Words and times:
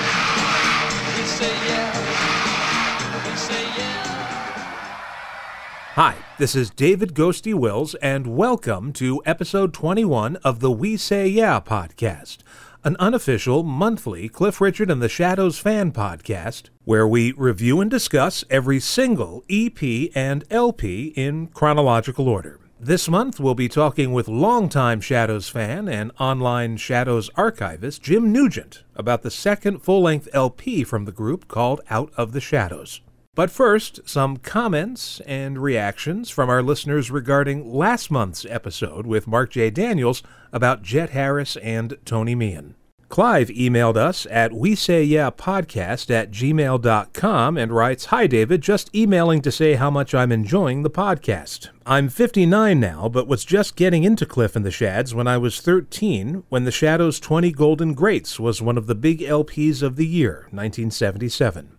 Hi, 5.94 6.14
this 6.36 6.54
is 6.54 6.68
David 6.68 7.14
Ghosty 7.14 7.54
Wills, 7.54 7.94
and 7.96 8.36
welcome 8.36 8.92
to 8.94 9.22
episode 9.24 9.72
21 9.72 10.36
of 10.44 10.60
the 10.60 10.70
We 10.70 10.98
Say 10.98 11.26
Yeah 11.26 11.58
podcast, 11.58 12.40
an 12.84 12.96
unofficial 12.98 13.62
monthly 13.62 14.28
Cliff 14.28 14.60
Richard 14.60 14.90
and 14.90 15.00
the 15.00 15.08
Shadows 15.08 15.58
fan 15.58 15.92
podcast 15.92 16.68
where 16.84 17.08
we 17.08 17.32
review 17.32 17.80
and 17.80 17.90
discuss 17.90 18.44
every 18.50 18.78
single 18.78 19.42
EP 19.48 20.10
and 20.14 20.44
LP 20.50 21.14
in 21.16 21.46
chronological 21.46 22.28
order. 22.28 22.60
This 22.78 23.08
month, 23.08 23.40
we'll 23.40 23.54
be 23.54 23.70
talking 23.70 24.12
with 24.12 24.28
longtime 24.28 25.00
Shadows 25.00 25.48
fan 25.48 25.88
and 25.88 26.12
online 26.20 26.76
Shadows 26.76 27.30
archivist 27.34 28.02
Jim 28.02 28.30
Nugent 28.30 28.82
about 28.94 29.22
the 29.22 29.30
second 29.30 29.78
full 29.78 30.02
length 30.02 30.28
LP 30.34 30.84
from 30.84 31.06
the 31.06 31.12
group 31.12 31.48
called 31.48 31.80
Out 31.88 32.12
of 32.18 32.32
the 32.32 32.40
Shadows. 32.40 33.00
But 33.34 33.50
first, 33.50 34.00
some 34.04 34.36
comments 34.36 35.20
and 35.20 35.58
reactions 35.58 36.28
from 36.28 36.50
our 36.50 36.62
listeners 36.62 37.10
regarding 37.10 37.72
last 37.72 38.10
month's 38.10 38.44
episode 38.44 39.06
with 39.06 39.26
Mark 39.26 39.52
J. 39.52 39.70
Daniels 39.70 40.22
about 40.52 40.82
Jet 40.82 41.10
Harris 41.10 41.56
and 41.56 41.96
Tony 42.04 42.34
Meehan. 42.34 42.74
Clive 43.08 43.48
emailed 43.48 43.96
us 43.96 44.26
at 44.30 44.52
we 44.52 44.74
say 44.74 45.02
yeah 45.02 45.30
podcast 45.30 46.10
at 46.10 46.30
gmail.com 46.32 47.56
and 47.56 47.72
writes, 47.72 48.06
Hi 48.06 48.26
David, 48.26 48.60
just 48.62 48.94
emailing 48.94 49.42
to 49.42 49.52
say 49.52 49.74
how 49.74 49.90
much 49.90 50.14
I'm 50.14 50.32
enjoying 50.32 50.82
the 50.82 50.90
podcast. 50.90 51.68
I'm 51.86 52.08
59 52.08 52.80
now, 52.80 53.08
but 53.08 53.28
was 53.28 53.44
just 53.44 53.76
getting 53.76 54.02
into 54.02 54.26
Cliff 54.26 54.56
and 54.56 54.64
the 54.64 54.72
Shads 54.72 55.14
when 55.14 55.28
I 55.28 55.38
was 55.38 55.60
13 55.60 56.42
when 56.48 56.64
the 56.64 56.72
Shadows 56.72 57.20
20 57.20 57.52
Golden 57.52 57.94
Greats 57.94 58.40
was 58.40 58.60
one 58.60 58.76
of 58.76 58.88
the 58.88 58.94
big 58.96 59.20
LPs 59.20 59.82
of 59.82 59.94
the 59.94 60.06
year, 60.06 60.48
1977. 60.50 61.75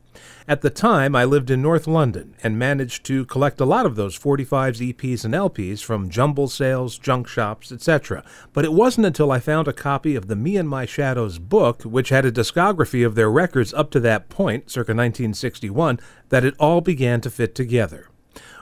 At 0.50 0.62
the 0.62 0.70
time, 0.70 1.14
I 1.14 1.26
lived 1.26 1.52
in 1.52 1.62
North 1.62 1.88
London 1.88 2.34
and 2.42 2.58
managed 2.58 3.06
to 3.08 3.26
collect 3.26 3.60
a 3.60 3.66
lot 3.66 3.86
of 3.86 3.98
those 3.98 4.18
45s, 4.18 4.94
EPs, 4.94 5.26
and 5.26 5.34
LPs 5.34 5.84
from 5.84 6.10
jumble 6.10 6.48
sales, 6.48 6.98
junk 6.98 7.28
shops, 7.28 7.70
etc. 7.70 8.24
But 8.54 8.64
it 8.64 8.72
wasn't 8.72 9.08
until 9.08 9.30
I 9.30 9.42
found 9.42 9.68
a 9.68 9.74
copy 9.74 10.16
of 10.16 10.30
the 10.30 10.38
Me 10.38 10.56
and 10.56 10.70
My 10.70 10.86
Shadows 10.86 11.38
book, 11.38 11.84
which 11.84 12.10
had 12.10 12.24
a 12.24 12.32
discography 12.32 13.06
of 13.06 13.16
their 13.16 13.30
records 13.30 13.74
up 13.74 13.92
to 13.92 14.00
that 14.00 14.30
point, 14.30 14.72
circa 14.72 14.94
1961, 14.94 16.00
that 16.30 16.46
it 16.46 16.56
all 16.58 16.80
began 16.80 17.20
to 17.22 17.30
fit 17.30 17.54
together. 17.54 18.08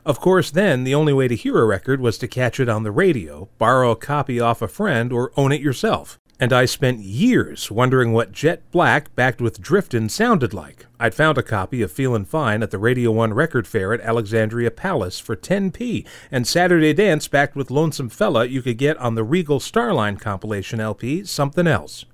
Of 0.04 0.20
course, 0.20 0.50
then, 0.50 0.86
the 0.86 0.96
only 0.96 1.14
way 1.14 1.28
to 1.28 1.36
hear 1.36 1.60
a 1.60 1.66
record 1.66 2.02
was 2.02 2.18
to 2.18 2.28
catch 2.28 2.60
it 2.60 2.68
on 2.68 2.82
the 2.82 2.92
radio, 2.92 3.48
borrow 3.60 3.92
a 3.92 3.96
copy 3.96 4.40
off 4.40 4.64
a 4.64 4.68
friend, 4.68 5.14
or 5.14 5.32
own 5.38 5.52
it 5.52 5.62
yourself 5.62 6.20
and 6.40 6.52
I 6.52 6.66
spent 6.66 7.00
years 7.00 7.72
wondering 7.72 8.12
what 8.12 8.32
Jet 8.32 8.62
Black 8.72 9.16
backed 9.16 9.40
with 9.40 9.62
Driftin' 9.62 10.10
sounded 10.10 10.54
like. 10.54 10.86
I'd 11.00 11.16
found 11.16 11.38
a 11.38 11.44
copy 11.44 11.82
of 11.82 11.92
Feelin' 11.92 12.26
Fine 12.26 12.62
at 12.62 12.72
the 12.72 12.78
Radio 12.78 13.12
1 13.12 13.34
record 13.34 13.68
fair 13.68 13.94
at 13.94 14.02
Alexandra 14.02 14.70
Palace 14.70 15.20
for 15.20 15.36
10p, 15.36 16.06
and 16.32 16.46
Saturday 16.46 16.94
Dance 16.94 17.28
backed 17.28 17.56
with 17.56 17.72
Lonesome 17.72 18.10
Fella 18.10 18.46
you 18.46 18.62
could 18.62 18.78
get 18.78 18.98
on 18.98 19.16
the 19.16 19.24
Regal 19.24 19.60
Starline 19.60 20.20
compilation 20.20 20.80
LP, 20.80 21.24
Something 21.24 21.68
Else. 21.68 22.06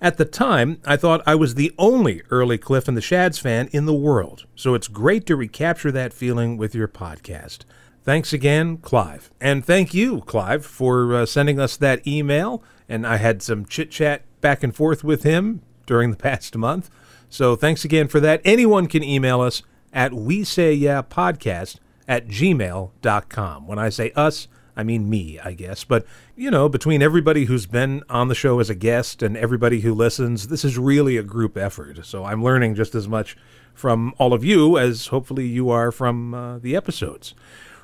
At 0.00 0.16
the 0.16 0.24
time, 0.24 0.80
I 0.86 0.96
thought 0.96 1.22
I 1.26 1.34
was 1.34 1.54
the 1.54 1.74
only 1.76 2.22
early 2.30 2.56
Cliff 2.56 2.88
and 2.88 2.96
the 2.96 3.02
Shads 3.02 3.38
fan 3.38 3.68
in 3.72 3.84
the 3.84 3.92
world, 3.92 4.46
so 4.54 4.72
it's 4.72 4.88
great 4.88 5.26
to 5.26 5.36
recapture 5.36 5.92
that 5.92 6.14
feeling 6.14 6.56
with 6.56 6.74
your 6.74 6.88
podcast. 6.88 7.64
Thanks 8.02 8.32
again, 8.32 8.78
Clive. 8.78 9.30
And 9.42 9.62
thank 9.62 9.92
you, 9.92 10.22
Clive, 10.22 10.64
for 10.64 11.14
uh, 11.14 11.26
sending 11.26 11.60
us 11.60 11.76
that 11.76 12.06
email 12.06 12.62
and 12.90 13.06
I 13.06 13.16
had 13.16 13.40
some 13.40 13.64
chit 13.64 13.90
chat 13.90 14.22
back 14.40 14.62
and 14.62 14.74
forth 14.74 15.04
with 15.04 15.22
him 15.22 15.62
during 15.86 16.10
the 16.10 16.16
past 16.16 16.56
month. 16.56 16.90
So 17.30 17.54
thanks 17.54 17.84
again 17.84 18.08
for 18.08 18.18
that. 18.20 18.42
Anyone 18.44 18.88
can 18.88 19.04
email 19.04 19.40
us 19.40 19.62
at 19.92 20.12
we 20.12 20.44
say 20.44 20.74
yeah 20.74 21.00
podcast 21.00 21.78
at 22.08 22.26
gmail.com. 22.26 23.66
When 23.68 23.78
I 23.78 23.88
say 23.88 24.10
us, 24.16 24.48
I 24.76 24.82
mean 24.82 25.08
me, 25.08 25.38
I 25.38 25.52
guess. 25.52 25.84
But, 25.84 26.04
you 26.34 26.50
know, 26.50 26.68
between 26.68 27.02
everybody 27.02 27.44
who's 27.44 27.66
been 27.66 28.02
on 28.10 28.28
the 28.28 28.34
show 28.34 28.58
as 28.58 28.68
a 28.68 28.74
guest 28.74 29.22
and 29.22 29.36
everybody 29.36 29.80
who 29.80 29.94
listens, 29.94 30.48
this 30.48 30.64
is 30.64 30.76
really 30.76 31.16
a 31.16 31.22
group 31.22 31.56
effort. 31.56 32.04
So 32.04 32.24
I'm 32.24 32.42
learning 32.42 32.74
just 32.74 32.96
as 32.96 33.06
much 33.06 33.36
from 33.72 34.12
all 34.18 34.32
of 34.32 34.44
you 34.44 34.76
as 34.76 35.08
hopefully 35.08 35.46
you 35.46 35.70
are 35.70 35.92
from 35.92 36.34
uh, 36.34 36.58
the 36.58 36.74
episodes. 36.74 37.34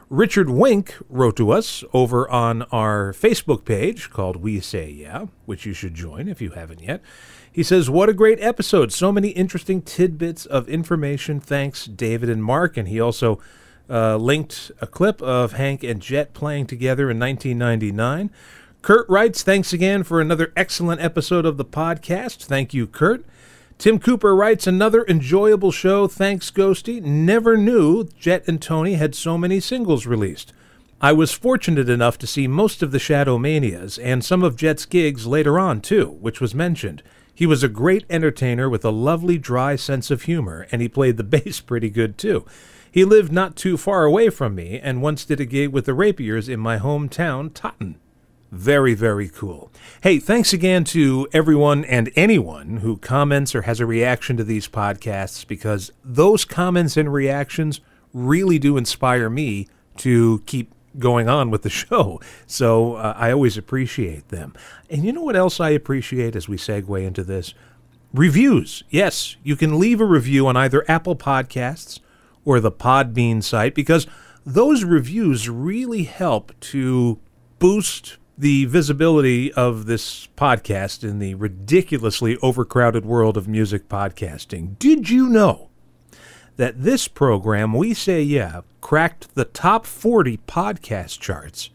Richard 0.09 0.49
Wink 0.49 0.95
wrote 1.09 1.37
to 1.37 1.51
us 1.51 1.83
over 1.93 2.31
on 2.31 2.63
our 2.65 3.13
Facebook 3.13 3.65
page 3.65 4.09
called 4.09 4.37
We 4.37 4.61
Say 4.61 4.89
Yeah, 4.89 5.27
which 5.47 5.67
you 5.67 5.73
should 5.73 5.95
join 5.95 6.29
if 6.29 6.41
you 6.41 6.51
haven't 6.51 6.81
yet. 6.81 7.03
He 7.51 7.65
says, 7.65 7.91
What 7.91 8.09
a 8.09 8.15
great 8.15 8.39
episode. 8.41 8.93
So 8.93 9.11
many 9.11 9.31
interesting 9.31 9.83
tidbits 9.83 10.47
of 10.47 10.69
information. 10.69 11.41
Thanks, 11.41 11.87
David 11.87 12.31
and 12.31 12.45
Mark. 12.45 12.77
And 12.77 12.87
he 12.87 13.01
also 13.01 13.41
uh, 13.91 14.17
linked 14.17 14.71
a 14.81 14.87
clip 14.87 15.21
of 15.23 15.55
Hank 15.55 15.83
and 15.83 16.01
Jet 16.01 16.35
playing 16.35 16.67
together 16.67 17.11
in 17.11 17.19
1999. 17.19 18.31
Kurt 18.83 19.09
writes, 19.09 19.43
Thanks 19.43 19.73
again 19.73 20.05
for 20.05 20.21
another 20.21 20.53
excellent 20.57 21.01
episode 21.01 21.45
of 21.45 21.57
the 21.57 21.65
podcast. 21.65 22.45
Thank 22.45 22.73
you, 22.73 22.87
Kurt. 22.87 23.25
Tim 23.79 23.99
Cooper 23.99 24.35
writes 24.35 24.67
another 24.67 25.05
enjoyable 25.07 25.71
show. 25.71 26.09
Thanks, 26.09 26.51
Ghosty. 26.51 27.03
Never 27.03 27.59
knew 27.59 28.05
Jet 28.19 28.43
and 28.49 28.61
Tony 28.61 28.95
had 28.95 29.15
so 29.15 29.37
many 29.37 29.61
singles 29.61 30.07
released. 30.07 30.55
I 30.99 31.13
was 31.13 31.33
fortunate 31.33 31.91
enough 31.91 32.17
to 32.19 32.27
see 32.27 32.49
most 32.49 32.83
of 32.83 32.91
the 32.91 32.99
Shadow 32.99 33.37
Manias 33.37 33.99
and 33.99 34.25
some 34.25 34.43
of 34.43 34.57
Jet's 34.57 34.87
gigs 34.87 35.27
later 35.27 35.59
on, 35.59 35.83
too, 35.83 36.17
which 36.21 36.41
was 36.41 36.55
mentioned. 36.55 37.03
He 37.35 37.45
was 37.45 37.63
a 37.63 37.69
great 37.69 38.07
entertainer 38.09 38.71
with 38.71 38.83
a 38.83 38.91
lovely, 38.91 39.37
dry 39.37 39.77
sense 39.77 40.11
of 40.11 40.23
humor, 40.23 40.67
and 40.73 40.81
he 40.81 40.89
played 40.89 41.19
the 41.19 41.25
bass 41.25 41.61
pretty 41.61 41.91
good, 41.91 42.17
too. 42.17 42.47
He 42.91 43.05
lived 43.05 43.31
not 43.31 43.57
too 43.57 43.77
far 43.77 44.05
away 44.05 44.31
from 44.31 44.55
me 44.55 44.81
and 44.83 45.03
once 45.03 45.27
did 45.27 45.39
a 45.39 45.45
gig 45.45 45.69
with 45.69 45.85
the 45.85 45.93
Rapiers 45.93 46.49
in 46.49 46.61
my 46.61 46.79
hometown, 46.79 47.53
Totten. 47.53 48.01
Very, 48.53 48.95
very 48.95 49.29
cool. 49.29 49.73
Hey, 50.03 50.19
thanks 50.19 50.53
again 50.53 50.85
to 50.85 51.27
everyone 51.33 51.85
and 51.85 52.11
anyone 52.15 52.79
who 52.79 52.97
comments 52.97 53.55
or 53.55 53.63
has 53.63 53.81
a 53.81 53.87
reaction 53.87 54.37
to 54.37 54.45
these 54.45 54.69
podcasts 54.69 55.47
because 55.47 55.91
those 56.05 56.45
comments 56.45 56.97
and 56.97 57.13
reactions 57.13 57.81
really 58.13 58.59
do 58.59 58.77
inspire 58.77 59.29
me 59.29 59.67
to 59.99 60.43
keep 60.47 60.73
going 60.99 61.29
on 61.29 61.51
with 61.51 61.63
the 61.63 61.71
show. 61.87 62.21
So 62.47 62.95
uh, 62.95 63.15
I 63.17 63.33
always 63.33 63.59
appreciate 63.59 64.29
them. 64.29 64.55
And 64.89 65.05
you 65.05 65.13
know 65.13 65.23
what 65.23 65.37
else 65.37 65.59
I 65.59 65.71
appreciate 65.71 66.37
as 66.37 66.49
we 66.49 66.57
segue 66.57 67.05
into 67.05 67.25
this? 67.25 67.53
Reviews. 68.15 68.85
Yes, 68.89 69.37
you 69.43 69.57
can 69.57 69.79
leave 69.79 70.01
a 70.01 70.07
review 70.07 70.47
on 70.47 70.57
either 70.57 70.85
Apple 70.89 71.17
Podcasts 71.17 71.99
or 72.45 72.61
the 72.61 72.73
Podbean 72.73 73.43
site 73.43 73.75
because 73.75 74.07
those 74.45 74.85
reviews 74.85 75.49
really 75.51 76.05
help 76.05 76.59
to 76.61 77.19
boost 77.59 78.17
the 78.39 78.67
visibility 78.67 79.53
of 79.55 79.87
this 79.87 80.29
podcast 80.37 81.03
in 81.03 81.19
the 81.19 81.35
ridiculously 81.35 82.37
overcrowded 82.43 83.07
world 83.07 83.37
of 83.37 83.49
music 83.49 83.89
podcasting. 83.89 84.79
Did 84.79 85.09
you 85.09 85.29
know 85.29 85.71
that 86.57 86.83
this 86.83 87.09
program, 87.09 87.73
We 87.73 87.95
Say 87.95 88.23
Yeah, 88.23 88.61
cracked 88.81 89.35
the 89.35 89.47
top 89.47 89.87
40 89.87 90.39
podcast 90.47 91.19
charts 91.19 91.71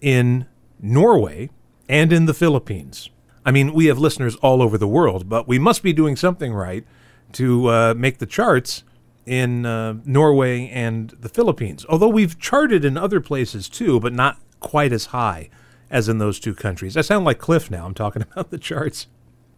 in 0.00 0.46
Norway 0.80 1.50
and 1.88 2.12
in 2.12 2.24
the 2.24 2.34
Philippines? 2.34 3.10
I 3.44 3.50
mean, 3.50 3.74
we 3.74 3.86
have 3.86 3.98
listeners 3.98 4.36
all 4.36 4.62
over 4.62 4.78
the 4.78 4.88
world, 4.88 5.28
but 5.28 5.46
we 5.46 5.58
must 5.58 5.82
be 5.82 5.92
doing 5.92 6.16
something 6.16 6.54
right 6.54 6.86
to 7.32 7.66
uh, 7.68 7.94
make 7.96 8.18
the 8.18 8.26
charts 8.26 8.84
in 9.26 9.66
uh, 9.66 9.94
Norway 10.04 10.68
and 10.68 11.10
the 11.20 11.28
Philippines. 11.28 11.84
Although 11.88 12.08
we've 12.08 12.38
charted 12.38 12.84
in 12.84 12.96
other 12.96 13.20
places 13.20 13.68
too, 13.68 14.00
but 14.00 14.12
not 14.12 14.38
quite 14.60 14.92
as 14.92 15.06
high 15.06 15.50
as 15.92 16.08
in 16.08 16.18
those 16.18 16.40
two 16.40 16.54
countries. 16.54 16.96
I 16.96 17.02
sound 17.02 17.24
like 17.24 17.38
Cliff 17.38 17.70
now. 17.70 17.86
I'm 17.86 17.94
talking 17.94 18.22
about 18.32 18.50
the 18.50 18.58
charts. 18.58 19.06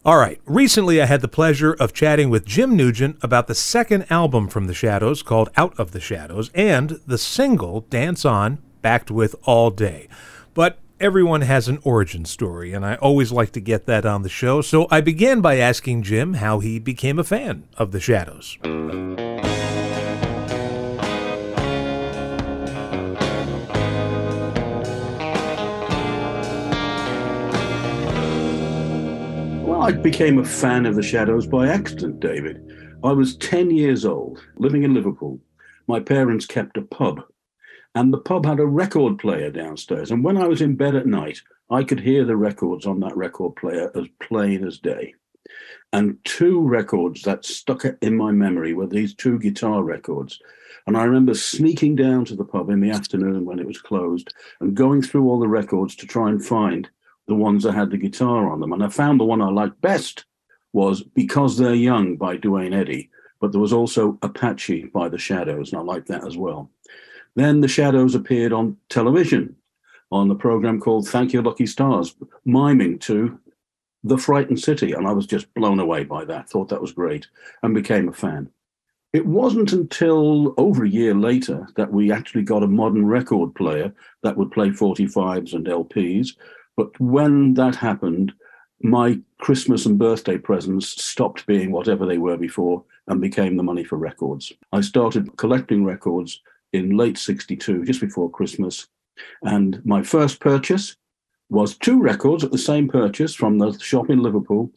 All 0.03 0.17
right. 0.17 0.39
Recently, 0.45 1.01
I 1.01 1.07
had 1.07 1.21
the 1.21 1.27
pleasure 1.27 1.73
of 1.73 1.91
chatting 1.91 2.29
with 2.29 2.45
Jim 2.45 2.75
Nugent 2.75 3.17
about 3.23 3.47
the 3.47 3.55
second 3.55 4.05
album 4.11 4.47
from 4.47 4.67
The 4.67 4.73
Shadows 4.75 5.23
called 5.23 5.49
Out 5.57 5.73
of 5.79 5.93
the 5.93 5.99
Shadows 5.99 6.51
and 6.53 6.99
the 7.07 7.17
single 7.17 7.81
Dance 7.89 8.23
On, 8.23 8.59
backed 8.83 9.09
with 9.09 9.35
All 9.45 9.71
Day. 9.71 10.07
But 10.53 10.77
everyone 10.99 11.41
has 11.41 11.67
an 11.67 11.79
origin 11.83 12.23
story, 12.25 12.71
and 12.71 12.85
I 12.85 12.95
always 12.95 13.31
like 13.31 13.51
to 13.53 13.59
get 13.59 13.87
that 13.87 14.05
on 14.05 14.21
the 14.21 14.29
show. 14.29 14.61
So 14.61 14.87
I 14.91 15.01
began 15.01 15.41
by 15.41 15.57
asking 15.57 16.03
Jim 16.03 16.35
how 16.35 16.59
he 16.59 16.77
became 16.77 17.17
a 17.17 17.23
fan 17.23 17.67
of 17.77 17.91
The 17.91 17.99
Shadows. 17.99 18.59
I 29.85 29.91
became 29.91 30.39
a 30.39 30.43
fan 30.43 30.87
of 30.87 30.95
the 30.95 31.03
Shadows 31.03 31.45
by 31.45 31.67
accident, 31.67 32.19
David. 32.19 32.59
I 33.03 33.11
was 33.11 33.37
10 33.37 33.69
years 33.69 34.03
old, 34.03 34.41
living 34.57 34.81
in 34.81 34.95
Liverpool. 34.95 35.39
My 35.85 35.99
parents 35.99 36.47
kept 36.47 36.75
a 36.77 36.81
pub, 36.81 37.21
and 37.93 38.11
the 38.11 38.17
pub 38.17 38.47
had 38.47 38.59
a 38.59 38.65
record 38.65 39.19
player 39.19 39.51
downstairs. 39.51 40.09
And 40.09 40.23
when 40.23 40.37
I 40.37 40.47
was 40.47 40.59
in 40.59 40.75
bed 40.75 40.95
at 40.95 41.05
night, 41.05 41.39
I 41.69 41.83
could 41.83 41.99
hear 41.99 42.25
the 42.25 42.35
records 42.35 42.87
on 42.87 42.99
that 43.01 43.15
record 43.15 43.57
player 43.57 43.91
as 43.93 44.07
plain 44.19 44.65
as 44.65 44.79
day. 44.79 45.13
And 45.93 46.17
two 46.23 46.61
records 46.61 47.21
that 47.21 47.45
stuck 47.45 47.85
in 48.01 48.17
my 48.17 48.31
memory 48.31 48.73
were 48.73 48.87
these 48.87 49.13
two 49.13 49.37
guitar 49.37 49.83
records. 49.83 50.39
And 50.87 50.97
I 50.97 51.03
remember 51.03 51.35
sneaking 51.35 51.95
down 51.95 52.25
to 52.25 52.35
the 52.35 52.43
pub 52.43 52.71
in 52.71 52.79
the 52.79 52.89
afternoon 52.89 53.45
when 53.45 53.59
it 53.59 53.67
was 53.67 53.81
closed 53.81 54.33
and 54.61 54.73
going 54.73 55.03
through 55.03 55.29
all 55.29 55.39
the 55.39 55.47
records 55.47 55.95
to 55.97 56.07
try 56.07 56.29
and 56.29 56.43
find 56.43 56.89
the 57.27 57.35
ones 57.35 57.63
that 57.63 57.73
had 57.73 57.89
the 57.89 57.97
guitar 57.97 58.49
on 58.51 58.59
them. 58.59 58.73
And 58.73 58.83
I 58.83 58.89
found 58.89 59.19
the 59.19 59.25
one 59.25 59.41
I 59.41 59.49
liked 59.49 59.81
best 59.81 60.25
was 60.73 61.01
Because 61.01 61.57
They're 61.57 61.73
Young 61.73 62.17
by 62.17 62.37
Duane 62.37 62.73
Eddy, 62.73 63.09
but 63.39 63.51
there 63.51 63.61
was 63.61 63.73
also 63.73 64.17
Apache 64.21 64.85
by 64.93 65.09
The 65.09 65.17
Shadows, 65.17 65.71
and 65.71 65.79
I 65.79 65.83
liked 65.83 66.07
that 66.09 66.25
as 66.25 66.37
well. 66.37 66.69
Then 67.35 67.61
The 67.61 67.67
Shadows 67.67 68.15
appeared 68.15 68.53
on 68.53 68.77
television 68.89 69.55
on 70.11 70.27
the 70.27 70.35
program 70.35 70.79
called 70.79 71.07
Thank 71.07 71.33
Your 71.33 71.43
Lucky 71.43 71.65
Stars, 71.65 72.15
miming 72.45 72.99
to 72.99 73.39
The 74.03 74.17
Frightened 74.17 74.59
City, 74.59 74.93
and 74.93 75.07
I 75.07 75.11
was 75.11 75.25
just 75.25 75.53
blown 75.53 75.79
away 75.79 76.03
by 76.03 76.25
that, 76.25 76.49
thought 76.49 76.69
that 76.69 76.81
was 76.81 76.91
great, 76.91 77.27
and 77.63 77.73
became 77.73 78.09
a 78.09 78.13
fan. 78.13 78.49
It 79.13 79.25
wasn't 79.25 79.71
until 79.71 80.53
over 80.57 80.83
a 80.83 80.89
year 80.89 81.13
later 81.15 81.67
that 81.77 81.89
we 81.89 82.11
actually 82.11 82.43
got 82.43 82.63
a 82.63 82.67
modern 82.67 83.05
record 83.05 83.55
player 83.55 83.93
that 84.23 84.35
would 84.35 84.51
play 84.51 84.71
45s 84.71 85.53
and 85.53 85.65
LPs. 85.65 86.35
But 86.77 86.99
when 86.99 87.53
that 87.55 87.75
happened, 87.75 88.33
my 88.81 89.19
Christmas 89.39 89.85
and 89.85 89.97
birthday 89.97 90.37
presents 90.37 91.01
stopped 91.03 91.45
being 91.45 91.71
whatever 91.71 92.05
they 92.05 92.17
were 92.17 92.37
before 92.37 92.83
and 93.07 93.21
became 93.21 93.55
the 93.55 93.63
money 93.63 93.83
for 93.83 93.97
records. 93.97 94.51
I 94.71 94.81
started 94.81 95.37
collecting 95.37 95.85
records 95.85 96.41
in 96.73 96.97
late 96.97 97.17
62, 97.17 97.85
just 97.85 98.01
before 98.01 98.29
Christmas. 98.29 98.87
And 99.43 99.83
my 99.85 100.03
first 100.03 100.39
purchase 100.39 100.97
was 101.49 101.77
two 101.77 102.01
records 102.01 102.43
at 102.43 102.51
the 102.51 102.57
same 102.57 102.87
purchase 102.87 103.33
from 103.33 103.57
the 103.57 103.77
shop 103.79 104.09
in 104.09 104.21
Liverpool 104.21 104.71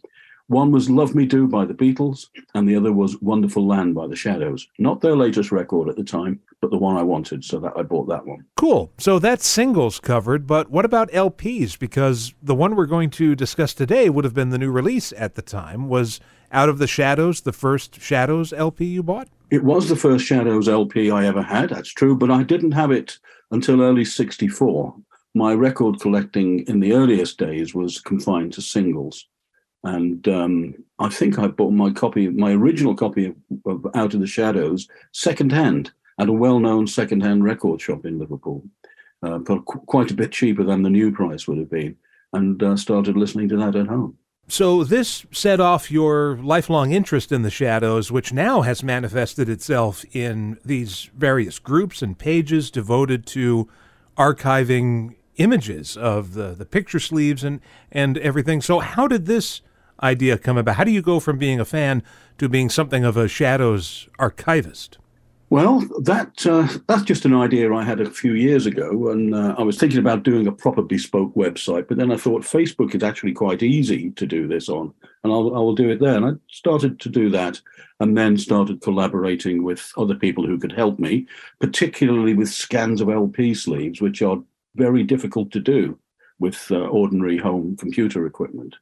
one 0.48 0.70
was 0.72 0.88
Love 0.88 1.14
Me 1.14 1.26
Do 1.26 1.46
by 1.46 1.66
the 1.66 1.74
Beatles, 1.74 2.26
and 2.54 2.66
the 2.66 2.74
other 2.74 2.90
was 2.90 3.20
Wonderful 3.20 3.66
Land 3.66 3.94
by 3.94 4.06
the 4.06 4.16
Shadows. 4.16 4.66
Not 4.78 5.02
their 5.02 5.14
latest 5.14 5.52
record 5.52 5.90
at 5.90 5.96
the 5.96 6.04
time, 6.04 6.40
but 6.62 6.70
the 6.70 6.78
one 6.78 6.96
I 6.96 7.02
wanted, 7.02 7.44
so 7.44 7.60
that 7.60 7.74
I 7.76 7.82
bought 7.82 8.08
that 8.08 8.26
one. 8.26 8.46
Cool. 8.56 8.90
So 8.96 9.18
that's 9.18 9.46
singles 9.46 10.00
covered, 10.00 10.46
but 10.46 10.70
what 10.70 10.86
about 10.86 11.10
LPs? 11.10 11.78
Because 11.78 12.32
the 12.42 12.54
one 12.54 12.76
we're 12.76 12.86
going 12.86 13.10
to 13.10 13.34
discuss 13.34 13.74
today 13.74 14.08
would 14.08 14.24
have 14.24 14.32
been 14.32 14.48
the 14.48 14.58
new 14.58 14.70
release 14.70 15.12
at 15.18 15.34
the 15.34 15.42
time. 15.42 15.86
Was 15.88 16.18
Out 16.50 16.70
of 16.70 16.78
the 16.78 16.86
Shadows 16.86 17.42
the 17.42 17.52
first 17.52 18.00
Shadows 18.00 18.54
LP 18.54 18.86
you 18.86 19.02
bought? 19.02 19.28
It 19.50 19.64
was 19.64 19.90
the 19.90 19.96
first 19.96 20.24
Shadows 20.24 20.66
LP 20.66 21.10
I 21.10 21.26
ever 21.26 21.42
had, 21.42 21.68
that's 21.68 21.92
true, 21.92 22.16
but 22.16 22.30
I 22.30 22.42
didn't 22.42 22.72
have 22.72 22.90
it 22.90 23.18
until 23.50 23.82
early 23.82 24.04
64. 24.06 24.94
My 25.34 25.52
record 25.52 26.00
collecting 26.00 26.60
in 26.68 26.80
the 26.80 26.94
earliest 26.94 27.38
days 27.38 27.74
was 27.74 28.00
confined 28.00 28.54
to 28.54 28.62
singles. 28.62 29.26
And 29.84 30.26
um, 30.28 30.74
I 30.98 31.08
think 31.08 31.38
I 31.38 31.46
bought 31.46 31.72
my 31.72 31.90
copy, 31.92 32.28
my 32.28 32.52
original 32.52 32.94
copy 32.94 33.34
of, 33.64 33.86
Out 33.94 34.14
of 34.14 34.20
the 34.20 34.26
Shadows, 34.26 34.88
secondhand 35.12 35.92
at 36.18 36.28
a 36.28 36.32
well-known 36.32 36.86
second-hand 36.86 37.44
record 37.44 37.80
shop 37.80 38.04
in 38.04 38.18
Liverpool, 38.18 38.64
uh, 39.22 39.38
for 39.46 39.62
qu- 39.62 39.80
quite 39.86 40.10
a 40.10 40.14
bit 40.14 40.32
cheaper 40.32 40.64
than 40.64 40.82
the 40.82 40.90
new 40.90 41.12
price 41.12 41.46
would 41.46 41.58
have 41.58 41.70
been, 41.70 41.96
and 42.32 42.60
uh, 42.62 42.76
started 42.76 43.16
listening 43.16 43.48
to 43.48 43.56
that 43.56 43.76
at 43.76 43.86
home. 43.86 44.18
So 44.48 44.82
this 44.82 45.26
set 45.30 45.60
off 45.60 45.90
your 45.90 46.38
lifelong 46.42 46.90
interest 46.90 47.30
in 47.30 47.42
the 47.42 47.50
shadows, 47.50 48.10
which 48.10 48.32
now 48.32 48.62
has 48.62 48.82
manifested 48.82 49.48
itself 49.48 50.04
in 50.12 50.58
these 50.64 51.10
various 51.14 51.58
groups 51.58 52.02
and 52.02 52.18
pages 52.18 52.70
devoted 52.70 53.26
to 53.26 53.68
archiving 54.16 55.14
images 55.36 55.96
of 55.96 56.34
the, 56.34 56.54
the 56.54 56.64
picture 56.64 56.98
sleeves 56.98 57.44
and, 57.44 57.60
and 57.92 58.18
everything. 58.18 58.60
So 58.60 58.80
how 58.80 59.06
did 59.06 59.26
this 59.26 59.60
idea 60.02 60.38
come 60.38 60.56
about? 60.56 60.76
How 60.76 60.84
do 60.84 60.90
you 60.90 61.02
go 61.02 61.20
from 61.20 61.38
being 61.38 61.60
a 61.60 61.64
fan 61.64 62.02
to 62.38 62.48
being 62.48 62.68
something 62.68 63.04
of 63.04 63.16
a 63.16 63.28
Shadows 63.28 64.08
archivist? 64.18 64.98
Well, 65.50 65.80
that 66.02 66.46
uh, 66.46 66.68
that's 66.88 67.04
just 67.04 67.24
an 67.24 67.34
idea 67.34 67.72
I 67.72 67.82
had 67.82 68.00
a 68.00 68.10
few 68.10 68.34
years 68.34 68.66
ago, 68.66 69.08
and 69.08 69.34
uh, 69.34 69.54
I 69.56 69.62
was 69.62 69.78
thinking 69.78 69.98
about 69.98 70.22
doing 70.22 70.46
a 70.46 70.52
proper 70.52 70.82
bespoke 70.82 71.34
website. 71.34 71.88
But 71.88 71.96
then 71.96 72.12
I 72.12 72.18
thought 72.18 72.42
Facebook 72.42 72.94
is 72.94 73.02
actually 73.02 73.32
quite 73.32 73.62
easy 73.62 74.10
to 74.10 74.26
do 74.26 74.46
this 74.46 74.68
on, 74.68 74.92
and 75.24 75.32
I'll 75.32 75.56
I 75.56 75.58
will 75.58 75.74
do 75.74 75.88
it 75.88 76.00
there. 76.00 76.16
And 76.16 76.26
I 76.26 76.30
started 76.50 77.00
to 77.00 77.08
do 77.08 77.30
that, 77.30 77.62
and 77.98 78.14
then 78.14 78.36
started 78.36 78.82
collaborating 78.82 79.62
with 79.62 79.90
other 79.96 80.14
people 80.14 80.46
who 80.46 80.58
could 80.58 80.72
help 80.72 80.98
me, 80.98 81.26
particularly 81.60 82.34
with 82.34 82.50
scans 82.50 83.00
of 83.00 83.08
LP 83.08 83.54
sleeves, 83.54 84.02
which 84.02 84.20
are 84.20 84.42
very 84.76 85.02
difficult 85.02 85.50
to 85.52 85.60
do 85.60 85.98
with 86.38 86.70
uh, 86.70 86.76
ordinary 86.76 87.38
home 87.38 87.74
computer 87.78 88.26
equipment. 88.26 88.76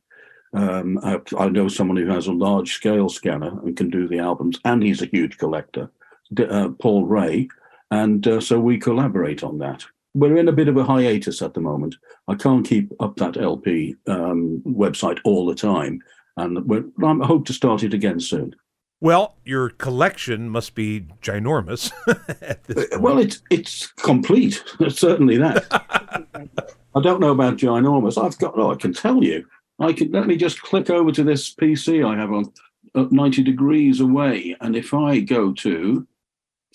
Um, 0.53 0.99
I, 1.03 1.21
I, 1.39 1.49
know 1.49 1.69
someone 1.69 1.97
who 1.97 2.07
has 2.07 2.29
a 2.29 2.33
large 2.33 2.73
scale 2.73 3.09
scanner 3.09 3.59
and 3.63 3.77
can 3.77 3.91
do 3.91 4.09
the 4.09 4.19
albums, 4.19 4.59
and 4.65 4.83
he's 4.83 5.03
a 5.03 5.07
huge 5.07 5.39
collector, 5.39 5.91
uh, 6.39 6.69
Paul 6.79 7.05
Ray. 7.05 7.49
And 7.91 8.27
uh, 8.27 8.41
so 8.41 8.59
we 8.59 8.79
collaborate 8.79 9.43
on 9.43 9.59
that. 9.59 9.85
We're 10.15 10.39
in 10.39 10.49
a 10.49 10.53
bit 10.53 10.69
of 10.69 10.77
a 10.77 10.85
hiatus 10.85 11.43
at 11.43 11.55
the 11.55 11.61
moment. 11.61 11.97
I 12.27 12.35
can't 12.35 12.67
keep 12.67 12.91
up 13.01 13.17
that 13.17 13.37
LP 13.37 13.97
um, 14.07 14.63
website 14.67 15.19
all 15.25 15.47
the 15.47 15.55
time. 15.55 16.01
And 16.39 16.59
I 16.59 17.27
hope 17.27 17.47
to 17.47 17.53
start 17.53 17.83
it 17.83 17.95
again 17.95 18.21
soon. 18.21 18.55
Well, 19.01 19.37
your 19.45 19.71
collection 19.71 20.49
must 20.49 20.75
be 20.75 21.07
ginormous. 21.23 21.93
Uh, 22.69 22.99
well, 22.99 23.19
it's 23.19 23.43
it's 23.51 23.87
complete. 23.87 24.63
Certainly 24.89 25.37
that. 25.39 25.65
I 26.95 27.01
don't 27.01 27.21
know 27.21 27.31
about 27.31 27.57
ginormous. 27.57 28.23
I've 28.23 28.37
got. 28.39 28.59
Oh, 28.59 28.73
I 28.73 28.75
can 28.75 28.93
tell 28.93 29.23
you. 29.23 29.47
I 29.79 29.93
can 29.93 30.11
let 30.11 30.27
me 30.27 30.37
just 30.37 30.63
click 30.63 30.91
over 30.91 31.13
to 31.13 31.23
this 31.23 31.55
PC 31.55 32.07
I 32.07 32.19
have 32.19 32.33
on 32.33 32.53
uh, 32.95 33.07
90 33.11 33.43
degrees 33.43 34.01
away. 34.01 34.57
And 34.61 34.75
if 34.75 34.95
I 34.95 35.21
go 35.21 35.53
to 35.53 36.07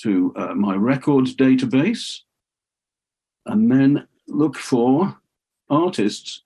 to 0.01 0.33
uh, 0.35 0.53
my 0.55 0.75
records 0.75 1.35
database 1.35 2.21
and 3.45 3.71
then 3.71 4.07
look 4.27 4.55
for 4.55 5.15
artists 5.69 6.43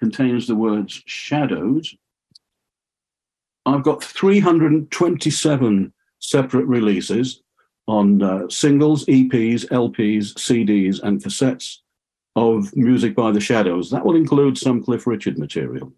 contains 0.00 0.46
the 0.46 0.54
words 0.54 1.02
shadows, 1.06 1.94
I've 3.66 3.82
got 3.82 4.02
327 4.02 5.92
separate 6.18 6.66
releases 6.66 7.42
on 7.86 8.22
uh, 8.22 8.48
singles, 8.48 9.04
EPs, 9.06 9.66
LPs, 9.68 10.34
CDs, 10.34 11.02
and 11.02 11.22
cassettes 11.22 11.78
of 12.36 12.74
music 12.76 13.14
by 13.14 13.30
the 13.30 13.40
Shadows. 13.40 13.90
That 13.90 14.04
will 14.04 14.16
include 14.16 14.58
some 14.58 14.82
Cliff 14.82 15.06
Richard 15.06 15.38
material. 15.38 15.92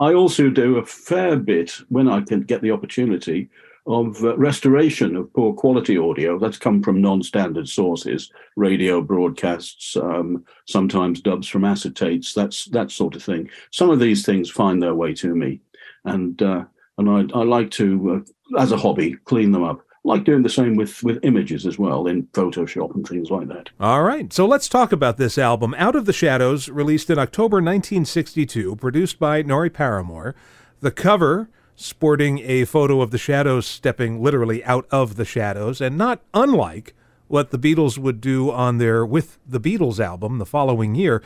I 0.00 0.12
also 0.12 0.50
do 0.50 0.76
a 0.76 0.86
fair 0.86 1.36
bit 1.36 1.72
when 1.88 2.08
I 2.08 2.20
can 2.20 2.42
get 2.42 2.60
the 2.62 2.72
opportunity 2.72 3.48
of 3.86 4.22
uh, 4.24 4.36
restoration 4.36 5.14
of 5.14 5.32
poor 5.34 5.52
quality 5.52 5.98
audio 5.98 6.38
that's 6.38 6.58
come 6.58 6.82
from 6.82 7.02
non-standard 7.02 7.68
sources, 7.68 8.30
radio 8.56 9.00
broadcasts, 9.02 9.96
um, 9.96 10.44
sometimes 10.66 11.20
dubs 11.20 11.46
from 11.46 11.62
acetates, 11.62 12.32
that's 12.32 12.64
that 12.66 12.90
sort 12.90 13.14
of 13.14 13.22
thing. 13.22 13.48
Some 13.70 13.90
of 13.90 14.00
these 14.00 14.24
things 14.24 14.50
find 14.50 14.82
their 14.82 14.94
way 14.94 15.12
to 15.14 15.34
me, 15.34 15.60
and 16.04 16.40
uh, 16.42 16.64
and 16.96 17.10
I, 17.10 17.38
I 17.38 17.42
like 17.42 17.70
to, 17.72 18.24
uh, 18.56 18.60
as 18.60 18.72
a 18.72 18.76
hobby, 18.76 19.16
clean 19.24 19.52
them 19.52 19.64
up 19.64 19.83
like 20.04 20.24
doing 20.24 20.42
the 20.42 20.48
same 20.48 20.76
with 20.76 21.02
with 21.02 21.18
images 21.24 21.66
as 21.66 21.78
well 21.78 22.06
in 22.06 22.24
Photoshop 22.28 22.94
and 22.94 23.06
things 23.06 23.30
like 23.30 23.48
that. 23.48 23.70
All 23.80 24.02
right, 24.02 24.32
so 24.32 24.46
let's 24.46 24.68
talk 24.68 24.92
about 24.92 25.16
this 25.16 25.38
album, 25.38 25.74
Out 25.78 25.96
of 25.96 26.04
the 26.04 26.12
Shadows, 26.12 26.68
released 26.68 27.10
in 27.10 27.18
October 27.18 27.56
1962, 27.56 28.76
produced 28.76 29.18
by 29.18 29.42
Norrie 29.42 29.70
Paramor. 29.70 30.34
The 30.80 30.90
cover 30.90 31.48
sporting 31.74 32.38
a 32.40 32.64
photo 32.66 33.00
of 33.00 33.10
the 33.10 33.18
Shadows 33.18 33.66
stepping 33.66 34.22
literally 34.22 34.62
out 34.64 34.86
of 34.90 35.16
the 35.16 35.24
shadows, 35.24 35.80
and 35.80 35.96
not 35.96 36.20
unlike 36.32 36.94
what 37.26 37.50
the 37.50 37.58
Beatles 37.58 37.98
would 37.98 38.20
do 38.20 38.50
on 38.50 38.78
their 38.78 39.04
With 39.04 39.38
the 39.46 39.60
Beatles 39.60 39.98
album 39.98 40.38
the 40.38 40.46
following 40.46 40.94
year. 40.94 41.22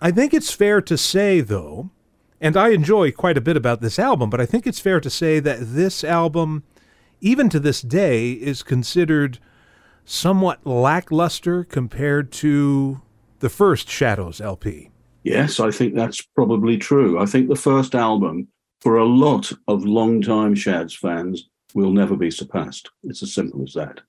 I 0.00 0.10
think 0.10 0.32
it's 0.32 0.52
fair 0.52 0.80
to 0.82 0.96
say, 0.96 1.40
though, 1.40 1.90
and 2.40 2.56
I 2.56 2.68
enjoy 2.70 3.10
quite 3.10 3.36
a 3.36 3.42
bit 3.42 3.56
about 3.56 3.80
this 3.80 3.98
album, 3.98 4.30
but 4.30 4.40
I 4.40 4.46
think 4.46 4.66
it's 4.66 4.80
fair 4.80 5.00
to 5.00 5.10
say 5.10 5.40
that 5.40 5.58
this 5.60 6.04
album 6.04 6.62
even 7.24 7.48
to 7.48 7.58
this 7.58 7.80
day, 7.80 8.32
is 8.32 8.62
considered 8.62 9.38
somewhat 10.04 10.66
lackluster 10.66 11.64
compared 11.64 12.30
to 12.30 13.00
the 13.38 13.48
first 13.48 13.88
Shadows 13.88 14.42
LP. 14.42 14.90
Yes, 15.22 15.58
I 15.58 15.70
think 15.70 15.94
that's 15.94 16.20
probably 16.20 16.76
true. 16.76 17.18
I 17.18 17.24
think 17.24 17.48
the 17.48 17.56
first 17.56 17.94
album, 17.94 18.48
for 18.82 18.98
a 18.98 19.06
lot 19.06 19.50
of 19.68 19.86
long-time 19.86 20.54
Shads 20.54 20.94
fans, 20.94 21.48
will 21.72 21.92
never 21.92 22.14
be 22.14 22.30
surpassed. 22.30 22.90
It's 23.04 23.22
as 23.22 23.32
simple 23.32 23.62
as 23.62 23.72
that. 23.72 24.02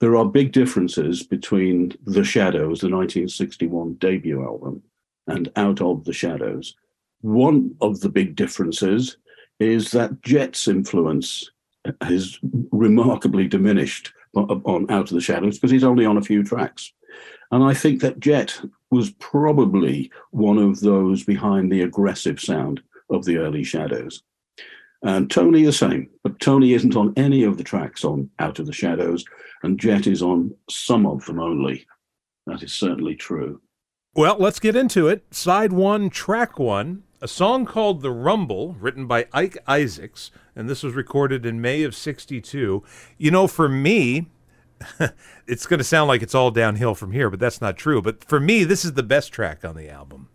There 0.00 0.16
are 0.16 0.24
big 0.24 0.52
differences 0.52 1.22
between 1.22 1.92
The 2.06 2.24
Shadows, 2.24 2.80
the 2.80 2.88
1961 2.88 3.94
debut 3.94 4.42
album, 4.42 4.82
and 5.26 5.52
Out 5.56 5.82
of 5.82 6.04
the 6.04 6.14
Shadows. 6.14 6.74
One 7.20 7.74
of 7.82 8.00
the 8.00 8.08
big 8.08 8.36
differences 8.36 9.18
is 9.60 9.90
that 9.90 10.22
Jet's 10.22 10.66
influence 10.66 11.50
has 12.00 12.38
remarkably 12.70 13.46
diminished 13.48 14.12
on 14.34 14.90
Out 14.90 15.10
of 15.10 15.14
the 15.14 15.20
Shadows 15.20 15.56
because 15.56 15.70
he's 15.70 15.84
only 15.84 16.04
on 16.04 16.16
a 16.16 16.22
few 16.22 16.42
tracks. 16.42 16.92
And 17.50 17.62
I 17.62 17.74
think 17.74 18.00
that 18.00 18.20
Jet 18.20 18.60
was 18.90 19.10
probably 19.12 20.10
one 20.30 20.58
of 20.58 20.80
those 20.80 21.24
behind 21.24 21.70
the 21.70 21.82
aggressive 21.82 22.40
sound 22.40 22.82
of 23.10 23.24
the 23.24 23.38
early 23.38 23.64
Shadows. 23.64 24.22
And 25.02 25.30
Tony 25.30 25.62
the 25.62 25.72
same, 25.72 26.08
but 26.24 26.40
Tony 26.40 26.72
isn't 26.72 26.96
on 26.96 27.12
any 27.16 27.44
of 27.44 27.56
the 27.56 27.64
tracks 27.64 28.04
on 28.04 28.28
Out 28.38 28.58
of 28.58 28.66
the 28.66 28.72
Shadows, 28.72 29.24
and 29.62 29.78
Jet 29.78 30.06
is 30.06 30.22
on 30.22 30.54
some 30.68 31.06
of 31.06 31.24
them 31.26 31.38
only. 31.38 31.86
That 32.46 32.62
is 32.62 32.72
certainly 32.72 33.14
true. 33.14 33.60
Well, 34.14 34.36
let's 34.38 34.58
get 34.58 34.74
into 34.74 35.08
it. 35.08 35.24
Side 35.32 35.72
one, 35.72 36.10
track 36.10 36.58
one, 36.58 37.02
a 37.20 37.28
song 37.28 37.64
called 37.64 38.02
The 38.02 38.10
Rumble, 38.10 38.74
written 38.74 39.06
by 39.06 39.26
Ike 39.32 39.58
Isaacs, 39.66 40.30
and 40.54 40.68
this 40.68 40.82
was 40.82 40.94
recorded 40.94 41.46
in 41.46 41.60
May 41.60 41.82
of 41.82 41.94
62. 41.94 42.82
You 43.18 43.30
know, 43.30 43.46
for 43.46 43.68
me, 43.68 44.26
it's 45.46 45.66
going 45.66 45.78
to 45.78 45.84
sound 45.84 46.08
like 46.08 46.22
it's 46.22 46.34
all 46.34 46.50
downhill 46.50 46.94
from 46.94 47.12
here, 47.12 47.30
but 47.30 47.40
that's 47.40 47.60
not 47.60 47.76
true. 47.76 48.02
But 48.02 48.24
for 48.24 48.40
me, 48.40 48.64
this 48.64 48.84
is 48.84 48.94
the 48.94 49.02
best 49.02 49.32
track 49.32 49.64
on 49.64 49.76
the 49.76 49.88
album. 49.88 50.28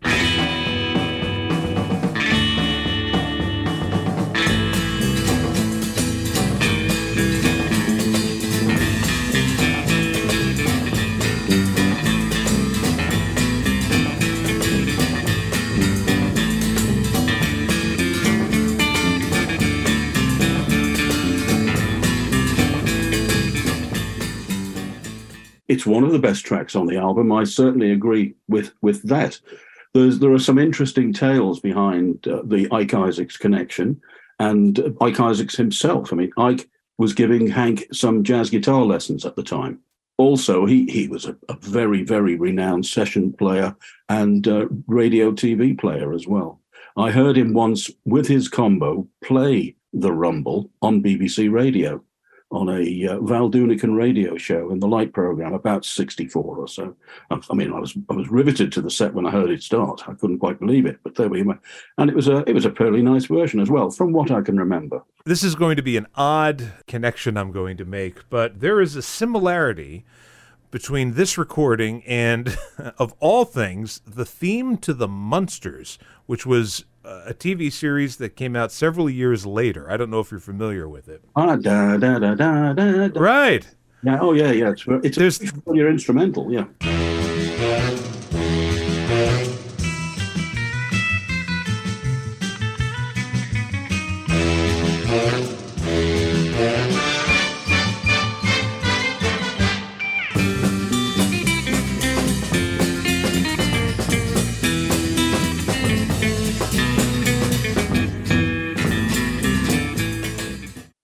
It's 25.71 25.85
one 25.85 26.03
of 26.03 26.11
the 26.11 26.19
best 26.19 26.45
tracks 26.45 26.75
on 26.75 26.85
the 26.85 26.97
album. 26.97 27.31
I 27.31 27.45
certainly 27.45 27.91
agree 27.91 28.35
with 28.49 28.73
with 28.81 29.01
that. 29.03 29.39
There's, 29.93 30.19
there 30.19 30.33
are 30.33 30.39
some 30.39 30.59
interesting 30.59 31.13
tales 31.13 31.61
behind 31.61 32.27
uh, 32.27 32.41
the 32.43 32.67
Ike 32.71 32.93
Isaacs 32.93 33.37
connection 33.37 34.01
and 34.37 34.95
Ike 34.99 35.19
Isaacs 35.19 35.55
himself. 35.55 36.11
I 36.11 36.17
mean, 36.17 36.31
Ike 36.37 36.69
was 36.97 37.13
giving 37.13 37.47
Hank 37.47 37.87
some 37.93 38.23
jazz 38.23 38.49
guitar 38.49 38.83
lessons 38.83 39.25
at 39.25 39.37
the 39.37 39.43
time. 39.43 39.79
Also, 40.17 40.65
he, 40.65 40.85
he 40.85 41.07
was 41.07 41.25
a, 41.25 41.35
a 41.47 41.55
very, 41.61 42.03
very 42.03 42.35
renowned 42.35 42.85
session 42.85 43.33
player 43.33 43.75
and 44.09 44.47
uh, 44.47 44.67
radio 44.87 45.31
TV 45.31 45.77
player 45.77 46.13
as 46.13 46.27
well. 46.27 46.59
I 46.97 47.11
heard 47.11 47.37
him 47.37 47.53
once 47.53 47.89
with 48.05 48.27
his 48.27 48.49
combo 48.49 49.07
play 49.23 49.75
The 49.93 50.11
Rumble 50.11 50.69
on 50.81 51.01
BBC 51.01 51.51
Radio 51.51 52.03
on 52.51 52.69
a 52.69 53.07
uh, 53.07 53.19
Val 53.21 53.49
Doonican 53.49 53.95
radio 53.95 54.35
show 54.35 54.71
in 54.71 54.79
the 54.79 54.87
Light 54.87 55.13
program, 55.13 55.53
about 55.53 55.85
64 55.85 56.57
or 56.57 56.67
so. 56.67 56.95
I, 57.29 57.39
I, 57.49 57.53
mean, 57.55 57.71
I 57.71 57.79
was 57.79 57.95
I 58.09 58.13
was 58.13 58.29
riveted 58.29 58.71
to 58.73 58.81
the 58.81 58.91
set 58.91 59.13
when 59.13 59.25
I 59.25 59.31
heard 59.31 59.49
it 59.49 59.63
start. 59.63 60.03
I 60.07 60.13
couldn't 60.13 60.39
quite 60.39 60.59
believe 60.59 60.85
it, 60.85 60.99
but 61.03 61.15
there 61.15 61.29
we 61.29 61.43
were. 61.43 61.59
And 61.97 62.09
it 62.09 62.15
was 62.15 62.27
a 62.27 62.37
it 62.49 62.53
was 62.53 62.65
a 62.65 62.75
fairly 62.75 63.01
nice 63.01 63.25
version 63.25 63.59
as 63.59 63.69
well, 63.69 63.89
from 63.89 64.11
what 64.11 64.31
I 64.31 64.41
can 64.41 64.57
remember. 64.57 65.03
This 65.25 65.43
is 65.43 65.55
going 65.55 65.77
to 65.77 65.83
be 65.83 65.97
an 65.97 66.07
odd 66.15 66.73
connection 66.87 67.37
I'm 67.37 67.51
going 67.51 67.77
to 67.77 67.85
make, 67.85 68.29
but 68.29 68.59
there 68.59 68.81
is 68.81 68.95
a 68.95 69.01
similarity 69.01 70.05
between 70.71 71.13
this 71.13 71.37
recording 71.37 72.03
and, 72.05 72.57
of 72.97 73.13
all 73.19 73.45
things, 73.45 74.01
the 74.07 74.25
theme 74.25 74.77
to 74.77 74.93
the 74.93 75.07
Munsters, 75.07 75.99
which 76.25 76.45
was 76.45 76.85
a 77.03 77.33
TV 77.33 77.71
series 77.71 78.17
that 78.17 78.35
came 78.35 78.55
out 78.55 78.71
several 78.71 79.09
years 79.09 79.45
later. 79.45 79.89
I 79.89 79.97
don't 79.97 80.09
know 80.09 80.19
if 80.19 80.31
you're 80.31 80.39
familiar 80.39 80.87
with 80.87 81.07
it. 81.07 81.23
Ah, 81.35 81.55
da 81.55 81.97
da 81.97 82.19
da 82.19 82.35
da 82.35 82.73
da. 82.73 83.19
Right. 83.19 83.67
Yeah. 84.03 84.19
Oh, 84.19 84.33
yeah, 84.33 84.51
yeah. 84.51 84.71
It's 84.71 84.85
it's 84.87 85.17
There's, 85.17 85.41
a, 85.41 85.75
your 85.75 85.89
instrumental. 85.89 86.51
Yeah. 86.51 86.65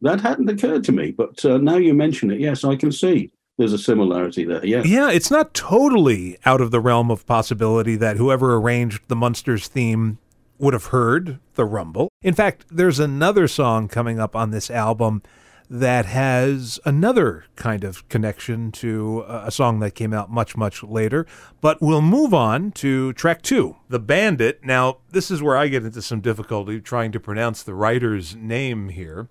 That 0.07 0.21
hadn't 0.21 0.49
occurred 0.49 0.85
to 0.85 0.93
me, 0.93 1.11
but 1.11 1.43
uh, 1.43 1.57
now 1.57 1.75
you 1.75 1.93
mention 1.93 2.31
it, 2.31 2.39
yes, 2.39 2.63
I 2.63 2.77
can 2.77 2.93
see 2.93 3.29
there's 3.57 3.73
a 3.73 3.77
similarity 3.77 4.45
there. 4.45 4.65
Yeah. 4.65 4.83
Yeah, 4.85 5.11
it's 5.11 5.29
not 5.29 5.53
totally 5.53 6.37
out 6.45 6.61
of 6.61 6.71
the 6.71 6.79
realm 6.79 7.11
of 7.11 7.25
possibility 7.25 7.97
that 7.97 8.15
whoever 8.15 8.55
arranged 8.55 9.01
the 9.09 9.17
Munsters 9.17 9.67
theme 9.67 10.17
would 10.59 10.73
have 10.73 10.85
heard 10.85 11.39
the 11.55 11.65
Rumble. 11.65 12.07
In 12.21 12.33
fact, 12.33 12.65
there's 12.71 12.99
another 12.99 13.49
song 13.49 13.89
coming 13.89 14.17
up 14.17 14.33
on 14.33 14.51
this 14.51 14.71
album 14.71 15.23
that 15.69 16.05
has 16.05 16.79
another 16.85 17.43
kind 17.57 17.83
of 17.83 18.07
connection 18.07 18.71
to 18.71 19.25
a 19.27 19.51
song 19.51 19.79
that 19.79 19.91
came 19.91 20.13
out 20.13 20.31
much, 20.31 20.55
much 20.55 20.83
later. 20.83 21.27
But 21.59 21.81
we'll 21.81 22.01
move 22.01 22.33
on 22.33 22.71
to 22.73 23.11
track 23.11 23.41
two, 23.41 23.75
The 23.89 23.99
Bandit. 23.99 24.63
Now, 24.63 24.99
this 25.11 25.29
is 25.29 25.41
where 25.43 25.57
I 25.57 25.67
get 25.67 25.83
into 25.83 26.01
some 26.01 26.21
difficulty 26.21 26.79
trying 26.79 27.11
to 27.11 27.19
pronounce 27.19 27.61
the 27.63 27.73
writer's 27.73 28.35
name 28.37 28.87
here. 28.87 29.27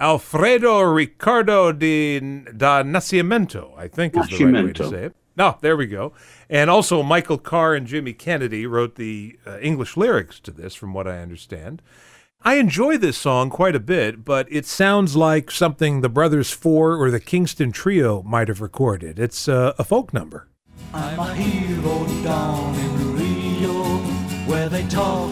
Alfredo 0.00 0.80
Ricardo 0.80 1.72
de, 1.72 2.20
da 2.20 2.82
Nascimento, 2.82 3.76
I 3.76 3.88
think 3.88 4.16
is 4.16 4.28
the 4.28 4.44
right 4.44 4.64
way 4.64 4.72
to 4.72 4.88
say 4.88 5.04
it. 5.04 5.16
No, 5.36 5.50
oh, 5.50 5.58
there 5.60 5.76
we 5.76 5.86
go. 5.86 6.12
And 6.50 6.68
also, 6.68 7.02
Michael 7.04 7.38
Carr 7.38 7.74
and 7.74 7.86
Jimmy 7.86 8.12
Kennedy 8.12 8.66
wrote 8.66 8.96
the 8.96 9.38
uh, 9.46 9.58
English 9.60 9.96
lyrics 9.96 10.40
to 10.40 10.50
this, 10.50 10.74
from 10.74 10.92
what 10.92 11.06
I 11.06 11.18
understand. 11.18 11.80
I 12.42 12.54
enjoy 12.54 12.98
this 12.98 13.16
song 13.16 13.48
quite 13.48 13.76
a 13.76 13.80
bit, 13.80 14.24
but 14.24 14.46
it 14.50 14.66
sounds 14.66 15.16
like 15.16 15.50
something 15.50 16.00
the 16.00 16.08
Brothers 16.08 16.50
Four 16.50 16.96
or 16.96 17.10
the 17.10 17.20
Kingston 17.20 17.72
Trio 17.72 18.22
might 18.22 18.48
have 18.48 18.60
recorded. 18.60 19.18
It's 19.18 19.48
uh, 19.48 19.74
a 19.78 19.84
folk 19.84 20.12
number. 20.12 20.48
I'm 20.92 21.18
a 21.18 21.34
hero 21.34 22.06
down 22.24 22.74
in 22.76 23.16
Rio, 23.16 23.98
where 24.46 24.68
they 24.68 24.86
talk 24.88 25.27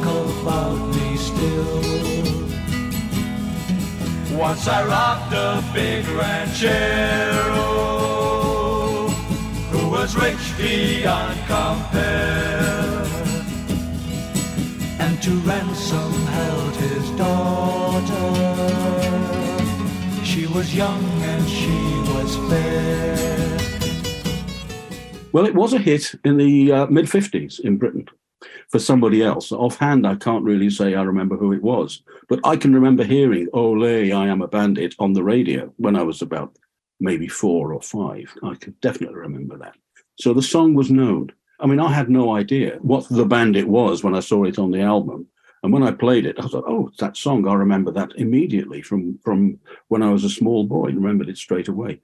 Once 4.37 4.69
I 4.69 4.85
robbed 4.87 5.33
a 5.33 5.64
big 5.73 6.07
ranchero 6.09 7.55
who 9.71 9.88
was 9.90 10.14
rich 10.14 10.57
beyond 10.59 11.38
compare. 11.47 13.07
And 15.00 15.23
to 15.23 15.31
ransom 15.40 16.12
held 16.26 16.76
his 16.76 17.11
daughter. 17.12 18.26
She 20.23 20.47
was 20.47 20.75
young 20.75 21.02
and 21.23 21.49
she 21.49 21.78
was 22.12 22.37
fair. 22.50 23.59
Well, 25.33 25.47
it 25.47 25.55
was 25.55 25.73
a 25.73 25.78
hit 25.78 26.14
in 26.25 26.37
the 26.37 26.73
uh, 26.73 26.87
mid 26.88 27.07
50s 27.07 27.61
in 27.61 27.78
Britain 27.78 28.07
for 28.68 28.78
somebody 28.78 29.23
else. 29.23 29.52
Offhand, 29.52 30.06
I 30.06 30.16
can't 30.16 30.44
really 30.44 30.70
say 30.70 30.94
I 30.94 31.02
remember 31.02 31.37
who 31.37 31.52
it 31.52 31.62
was, 31.62 32.02
but 32.28 32.40
I 32.44 32.56
can 32.56 32.75
remember 32.75 33.04
hearing 33.04 33.49
Ole, 33.52 34.12
I 34.12 34.26
Am 34.26 34.42
a 34.42 34.49
Bandit 34.49 34.94
on 34.99 35.12
the 35.12 35.23
radio 35.23 35.73
when 35.76 35.96
I 35.96 36.02
was 36.02 36.23
about 36.23 36.56
maybe 37.00 37.28
four 37.28 37.73
or 37.73 37.80
five. 37.80 38.32
I 38.42 38.54
could 38.54 38.80
definitely 38.80 39.16
remember 39.16 39.56
that. 39.58 39.76
So 40.18 40.32
the 40.32 40.42
song 40.42 40.75
was 40.75 40.90
known. 40.90 41.32
I 41.61 41.66
mean, 41.66 41.80
I 41.80 41.92
had 41.92 42.11
no 42.11 42.35
idea 42.35 42.78
what 42.80 43.08
the 43.08 43.25
bandit 43.25 43.66
was 43.66 44.02
when 44.02 44.14
I 44.14 44.20
saw 44.20 44.44
it 44.44 44.58
on 44.58 44.70
the 44.70 44.80
album. 44.80 45.26
And 45.62 45.73
when 45.73 45.82
I 45.82 45.90
played 45.90 46.26
it, 46.26 46.37
I 46.38 46.46
thought, 46.46 46.64
oh, 46.66 46.88
it's 46.88 46.99
that 46.99 47.16
song. 47.16 47.49
I 47.49 47.54
remember 47.54 47.90
that 47.92 48.12
immediately 48.16 48.82
from, 48.82 49.18
from 49.25 49.58
when 49.88 50.02
I 50.02 50.11
was 50.11 50.23
a 50.25 50.30
small 50.30 50.64
boy, 50.64 50.87
and 50.87 50.96
remembered 50.96 51.28
it 51.28 51.38
straight 51.38 51.68
away. 51.68 52.00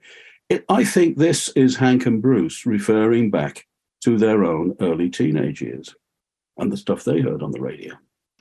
It, 0.49 0.65
I 0.69 0.83
think 0.83 1.17
this 1.17 1.49
is 1.49 1.75
Hank 1.75 2.05
and 2.05 2.21
Bruce 2.21 2.65
referring 2.65 3.31
back 3.31 3.67
to 4.01 4.17
their 4.17 4.43
own 4.43 4.75
early 4.81 5.09
teenage 5.09 5.61
years 5.61 5.95
and 6.57 6.71
the 6.71 6.77
stuff 6.77 7.03
they 7.03 7.21
heard 7.21 7.41
on 7.41 7.51
the 7.51 7.61
radio. 7.61 7.93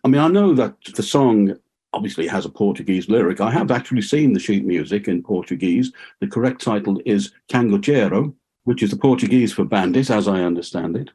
I 0.05 0.09
mean, 0.09 0.21
I 0.21 0.29
know 0.29 0.55
that 0.55 0.75
the 0.95 1.03
song 1.03 1.57
obviously 1.93 2.27
has 2.27 2.45
a 2.45 2.51
Portuguese 2.51 3.09
lyric. 3.09 3.41
I 3.41 3.51
have 3.51 3.71
actually 3.71 4.03
seen 4.03 4.33
the 4.33 4.41
sheet 4.41 4.65
music 4.65 5.09
in 5.09 5.23
Portuguese. 5.23 5.93
The 6.21 6.27
correct 6.27 6.61
title 6.63 7.01
is 7.05 7.33
Cangaceiro, 7.49 8.35
which 8.65 8.83
is 8.83 8.91
the 8.91 8.97
Portuguese 8.97 9.53
for 9.53 9.65
bandit, 9.65 10.11
as 10.11 10.27
I 10.27 10.43
understand 10.43 10.97
it. 10.97 11.11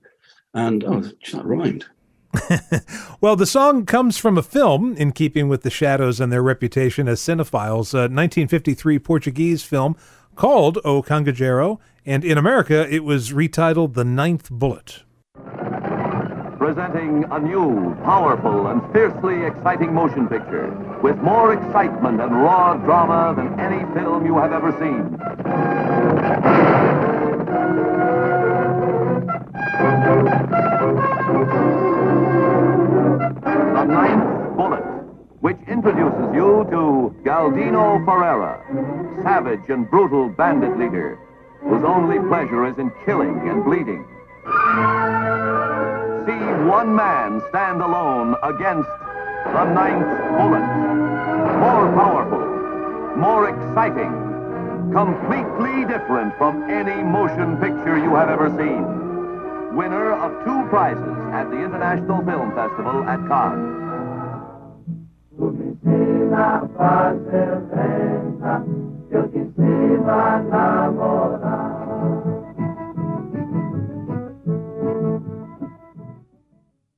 And 0.53 0.83
oh, 0.83 1.01
that 1.01 1.45
rhymed. 1.45 1.85
well, 3.21 3.35
the 3.35 3.45
song 3.45 3.85
comes 3.85 4.17
from 4.17 4.37
a 4.37 4.43
film 4.43 4.93
in 4.95 5.11
keeping 5.11 5.49
with 5.49 5.63
the 5.63 5.69
Shadows 5.69 6.19
and 6.19 6.31
their 6.31 6.43
reputation 6.43 7.07
as 7.07 7.19
cinephiles, 7.19 7.93
a 7.93 8.07
1953 8.07 8.99
Portuguese 8.99 9.63
film 9.63 9.95
called 10.35 10.77
O 10.85 11.01
Cangaceiro, 11.01 11.79
and 12.05 12.23
in 12.23 12.37
America 12.37 12.87
it 12.93 13.03
was 13.03 13.31
retitled 13.31 13.93
The 13.93 14.05
Ninth 14.05 14.49
Bullet 14.51 15.03
presenting 16.67 17.23
a 17.31 17.39
new, 17.39 17.95
powerful, 18.03 18.67
and 18.67 18.81
fiercely 18.91 19.45
exciting 19.45 19.93
motion 19.93 20.27
picture 20.27 20.67
with 21.01 21.15
more 21.19 21.53
excitement 21.53 22.19
and 22.19 22.29
raw 22.43 22.73
drama 22.73 23.33
than 23.37 23.57
any 23.57 23.85
film 23.93 24.25
you 24.25 24.37
have 24.37 24.51
ever 24.51 24.73
seen. 24.73 25.15
The 33.73 33.85
Ninth 33.85 34.57
Bullet, 34.57 34.83
which 35.39 35.57
introduces 35.69 36.35
you 36.35 36.67
to 36.69 37.15
Galdino 37.23 38.03
Ferreira, 38.03 39.23
savage 39.23 39.69
and 39.69 39.89
brutal 39.89 40.27
bandit 40.27 40.77
leader 40.77 41.17
whose 41.61 41.85
only 41.85 42.19
pleasure 42.27 42.67
is 42.67 42.77
in 42.77 42.91
killing 43.05 43.47
and 43.47 43.63
bleeding. 43.63 44.05
See 46.27 46.33
one 46.67 46.93
man 46.93 47.41
stand 47.47 47.81
alone 47.81 48.35
against 48.43 48.89
the 49.45 49.63
ninth 49.63 50.11
bullet. 50.35 50.67
More 51.63 51.87
powerful, 51.95 52.43
more 53.15 53.47
exciting, 53.47 54.11
completely 54.91 55.85
different 55.85 56.37
from 56.37 56.69
any 56.69 57.01
motion 57.01 57.55
picture 57.63 57.97
you 57.97 58.13
have 58.15 58.27
ever 58.27 58.49
seen. 58.59 58.83
Winner 59.77 60.11
of 60.19 60.43
two 60.43 60.67
prizes 60.67 61.17
at 61.31 61.49
the 61.49 61.63
International 61.63 62.21
Film 62.25 62.51
Festival 62.53 63.07
at 63.07 63.25
Cannes. 63.29 63.77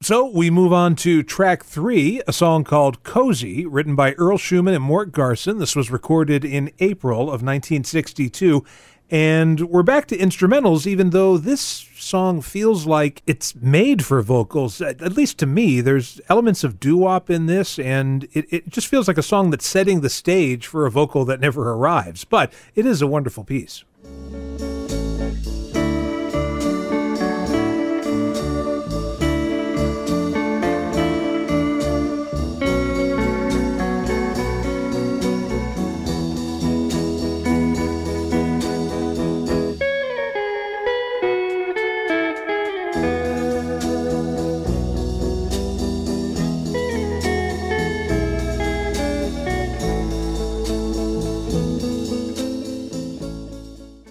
So 0.01 0.25
we 0.25 0.49
move 0.49 0.71
on 0.71 0.95
to 0.97 1.23
track 1.23 1.65
three, 1.65 2.21
a 2.25 2.31
song 2.31 2.63
called 2.63 3.03
Cozy, 3.03 3.65
written 3.65 3.97
by 3.97 4.13
Earl 4.13 4.37
Shuman 4.37 4.73
and 4.73 4.83
Mort 4.83 5.11
Garson. 5.11 5.57
This 5.57 5.75
was 5.75 5.91
recorded 5.91 6.45
in 6.45 6.71
April 6.79 7.23
of 7.23 7.43
1962. 7.43 8.63
And 9.11 9.59
we're 9.69 9.83
back 9.83 10.07
to 10.07 10.17
instrumentals, 10.17 10.87
even 10.87 11.09
though 11.09 11.37
this 11.37 11.59
song 11.97 12.39
feels 12.39 12.85
like 12.85 13.21
it's 13.27 13.53
made 13.55 14.05
for 14.05 14.21
vocals. 14.21 14.79
At 14.79 15.17
least 15.17 15.37
to 15.39 15.45
me, 15.45 15.81
there's 15.81 16.21
elements 16.29 16.63
of 16.63 16.79
doo 16.79 16.95
wop 16.95 17.29
in 17.29 17.47
this, 17.47 17.77
and 17.77 18.23
it, 18.31 18.45
it 18.53 18.69
just 18.69 18.87
feels 18.87 19.09
like 19.09 19.17
a 19.17 19.21
song 19.21 19.49
that's 19.49 19.67
setting 19.67 19.99
the 19.99 20.09
stage 20.09 20.65
for 20.65 20.85
a 20.85 20.91
vocal 20.91 21.25
that 21.25 21.41
never 21.41 21.73
arrives. 21.73 22.23
But 22.23 22.53
it 22.73 22.85
is 22.85 23.01
a 23.01 23.07
wonderful 23.07 23.43
piece. 23.43 23.83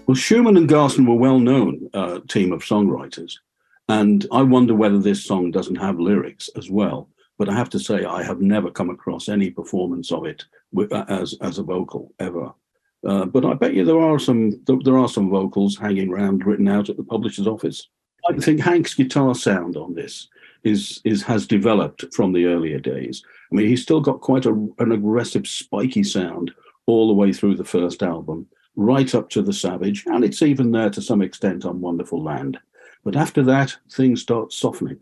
Well, 0.09 0.17
Shuman 0.17 0.57
and 0.57 0.67
Garson 0.67 1.05
were 1.05 1.17
well 1.17 1.38
known 1.38 1.91
uh, 1.93 2.21
team 2.29 2.50
of 2.50 2.62
songwriters, 2.62 3.35
and 3.91 4.27
I 4.33 4.43
wonder 4.43 4.75
whether 4.75 4.99
this 4.99 5.23
song 5.23 5.50
doesn't 5.50 5.77
have 5.77 6.00
lyrics 6.00 6.49
as 6.57 6.71
well. 6.71 7.11
But 7.37 7.50
I 7.50 7.55
have 7.55 7.69
to 7.71 7.79
say, 7.79 8.07
I 8.07 8.23
have 8.23 8.41
never 8.41 8.71
come 8.71 8.88
across 8.88 9.29
any 9.29 9.50
performance 9.50 10.11
of 10.11 10.25
it 10.25 10.47
uh, 10.79 11.05
as 11.09 11.35
as 11.43 11.59
a 11.59 11.62
vocal 11.62 12.15
ever. 12.21 12.55
Uh, 13.07 13.27
but 13.27 13.45
I 13.45 13.53
bet 13.53 13.75
you 13.75 13.85
there 13.85 14.00
are 14.00 14.19
some 14.19 14.59
there 14.67 14.97
are 14.97 15.11
some 15.11 15.29
vocals 15.29 15.77
hanging 15.77 16.11
around 16.11 16.47
written 16.47 16.69
out 16.69 16.88
at 16.88 16.97
the 16.97 17.05
publisher's 17.05 17.47
office. 17.47 17.87
I 18.31 18.38
think 18.38 18.61
Hank's 18.61 18.95
guitar 18.95 19.35
sound 19.35 19.77
on 19.77 19.93
this 19.93 20.29
is 20.65 21.03
is 21.05 21.23
has 21.25 21.47
developed 21.47 22.07
from 22.15 22.33
the 22.33 22.47
earlier 22.47 22.79
days. 22.79 23.23
I 23.53 23.57
mean, 23.57 23.67
he's 23.67 23.83
still 23.83 24.00
got 24.00 24.23
quite 24.23 24.47
a, 24.47 24.55
an 24.79 24.93
aggressive, 24.93 25.47
spiky 25.47 26.03
sound 26.03 26.51
all 26.87 27.09
the 27.09 27.12
way 27.12 27.31
through 27.31 27.57
the 27.57 27.64
first 27.64 28.03
album 28.03 28.47
right 28.79 29.12
up 29.12 29.29
to 29.29 29.43
the 29.43 29.53
Savage, 29.53 30.05
and 30.07 30.25
it's 30.25 30.41
even 30.41 30.71
there 30.71 30.88
to 30.88 31.03
some 31.03 31.21
extent 31.21 31.64
on 31.64 31.81
Wonderful 31.81 32.23
Land. 32.23 32.59
But 33.05 33.17
after 33.17 33.43
that, 33.43 33.77
things 33.91 34.23
start 34.23 34.53
softening. 34.53 35.01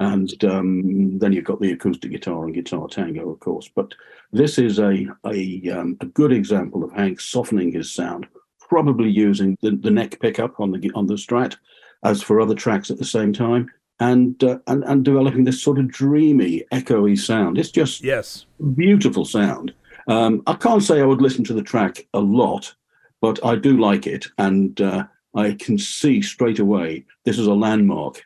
And 0.00 0.42
um, 0.44 1.18
then 1.18 1.32
you've 1.32 1.44
got 1.44 1.60
the 1.60 1.72
acoustic 1.72 2.12
guitar 2.12 2.44
and 2.44 2.54
guitar 2.54 2.88
tango, 2.88 3.28
of 3.28 3.40
course. 3.40 3.68
But 3.74 3.92
this 4.32 4.58
is 4.58 4.78
a 4.78 5.06
a, 5.26 5.70
um, 5.70 5.98
a 6.00 6.06
good 6.06 6.32
example 6.32 6.82
of 6.82 6.92
Hank 6.92 7.20
softening 7.20 7.72
his 7.72 7.92
sound, 7.92 8.26
probably 8.58 9.10
using 9.10 9.58
the, 9.60 9.72
the 9.72 9.90
neck 9.90 10.18
pickup 10.20 10.58
on 10.58 10.72
the 10.72 10.90
on 10.94 11.06
the 11.06 11.14
Strat, 11.14 11.56
as 12.04 12.22
for 12.22 12.40
other 12.40 12.54
tracks 12.54 12.90
at 12.90 12.96
the 12.96 13.04
same 13.04 13.34
time, 13.34 13.70
and 14.00 14.42
uh, 14.42 14.60
and 14.66 14.82
and 14.84 15.04
developing 15.04 15.44
this 15.44 15.62
sort 15.62 15.78
of 15.78 15.88
dreamy, 15.88 16.64
echoey 16.72 17.18
sound. 17.18 17.58
It's 17.58 17.70
just 17.70 18.02
yes, 18.02 18.46
beautiful 18.76 19.26
sound. 19.26 19.74
Um, 20.06 20.42
I 20.46 20.54
can't 20.54 20.82
say 20.82 21.00
I 21.00 21.04
would 21.04 21.20
listen 21.20 21.44
to 21.44 21.54
the 21.54 21.62
track 21.62 22.06
a 22.14 22.20
lot, 22.20 22.74
but 23.20 23.44
I 23.44 23.56
do 23.56 23.76
like 23.78 24.06
it, 24.06 24.26
and 24.38 24.80
uh, 24.80 25.04
I 25.34 25.52
can 25.52 25.78
see 25.78 26.22
straight 26.22 26.58
away 26.58 27.04
this 27.24 27.38
is 27.38 27.46
a 27.46 27.54
landmark 27.54 28.22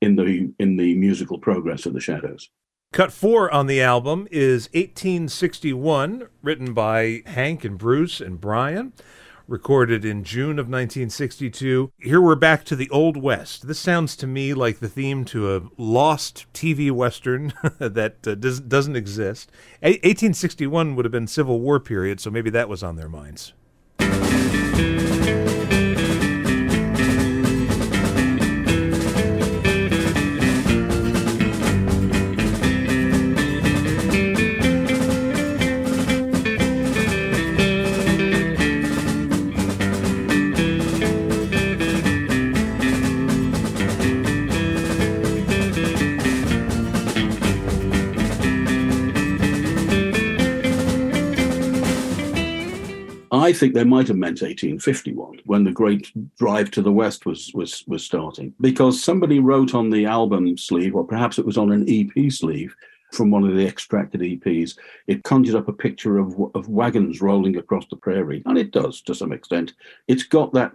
in 0.00 0.16
the 0.16 0.52
in 0.58 0.76
the 0.76 0.94
musical 0.94 1.38
progress 1.38 1.86
of 1.86 1.94
the 1.94 2.00
Shadows. 2.00 2.50
Cut 2.92 3.12
four 3.12 3.52
on 3.52 3.66
the 3.66 3.82
album 3.82 4.28
is 4.30 4.68
1861, 4.72 6.28
written 6.42 6.74
by 6.74 7.22
Hank 7.26 7.64
and 7.64 7.76
Bruce 7.76 8.20
and 8.20 8.40
Brian, 8.40 8.92
recorded 9.48 10.04
in 10.04 10.22
June 10.22 10.60
of 10.60 10.66
1962. 10.66 11.90
Here 11.98 12.20
we're 12.20 12.36
back 12.36 12.64
to 12.66 12.76
the 12.76 12.88
Old 12.90 13.16
West. 13.16 13.66
This 13.66 13.80
sounds 13.80 14.14
to 14.16 14.28
me 14.28 14.54
like 14.54 14.78
the 14.78 14.88
theme 14.88 15.24
to 15.26 15.56
a 15.56 15.62
lost 15.76 16.46
TV 16.54 16.92
Western 16.92 17.52
that 17.78 18.26
uh, 18.26 18.36
does, 18.36 18.60
doesn't 18.60 18.94
exist. 18.94 19.50
A- 19.82 19.98
1861 20.04 20.94
would 20.94 21.04
have 21.04 21.10
been 21.10 21.26
Civil 21.26 21.60
War 21.60 21.80
period, 21.80 22.20
so 22.20 22.30
maybe 22.30 22.50
that 22.50 22.68
was 22.68 22.84
on 22.84 22.94
their 22.94 23.08
minds. 23.08 23.54
I 53.44 53.52
think 53.52 53.74
they 53.74 53.84
might 53.84 54.08
have 54.08 54.16
meant 54.16 54.40
1851 54.40 55.40
when 55.44 55.64
the 55.64 55.70
great 55.70 56.10
drive 56.38 56.70
to 56.70 56.80
the 56.80 56.90
west 56.90 57.26
was 57.26 57.52
was 57.52 57.84
was 57.86 58.02
starting, 58.02 58.54
because 58.58 59.02
somebody 59.02 59.38
wrote 59.38 59.74
on 59.74 59.90
the 59.90 60.06
album 60.06 60.56
sleeve, 60.56 60.94
or 60.94 61.04
perhaps 61.04 61.38
it 61.38 61.44
was 61.44 61.58
on 61.58 61.70
an 61.70 61.84
EP 61.86 62.32
sleeve 62.32 62.74
from 63.12 63.30
one 63.30 63.44
of 63.44 63.54
the 63.54 63.66
extracted 63.66 64.22
EPs. 64.22 64.78
It 65.08 65.24
conjured 65.24 65.56
up 65.56 65.68
a 65.68 65.74
picture 65.74 66.16
of 66.16 66.34
of 66.54 66.70
wagons 66.70 67.20
rolling 67.20 67.58
across 67.58 67.84
the 67.90 67.96
prairie, 67.96 68.42
and 68.46 68.56
it 68.56 68.70
does 68.70 69.02
to 69.02 69.14
some 69.14 69.30
extent. 69.30 69.74
It's 70.08 70.22
got 70.22 70.54
that 70.54 70.72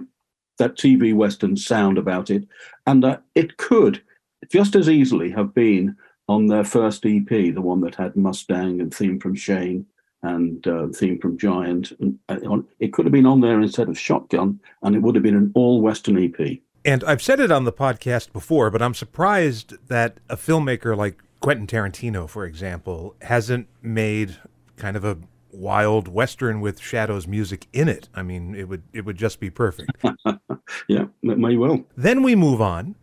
that 0.60 0.78
TV 0.78 1.16
western 1.16 1.58
sound 1.58 1.98
about 1.98 2.30
it, 2.30 2.48
and 2.86 3.04
it 3.34 3.58
could 3.58 4.04
just 4.52 4.76
as 4.76 4.88
easily 4.88 5.32
have 5.32 5.56
been 5.56 5.96
on 6.28 6.46
their 6.46 6.64
first 6.64 7.04
EP, 7.04 7.30
the 7.30 7.68
one 7.72 7.82
that 7.82 7.96
had 7.96 8.16
Mustang 8.16 8.80
and 8.80 8.94
theme 8.94 9.20
from 9.20 9.34
Shane 9.34 9.88
and 10.24 10.66
uh, 10.68 10.88
theme 10.88 11.20
from 11.20 11.38
Giant. 11.38 11.92
And, 12.00 12.20
uh, 12.30 12.58
it 12.80 12.94
could 12.94 13.06
have 13.06 13.14
been 13.14 13.26
on 13.26 13.42
there 13.42 13.62
instead 13.62 13.90
of 13.90 13.98
Shotgun, 13.98 14.60
and 14.84 14.96
it 14.96 15.02
would 15.02 15.16
have 15.16 15.24
been 15.24 15.36
an 15.36 15.52
all 15.56 15.82
Western 15.82 16.24
EP. 16.24 16.60
And 16.86 17.04
I've 17.04 17.22
said 17.22 17.40
it 17.40 17.52
on 17.52 17.66
the 17.66 17.74
podcast 17.74 18.32
before, 18.32 18.70
but 18.70 18.82
I'm 18.82 18.94
surprised 18.94 19.76
that 19.88 20.20
a 20.30 20.38
filmmaker 20.38 20.96
like 20.96 21.22
Quentin 21.42 21.68
Tarantino, 21.68 22.28
for 22.28 22.46
example, 22.46 23.16
hasn't 23.22 23.68
made 23.82 24.38
kind 24.78 24.96
of 24.96 25.04
a 25.04 25.18
wild 25.52 26.08
western 26.08 26.62
with 26.62 26.80
Shadows 26.80 27.28
music 27.28 27.68
in 27.74 27.90
it. 27.90 28.10
I 28.14 28.24
mean, 28.24 28.56
it 28.56 28.68
would 28.68 28.84
it 28.94 29.06
would 29.06 29.18
just 29.18 29.40
be 29.40 29.50
perfect. 29.50 29.92
yeah, 30.88 31.06
it 31.24 31.38
may 31.38 31.58
well. 31.58 31.84
Then 31.96 32.24
we 32.24 32.36
move 32.36 32.62
on 32.62 32.96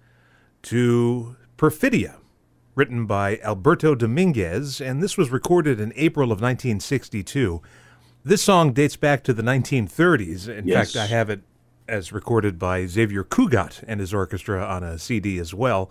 to 0.63 1.37
Perfidia, 1.57 2.17
written 2.77 3.07
by 3.07 3.39
Alberto 3.43 3.95
Dominguez, 3.97 4.81
and 4.81 5.03
this 5.03 5.17
was 5.17 5.31
recorded 5.31 5.81
in 5.81 5.93
April 5.97 6.27
of 6.27 6.41
1962. 6.41 7.61
This 8.23 8.43
song 8.43 8.73
dates 8.73 8.97
back 8.97 9.25
to 9.25 9.33
the 9.33 9.43
1930s. 9.43 10.47
In 10.47 10.69
Yes. 10.69 10.93
fact, 10.93 11.03
I 11.03 11.07
have 11.13 11.31
it 11.31 11.41
as 11.89 12.13
recorded 12.13 12.59
by 12.59 12.85
Xavier 12.87 13.25
Cugat 13.25 13.83
and 13.89 13.99
his 14.01 14.13
orchestra 14.13 14.65
on 14.65 14.83
a 14.85 14.99
CD 14.99 15.39
as 15.39 15.55
well. 15.55 15.91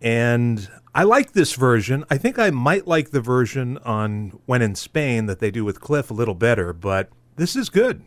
And 0.00 0.68
I 0.94 1.02
like 1.02 1.32
this 1.32 1.54
version. 1.54 2.04
I 2.10 2.16
think 2.18 2.38
I 2.38 2.50
might 2.50 2.86
like 2.86 3.10
the 3.10 3.20
version 3.20 3.78
on 3.84 4.38
When 4.46 4.62
in 4.62 4.74
Spain 4.74 5.26
that 5.26 5.40
they 5.40 5.50
do 5.50 5.64
with 5.64 5.80
Cliff 5.80 6.10
a 6.10 6.14
little 6.14 6.34
better, 6.34 6.72
but 6.72 7.10
this 7.36 7.54
is 7.56 7.68
good. 7.68 8.02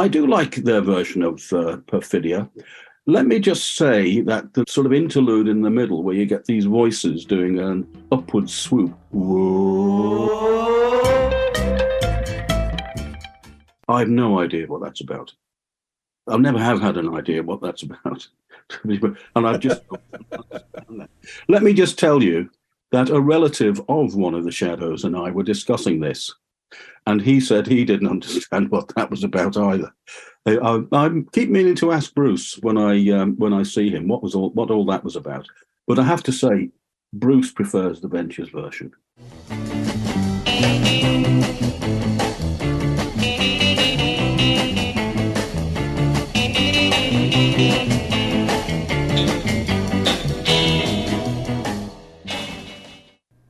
I 0.00 0.08
do 0.08 0.26
like 0.26 0.54
their 0.54 0.80
version 0.80 1.22
of 1.22 1.34
uh, 1.52 1.76
Perfidia. 1.86 2.48
Let 3.04 3.26
me 3.26 3.38
just 3.38 3.76
say 3.76 4.22
that 4.22 4.54
the 4.54 4.64
sort 4.66 4.86
of 4.86 4.94
interlude 4.94 5.46
in 5.46 5.60
the 5.60 5.68
middle, 5.68 6.02
where 6.02 6.14
you 6.14 6.24
get 6.24 6.46
these 6.46 6.64
voices 6.64 7.26
doing 7.26 7.58
an 7.58 7.86
upward 8.10 8.48
swoop. 8.48 8.96
I 13.90 13.98
have 13.98 14.08
no 14.08 14.40
idea 14.40 14.66
what 14.68 14.80
that's 14.80 15.02
about. 15.02 15.34
I 16.26 16.38
never 16.38 16.58
have 16.58 16.80
had 16.80 16.96
an 16.96 17.14
idea 17.14 17.42
what 17.42 17.60
that's 17.60 17.82
about. 17.82 18.26
and 18.84 19.46
I've 19.46 19.60
just. 19.60 19.82
Let 21.50 21.62
me 21.62 21.74
just 21.74 21.98
tell 21.98 22.22
you 22.22 22.48
that 22.90 23.10
a 23.10 23.20
relative 23.20 23.82
of 23.86 24.14
one 24.14 24.34
of 24.34 24.44
the 24.44 24.50
shadows 24.50 25.04
and 25.04 25.14
I 25.14 25.30
were 25.30 25.42
discussing 25.42 26.00
this. 26.00 26.34
And 27.06 27.20
he 27.20 27.40
said 27.40 27.66
he 27.66 27.84
didn't 27.84 28.08
understand 28.08 28.70
what 28.70 28.92
that 28.94 29.10
was 29.10 29.24
about 29.24 29.56
either. 29.56 29.92
I, 30.46 30.82
I 30.92 31.10
keep 31.32 31.50
meaning 31.50 31.74
to 31.76 31.92
ask 31.92 32.14
Bruce 32.14 32.58
when 32.62 32.78
I 32.78 33.10
um, 33.10 33.36
when 33.36 33.52
I 33.52 33.62
see 33.62 33.90
him 33.90 34.08
what 34.08 34.22
was 34.22 34.34
all 34.34 34.50
what 34.50 34.70
all 34.70 34.86
that 34.86 35.04
was 35.04 35.16
about. 35.16 35.46
But 35.86 35.98
I 35.98 36.04
have 36.04 36.22
to 36.24 36.32
say, 36.32 36.70
Bruce 37.12 37.52
prefers 37.52 38.00
the 38.00 38.08
Ventures 38.08 38.48
version. 38.48 38.92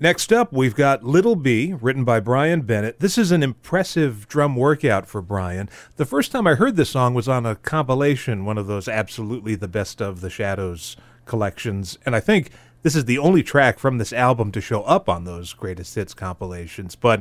Next 0.03 0.33
up, 0.33 0.51
we've 0.51 0.75
got 0.75 1.05
Little 1.05 1.37
B, 1.37 1.75
written 1.79 2.05
by 2.05 2.21
Brian 2.21 2.63
Bennett. 2.63 3.01
This 3.01 3.19
is 3.19 3.33
an 3.33 3.43
impressive 3.43 4.27
drum 4.29 4.57
workout 4.57 5.07
for 5.07 5.21
Brian. 5.21 5.69
The 5.97 6.07
first 6.07 6.33
time 6.33 6.47
I 6.47 6.55
heard 6.55 6.77
this 6.77 6.89
song 6.89 7.13
was 7.13 7.29
on 7.29 7.45
a 7.45 7.55
compilation, 7.55 8.47
one 8.47 8.57
of 8.57 8.67
those 8.67 8.89
absolutely 8.89 9.57
the 9.57 9.69
best 9.69 10.01
of 10.01 10.23
the 10.23 10.31
Shadows 10.31 10.97
collections. 11.27 11.99
And 12.07 12.17
I 12.17 12.21
think 12.21 12.49
this 12.83 12.97
is 12.97 13.05
the 13.05 13.19
only 13.19 13.43
track 13.43 13.79
from 13.79 13.99
this 13.99 14.15
album 14.15 14.53
to 14.53 14.61
show 14.63 14.85
up 14.85 15.07
on 15.11 15.25
those 15.25 15.53
greatest 15.53 15.95
hits 15.95 16.15
compilations. 16.15 16.97
But 16.97 17.21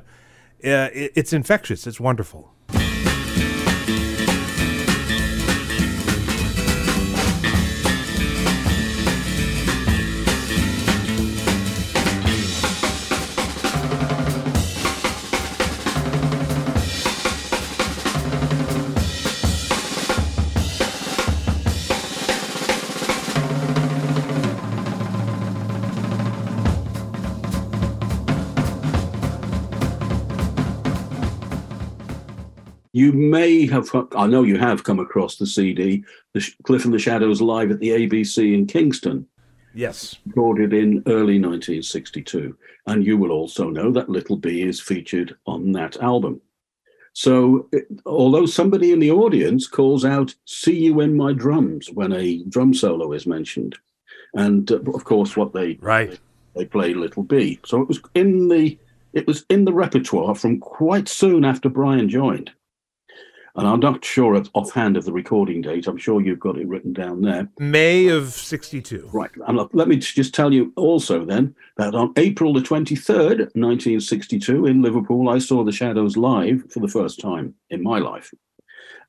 uh, 0.63 0.88
it's 0.94 1.34
infectious, 1.34 1.86
it's 1.86 2.00
wonderful. 2.00 2.54
You 32.99 33.13
may 33.13 33.65
have, 33.67 33.89
I 34.13 34.27
know 34.27 34.43
you 34.43 34.57
have 34.57 34.83
come 34.83 34.99
across 34.99 35.38
the 35.38 35.47
CD, 35.47 36.03
the 36.33 36.45
Cliff 36.63 36.83
and 36.83 36.93
the 36.93 36.99
Shadows 36.99 37.39
live 37.39 37.71
at 37.71 37.79
the 37.79 37.91
ABC 37.91 38.53
in 38.53 38.67
Kingston. 38.67 39.25
Yes. 39.73 40.17
Recorded 40.25 40.73
in 40.73 41.01
early 41.07 41.39
1962. 41.39 42.57
And 42.88 43.05
you 43.05 43.17
will 43.17 43.31
also 43.31 43.69
know 43.69 43.89
that 43.93 44.09
Little 44.09 44.35
B 44.35 44.63
is 44.63 44.81
featured 44.81 45.33
on 45.45 45.71
that 45.71 45.95
album. 46.01 46.41
So, 47.13 47.69
it, 47.71 47.88
although 48.05 48.45
somebody 48.45 48.91
in 48.91 48.99
the 48.99 49.12
audience 49.12 49.65
calls 49.65 50.03
out, 50.03 50.35
See 50.43 50.77
you 50.77 50.99
in 50.99 51.15
my 51.15 51.31
drums, 51.31 51.89
when 51.89 52.12
a 52.12 52.43
drum 52.49 52.73
solo 52.73 53.13
is 53.13 53.25
mentioned. 53.25 53.77
And 54.33 54.69
uh, 54.69 54.79
of 54.93 55.05
course, 55.05 55.38
what 55.38 55.53
they, 55.53 55.75
right. 55.75 56.12
they, 56.53 56.63
they 56.63 56.65
play 56.65 56.93
Little 56.93 57.23
B. 57.23 57.62
So 57.65 57.81
it 57.81 57.88
was 57.88 58.01
in 58.13 58.49
the 58.49 58.77
it 59.13 59.25
was 59.25 59.45
in 59.49 59.63
the 59.63 59.73
repertoire 59.73 60.35
from 60.35 60.59
quite 60.59 61.07
soon 61.07 61.45
after 61.45 61.69
Brian 61.69 62.09
joined 62.09 62.51
and 63.60 63.67
I'm 63.67 63.82
not 63.82 64.06
sure 64.06 64.36
of, 64.36 64.50
offhand 64.54 64.95
of 64.95 65.04
the 65.04 65.12
recording 65.12 65.62
date. 65.62 65.86
I'm 65.86 65.98
sure 65.98 66.22
you've 66.22 66.39
got 66.39 66.58
it 66.58 66.67
written 66.67 66.93
down 66.93 67.22
there. 67.22 67.50
May 67.60 68.08
of 68.08 68.30
62. 68.30 69.10
Right. 69.12 69.30
And 69.48 69.60
let 69.74 69.89
me 69.89 69.98
just 69.98 70.34
tell 70.34 70.54
you 70.54 70.72
also 70.78 71.26
then 71.26 71.54
that 71.78 71.93
on 71.93 72.13
April 72.15 72.54
the 72.54 72.62
23rd, 72.62 73.54
1962, 73.56 74.65
in 74.65 74.82
Liverpool, 74.82 75.28
I 75.28 75.39
saw 75.39 75.65
the 75.65 75.74
Shadows 75.74 76.15
live 76.15 76.72
for 76.72 76.80
the 76.80 76.88
first 76.88 77.19
time 77.19 77.54
in 77.69 77.84
my 77.84 78.00
life. 78.00 78.34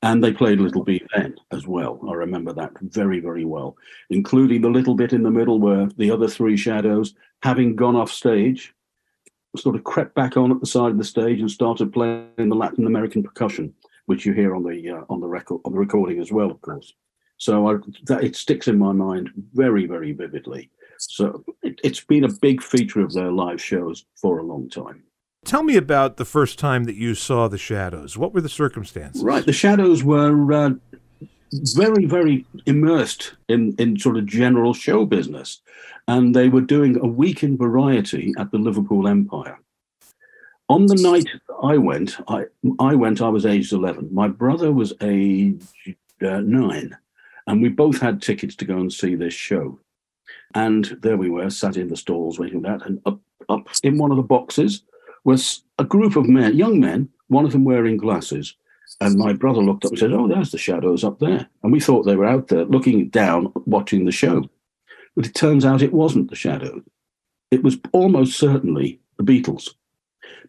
And 0.03 0.21
they 0.21 0.33
played 0.33 0.59
Little 0.59 0.83
B 0.83 1.01
then 1.15 1.35
as 1.51 1.65
well. 1.65 2.01
I 2.09 2.13
remember 2.13 2.51
that 2.53 2.71
very, 2.81 3.21
very 3.21 3.45
well, 3.45 3.77
including 4.09 4.61
the 4.61 4.69
little 4.69 4.95
bit 4.95 5.13
in 5.13 5.23
the 5.23 5.31
middle 5.31 5.61
where 5.61 5.87
the 5.95 6.11
other 6.11 6.27
three 6.27 6.57
Shadows, 6.57 7.13
having 7.41 7.77
gone 7.77 7.95
off 7.95 8.11
stage, 8.11 8.73
sort 9.55 9.75
of 9.75 9.83
crept 9.83 10.15
back 10.15 10.35
on 10.35 10.51
at 10.51 10.59
the 10.59 10.65
side 10.65 10.91
of 10.91 10.97
the 10.97 11.03
stage 11.03 11.39
and 11.39 11.51
started 11.51 11.93
playing 11.93 12.27
the 12.37 12.55
Latin 12.55 12.85
American 12.85 13.21
percussion 13.23 13.73
which 14.11 14.25
you 14.25 14.33
hear 14.33 14.51
on 14.57 14.63
the 14.63 14.77
uh, 14.95 15.03
on 15.13 15.19
the 15.23 15.31
record 15.37 15.59
on 15.65 15.71
the 15.73 15.79
recording 15.85 16.19
as 16.19 16.31
well, 16.31 16.51
of 16.51 16.59
course. 16.61 16.93
So 17.37 17.53
I, 17.69 17.71
that 18.09 18.23
it 18.27 18.35
sticks 18.35 18.67
in 18.67 18.77
my 18.77 18.93
mind 19.07 19.25
very 19.53 19.85
very 19.93 20.11
vividly. 20.23 20.69
So 20.99 21.43
it, 21.63 21.75
it's 21.87 22.03
been 22.13 22.25
a 22.25 22.33
big 22.47 22.61
feature 22.61 23.01
of 23.01 23.11
their 23.13 23.31
live 23.31 23.61
shows 23.71 24.05
for 24.21 24.33
a 24.39 24.43
long 24.43 24.69
time. 24.69 24.99
Tell 25.43 25.63
me 25.63 25.75
about 25.75 26.17
the 26.17 26.25
first 26.37 26.59
time 26.59 26.83
that 26.83 26.95
you 26.95 27.15
saw 27.15 27.47
the 27.47 27.57
Shadows. 27.57 28.15
What 28.15 28.31
were 28.33 28.41
the 28.41 28.49
circumstances? 28.63 29.23
Right, 29.23 29.45
the 29.45 29.53
Shadows 29.63 30.03
were 30.03 30.53
uh, 30.53 30.71
very, 31.51 32.05
very 32.05 32.45
immersed 32.65 33.33
in, 33.49 33.75
in 33.79 33.97
sort 33.97 34.17
of 34.17 34.25
general 34.27 34.73
show 34.73 35.05
business. 35.05 35.61
And 36.07 36.35
they 36.35 36.49
were 36.49 36.61
doing 36.61 36.99
a 36.99 37.07
week 37.07 37.41
in 37.43 37.57
variety 37.57 38.33
at 38.37 38.51
the 38.51 38.57
Liverpool 38.57 39.07
Empire. 39.07 39.57
On 40.71 40.85
the 40.85 40.95
night 40.95 41.27
I 41.61 41.75
went, 41.75 42.15
I, 42.29 42.45
I 42.79 42.95
went, 42.95 43.21
I 43.21 43.27
was 43.27 43.45
aged 43.45 43.73
11. 43.73 44.07
My 44.13 44.29
brother 44.29 44.71
was 44.71 44.93
aged 45.01 45.97
uh, 46.21 46.39
nine, 46.39 46.97
and 47.45 47.61
we 47.61 47.67
both 47.67 47.99
had 47.99 48.21
tickets 48.21 48.55
to 48.55 48.65
go 48.65 48.77
and 48.77 48.91
see 48.91 49.15
this 49.15 49.33
show. 49.33 49.77
And 50.55 50.97
there 51.01 51.17
we 51.17 51.29
were, 51.29 51.49
sat 51.49 51.75
in 51.75 51.89
the 51.89 51.97
stalls 51.97 52.39
waiting 52.39 52.61
that. 52.61 52.85
And 52.85 53.01
up, 53.05 53.19
up 53.49 53.67
in 53.83 53.97
one 53.97 54.11
of 54.11 54.17
the 54.17 54.23
boxes 54.23 54.83
was 55.25 55.61
a 55.77 55.83
group 55.83 56.15
of 56.15 56.29
men, 56.29 56.55
young 56.55 56.79
men, 56.79 57.09
one 57.27 57.43
of 57.43 57.51
them 57.51 57.65
wearing 57.65 57.97
glasses. 57.97 58.55
And 59.01 59.17
my 59.17 59.33
brother 59.33 59.59
looked 59.61 59.83
up 59.83 59.91
and 59.91 59.99
said, 59.99 60.13
Oh, 60.13 60.29
there's 60.29 60.51
the 60.51 60.57
shadows 60.57 61.03
up 61.03 61.19
there. 61.19 61.49
And 61.63 61.73
we 61.73 61.81
thought 61.81 62.03
they 62.03 62.15
were 62.15 62.25
out 62.25 62.47
there 62.47 62.63
looking 62.63 63.09
down, 63.09 63.51
watching 63.65 64.05
the 64.05 64.11
show. 64.13 64.49
But 65.17 65.25
it 65.25 65.35
turns 65.35 65.65
out 65.65 65.81
it 65.81 65.91
wasn't 65.91 66.29
the 66.29 66.35
shadows. 66.37 66.83
It 67.51 67.61
was 67.61 67.77
almost 67.91 68.39
certainly 68.39 69.01
the 69.17 69.25
Beatles 69.25 69.71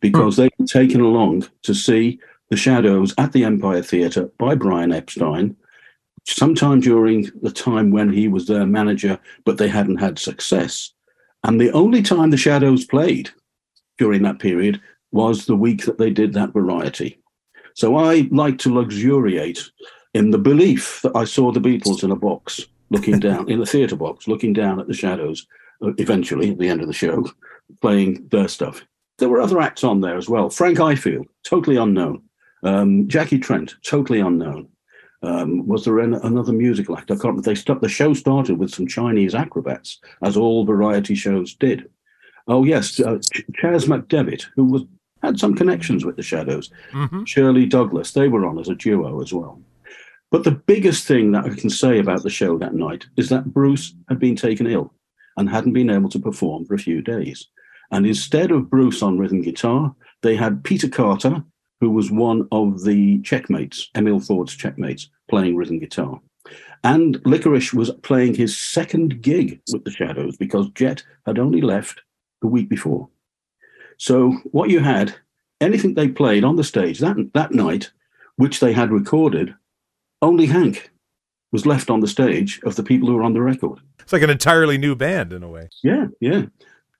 because 0.00 0.36
they 0.36 0.48
were 0.58 0.66
taken 0.66 1.00
along 1.00 1.46
to 1.62 1.74
see 1.74 2.18
the 2.50 2.56
Shadows 2.56 3.14
at 3.18 3.32
the 3.32 3.44
Empire 3.44 3.82
Theatre 3.82 4.30
by 4.38 4.54
Brian 4.54 4.92
Epstein, 4.92 5.56
sometime 6.26 6.80
during 6.80 7.30
the 7.40 7.50
time 7.50 7.90
when 7.90 8.12
he 8.12 8.28
was 8.28 8.46
their 8.46 8.66
manager, 8.66 9.18
but 9.44 9.58
they 9.58 9.68
hadn't 9.68 9.96
had 9.96 10.18
success. 10.18 10.92
And 11.44 11.60
the 11.60 11.72
only 11.72 12.02
time 12.02 12.30
the 12.30 12.36
Shadows 12.36 12.84
played 12.84 13.30
during 13.98 14.22
that 14.22 14.38
period 14.38 14.80
was 15.12 15.46
the 15.46 15.56
week 15.56 15.84
that 15.84 15.98
they 15.98 16.10
did 16.10 16.32
that 16.34 16.52
variety. 16.52 17.18
So 17.74 17.96
I 17.96 18.28
like 18.30 18.58
to 18.58 18.74
luxuriate 18.74 19.70
in 20.14 20.30
the 20.30 20.38
belief 20.38 21.00
that 21.02 21.16
I 21.16 21.24
saw 21.24 21.52
the 21.52 21.60
Beatles 21.60 22.04
in 22.04 22.10
a 22.10 22.16
box 22.16 22.60
looking 22.90 23.18
down, 23.28 23.50
in 23.50 23.60
a 23.60 23.66
theatre 23.66 23.96
box, 23.96 24.28
looking 24.28 24.52
down 24.52 24.78
at 24.78 24.88
the 24.88 24.94
Shadows, 24.94 25.46
uh, 25.82 25.92
eventually 25.98 26.50
at 26.50 26.58
the 26.58 26.68
end 26.68 26.80
of 26.80 26.86
the 26.86 26.92
show, 26.92 27.26
playing 27.80 28.28
their 28.30 28.48
stuff. 28.48 28.84
There 29.22 29.28
were 29.28 29.40
other 29.40 29.60
acts 29.60 29.84
on 29.84 30.00
there 30.00 30.16
as 30.16 30.28
well. 30.28 30.50
Frank 30.50 30.78
Ifield, 30.78 31.28
totally 31.44 31.76
unknown. 31.76 32.24
Um, 32.64 33.06
Jackie 33.06 33.38
Trent, 33.38 33.76
totally 33.84 34.18
unknown. 34.18 34.66
Um, 35.22 35.64
was 35.64 35.84
there 35.84 36.00
an, 36.00 36.14
another 36.14 36.52
musical 36.52 36.98
act? 36.98 37.12
I 37.12 37.14
can't. 37.14 37.40
They 37.44 37.54
st- 37.54 37.80
the 37.80 37.88
show 37.88 38.14
started 38.14 38.58
with 38.58 38.74
some 38.74 38.88
Chinese 38.88 39.36
acrobats, 39.36 40.00
as 40.24 40.36
all 40.36 40.64
variety 40.64 41.14
shows 41.14 41.54
did. 41.54 41.88
Oh 42.48 42.64
yes, 42.64 42.98
uh, 42.98 43.20
Ch- 43.32 43.44
Chas 43.54 43.84
McDevitt, 43.84 44.46
who 44.56 44.64
was 44.64 44.82
had 45.22 45.38
some 45.38 45.54
connections 45.54 46.04
with 46.04 46.16
the 46.16 46.22
Shadows. 46.24 46.72
Mm-hmm. 46.90 47.22
Shirley 47.22 47.66
Douglas, 47.66 48.10
they 48.10 48.26
were 48.26 48.44
on 48.44 48.58
as 48.58 48.70
a 48.70 48.74
duo 48.74 49.22
as 49.22 49.32
well. 49.32 49.62
But 50.32 50.42
the 50.42 50.50
biggest 50.50 51.06
thing 51.06 51.30
that 51.30 51.44
I 51.44 51.50
can 51.50 51.70
say 51.70 52.00
about 52.00 52.24
the 52.24 52.28
show 52.28 52.58
that 52.58 52.74
night 52.74 53.06
is 53.16 53.28
that 53.28 53.54
Bruce 53.54 53.94
had 54.08 54.18
been 54.18 54.34
taken 54.34 54.66
ill 54.66 54.92
and 55.36 55.48
hadn't 55.48 55.74
been 55.74 55.90
able 55.90 56.08
to 56.08 56.18
perform 56.18 56.64
for 56.64 56.74
a 56.74 56.78
few 56.80 57.02
days. 57.02 57.46
And 57.92 58.06
instead 58.06 58.50
of 58.50 58.70
Bruce 58.70 59.02
on 59.02 59.18
rhythm 59.18 59.42
guitar, 59.42 59.94
they 60.22 60.34
had 60.34 60.64
Peter 60.64 60.88
Carter, 60.88 61.44
who 61.80 61.90
was 61.90 62.10
one 62.10 62.48
of 62.50 62.84
the 62.84 63.20
checkmates, 63.22 63.90
Emile 63.94 64.20
Ford's 64.20 64.56
checkmates, 64.56 65.08
playing 65.28 65.56
rhythm 65.56 65.78
guitar. 65.78 66.20
And 66.84 67.22
Licorice 67.24 67.72
was 67.72 67.90
playing 68.02 68.34
his 68.34 68.58
second 68.58 69.22
gig 69.22 69.60
with 69.72 69.84
the 69.84 69.90
Shadows 69.90 70.36
because 70.36 70.68
Jet 70.70 71.04
had 71.26 71.38
only 71.38 71.60
left 71.60 72.00
the 72.40 72.48
week 72.48 72.68
before. 72.68 73.08
So 73.98 74.32
what 74.50 74.70
you 74.70 74.80
had, 74.80 75.14
anything 75.60 75.94
they 75.94 76.08
played 76.08 76.44
on 76.44 76.56
the 76.56 76.64
stage 76.64 76.98
that, 76.98 77.16
that 77.34 77.52
night 77.52 77.90
which 78.36 78.60
they 78.60 78.72
had 78.72 78.90
recorded, 78.90 79.54
only 80.22 80.46
Hank 80.46 80.90
was 81.52 81.66
left 81.66 81.90
on 81.90 82.00
the 82.00 82.08
stage 82.08 82.60
of 82.64 82.76
the 82.76 82.82
people 82.82 83.08
who 83.08 83.14
were 83.14 83.22
on 83.22 83.34
the 83.34 83.42
record. 83.42 83.78
It's 84.00 84.12
like 84.12 84.22
an 84.22 84.30
entirely 84.30 84.78
new 84.78 84.96
band 84.96 85.32
in 85.32 85.42
a 85.42 85.48
way. 85.48 85.68
Yeah, 85.84 86.06
yeah. 86.18 86.46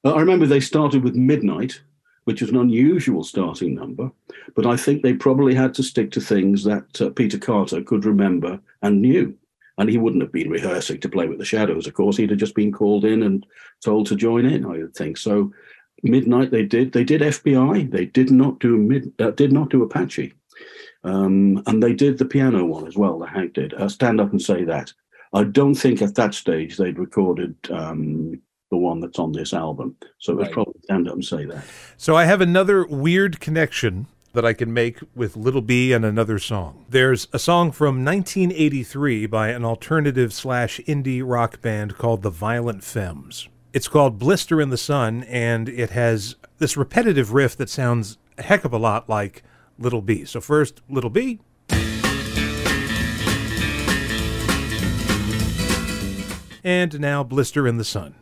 Uh, 0.05 0.13
I 0.15 0.21
remember 0.21 0.47
they 0.47 0.61
started 0.61 1.03
with 1.03 1.15
Midnight, 1.15 1.81
which 2.25 2.41
was 2.41 2.51
an 2.51 2.57
unusual 2.57 3.25
starting 3.25 3.75
number, 3.75 4.11
but 4.55 4.67
I 4.67 4.77
think 4.77 5.03
they 5.03 5.15
probably 5.15 5.55
had 5.55 5.75
to 5.75 5.83
stick 5.83 6.11
to 6.13 6.21
things 6.21 6.65
that 6.65 7.01
uh, 7.01 7.11
Peter 7.11 7.39
Carter 7.39 7.83
could 7.83 8.05
remember 8.05 8.61
and 8.83 9.01
knew. 9.01 9.37
And 9.79 9.89
he 9.89 9.97
wouldn't 9.97 10.23
have 10.23 10.33
been 10.33 10.51
rehearsing 10.51 11.01
to 11.01 11.09
play 11.09 11.27
with 11.27 11.39
the 11.39 11.47
Shadows, 11.47 11.87
of 11.87 11.95
course. 11.95 12.17
He'd 12.19 12.31
have 12.31 12.39
just 12.39 12.55
been 12.55 12.73
called 12.73 13.05
in 13.05 13.23
and 13.23 13.47
told 13.83 14.07
to 14.07 14.17
join 14.17 14.45
in, 14.45 14.67
I 14.67 14.79
would 14.79 14.95
think. 14.95 15.17
So 15.17 15.53
Midnight 16.03 16.51
they 16.51 16.65
did. 16.65 16.93
They 16.93 17.05
did 17.05 17.21
FBI. 17.21 17.91
They 17.91 18.07
did 18.07 18.31
not 18.31 18.59
do 18.59 18.77
mid. 18.77 19.13
Uh, 19.21 19.31
did 19.31 19.53
not 19.53 19.71
do 19.71 19.83
Apache. 19.83 20.33
Um, 21.05 21.63
and 21.67 21.83
they 21.83 21.93
did 21.93 22.19
the 22.19 22.25
piano 22.25 22.65
one 22.65 22.87
as 22.87 22.97
well. 22.97 23.19
The 23.19 23.27
Hank 23.27 23.55
did. 23.55 23.75
Uh, 23.75 23.89
stand 23.89 24.21
up 24.21 24.31
and 24.33 24.43
say 24.43 24.65
that. 24.65 24.93
I 25.33 25.45
don't 25.45 25.75
think 25.75 26.03
at 26.03 26.17
that 26.17 26.35
stage 26.35 26.77
they'd 26.77 26.99
recorded 26.99 27.55
um, 27.71 28.41
one 28.83 29.01
that's 29.01 29.19
on 29.19 29.33
this 29.33 29.55
album. 29.55 29.97
So 30.19 30.33
it 30.33 30.37
was 30.37 30.47
Right. 30.47 30.53
probably 30.55 30.81
stand 30.85 31.09
up 31.09 31.15
and 31.15 31.25
say 31.25 31.45
that. 31.47 31.65
So 31.97 32.17
I 32.17 32.25
have 32.25 32.41
another 32.41 32.85
weird 32.87 33.41
connection 33.41 34.07
that 34.35 34.45
I 34.45 34.53
can 34.55 34.73
make 34.73 34.99
with 35.15 35.37
Little 35.37 35.61
B 35.61 35.93
and 35.93 36.05
another 36.05 36.39
song. 36.39 36.87
There's 36.89 37.29
a 37.33 37.39
song 37.39 37.71
from 37.71 38.03
1983 38.05 39.27
by 39.27 39.49
an 39.49 39.65
alternative 39.65 40.33
slash 40.33 40.81
indie 40.87 41.23
rock 41.25 41.61
band 41.61 41.99
called 41.99 42.23
the 42.23 42.31
Violent 42.31 42.83
Femmes. 42.83 43.49
It's 43.75 43.89
called 43.89 44.19
Blister 44.19 44.61
in 44.61 44.71
the 44.71 44.77
Sun, 44.79 45.25
and 45.25 45.69
it 45.69 45.91
has 45.91 46.37
this 46.59 46.77
repetitive 46.77 47.33
riff 47.33 47.57
that 47.57 47.69
sounds 47.71 48.17
a 48.39 48.43
heck 48.43 48.65
of 48.65 48.73
a 48.73 48.79
lot 48.79 49.09
like 49.09 49.43
Little 49.79 50.03
B. 50.03 50.25
So 50.25 50.41
first, 50.41 50.81
Little 50.89 51.11
B. 51.11 51.41
And 56.65 57.01
now 57.01 57.25
Blister 57.25 57.67
in 57.67 57.77
the 57.77 57.85
Sun. 57.85 58.15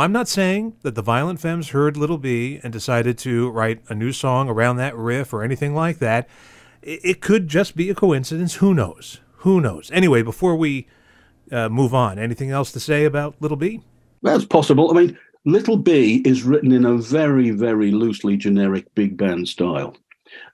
I'm 0.00 0.12
not 0.12 0.28
saying 0.28 0.76
that 0.80 0.94
the 0.94 1.02
Violent 1.02 1.40
Femmes 1.40 1.68
heard 1.68 1.94
Little 1.94 2.16
B 2.16 2.58
and 2.62 2.72
decided 2.72 3.18
to 3.18 3.50
write 3.50 3.82
a 3.90 3.94
new 3.94 4.12
song 4.12 4.48
around 4.48 4.76
that 4.76 4.96
riff 4.96 5.34
or 5.34 5.42
anything 5.42 5.74
like 5.74 5.98
that. 5.98 6.26
It 6.80 7.20
could 7.20 7.48
just 7.48 7.76
be 7.76 7.90
a 7.90 7.94
coincidence. 7.94 8.54
Who 8.54 8.72
knows? 8.72 9.20
Who 9.40 9.60
knows? 9.60 9.90
Anyway, 9.92 10.22
before 10.22 10.56
we 10.56 10.88
uh, 11.52 11.68
move 11.68 11.92
on, 11.92 12.18
anything 12.18 12.50
else 12.50 12.72
to 12.72 12.80
say 12.80 13.04
about 13.04 13.36
Little 13.40 13.58
B? 13.58 13.82
That's 14.22 14.46
possible. 14.46 14.90
I 14.90 14.94
mean, 14.94 15.18
Little 15.44 15.76
B 15.76 16.22
is 16.24 16.44
written 16.44 16.72
in 16.72 16.86
a 16.86 16.96
very, 16.96 17.50
very 17.50 17.90
loosely 17.90 18.38
generic 18.38 18.86
big 18.94 19.18
band 19.18 19.48
style. 19.48 19.94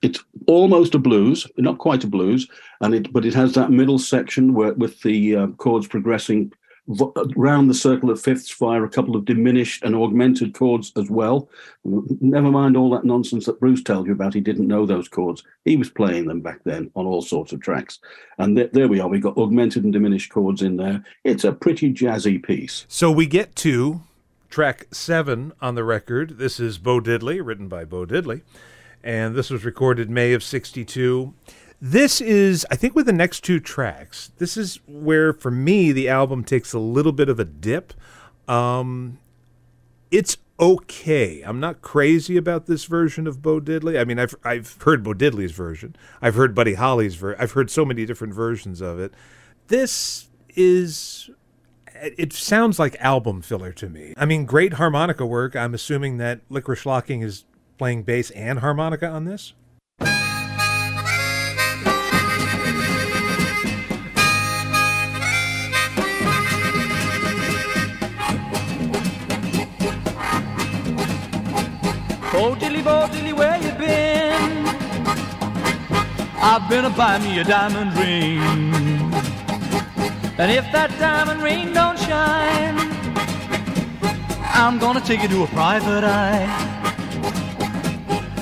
It's 0.03 0.25
almost 0.49 0.97
a 0.97 0.99
blues, 0.99 1.47
not 1.57 1.79
quite 1.79 2.03
a 2.03 2.09
blues, 2.09 2.49
and 2.81 2.93
it 2.97 3.13
but 3.13 3.25
it 3.25 3.35
has 3.35 3.55
that 3.55 3.71
middle 3.71 4.01
section 4.01 4.55
where 4.55 4.75
with 4.75 5.01
the 5.03 5.37
uh, 5.37 5.47
chords 5.59 5.87
progressing 5.87 6.53
round 6.89 7.69
the 7.69 7.75
circle 7.75 8.11
of 8.11 8.21
fifths 8.21 8.53
via 8.55 8.83
a 8.83 8.89
couple 8.89 9.17
of 9.17 9.25
diminished 9.25 9.83
and 9.83 9.95
augmented 9.95 10.55
chords 10.55 10.93
as 10.97 11.11
well. 11.11 11.49
Never 11.85 12.51
mind 12.51 12.77
all 12.77 12.91
that 12.91 13.05
nonsense 13.05 13.47
that 13.47 13.61
Bruce 13.61 13.83
told 13.83 14.07
you 14.07 14.13
about. 14.13 14.35
He 14.35 14.41
didn't 14.41 14.69
know 14.69 14.87
those 14.87 15.09
chords. 15.09 15.43
He 15.65 15.77
was 15.77 15.91
playing 15.91 16.27
them 16.27 16.41
back 16.41 16.61
then 16.65 16.91
on 16.95 17.07
all 17.07 17.23
sorts 17.23 17.53
of 17.53 17.61
tracks. 17.61 17.99
And 18.39 18.57
th- 18.57 18.71
there 18.73 18.89
we 18.89 19.01
are. 19.01 19.09
We've 19.09 19.23
got 19.23 19.37
augmented 19.37 19.85
and 19.85 19.93
diminished 19.93 20.31
chords 20.31 20.63
in 20.63 20.77
there. 20.77 21.05
It's 21.25 21.45
a 21.45 21.53
pretty 21.53 21.93
jazzy 21.93 22.43
piece. 22.43 22.87
So 22.89 23.11
we 23.11 23.27
get 23.27 23.57
to 23.57 24.03
track 24.49 24.87
seven 24.93 25.53
on 25.61 25.75
the 25.75 25.85
record. 25.85 26.39
This 26.39 26.61
is 26.61 26.79
Bo 26.79 27.01
Diddley, 27.01 27.45
written 27.45 27.69
by 27.69 27.85
Bo 27.85 28.07
Diddley, 28.07 28.43
and 29.03 29.35
this 29.35 29.51
was 29.51 29.65
recorded 29.65 30.09
May 30.09 30.33
of 30.33 30.43
'62. 30.43 31.35
This 31.81 32.21
is, 32.21 32.67
I 32.71 32.77
think, 32.77 32.95
with 32.95 33.07
the 33.07 33.13
next 33.13 33.41
two 33.41 33.61
tracks, 33.61 34.33
this 34.39 34.57
is 34.57 34.81
where, 34.87 35.33
for 35.33 35.51
me, 35.51 35.93
the 35.93 36.09
album 36.09 36.43
takes 36.43 36.73
a 36.73 36.79
little 36.79 37.13
bit 37.13 37.29
of 37.29 37.39
a 37.39 37.45
dip. 37.45 37.93
Um, 38.49 39.19
it's 40.11 40.39
okay. 40.59 41.43
I'm 41.43 41.61
not 41.61 41.83
crazy 41.83 42.37
about 42.37 42.67
this 42.67 42.85
version 42.87 43.27
of 43.27 43.43
Bo 43.43 43.61
Diddley. 43.61 44.01
I 44.01 44.05
mean, 44.05 44.19
I've 44.19 44.35
I've 44.43 44.81
heard 44.83 45.03
Bo 45.03 45.13
Diddley's 45.13 45.53
version. 45.53 45.97
I've 46.23 46.35
heard 46.35 46.55
Buddy 46.55 46.75
Holly's 46.75 47.17
version. 47.17 47.41
I've 47.41 47.53
heard 47.53 47.71
so 47.71 47.85
many 47.85 48.07
different 48.07 48.33
versions 48.33 48.81
of 48.81 48.99
it. 48.99 49.13
This 49.69 50.29
is 50.55 51.29
it 51.95 52.33
sounds 52.33 52.79
like 52.79 52.97
album 53.01 53.43
filler 53.43 53.73
to 53.73 53.89
me. 53.89 54.15
I 54.17 54.27
mean, 54.27 54.45
great 54.45 54.75
harmonica 54.75 55.25
work. 55.25 55.57
I'm 55.57 55.75
assuming 55.75 56.19
that 56.19 56.41
Licorice 56.51 56.87
Locking 56.87 57.23
is 57.23 57.45
playing 57.79 58.03
bass 58.05 58.31
and 58.31 58.61
harmonica 58.61 59.09
on 59.09 59.25
this. 59.25 59.55
Bo 72.37 72.55
dilly, 72.55 72.83
bo 72.83 73.09
dilly, 73.11 73.33
where 73.33 73.57
you 73.57 73.73
been? 73.79 74.67
I've 76.37 76.69
been 76.69 76.85
to 76.85 76.91
buy 76.91 77.19
me 77.19 77.39
a 77.39 77.45
diamond 77.45 77.97
ring. 77.97 78.39
And 80.37 80.53
if 80.53 80.71
that 80.71 80.91
diamond 80.99 81.43
ring 81.43 81.73
don't 81.73 81.99
shine, 81.99 82.77
I'm 84.53 84.79
gonna 84.79 85.01
take 85.01 85.23
you 85.23 85.29
to 85.29 85.45
a 85.45 85.47
private 85.47 86.05
eye. 86.05 86.45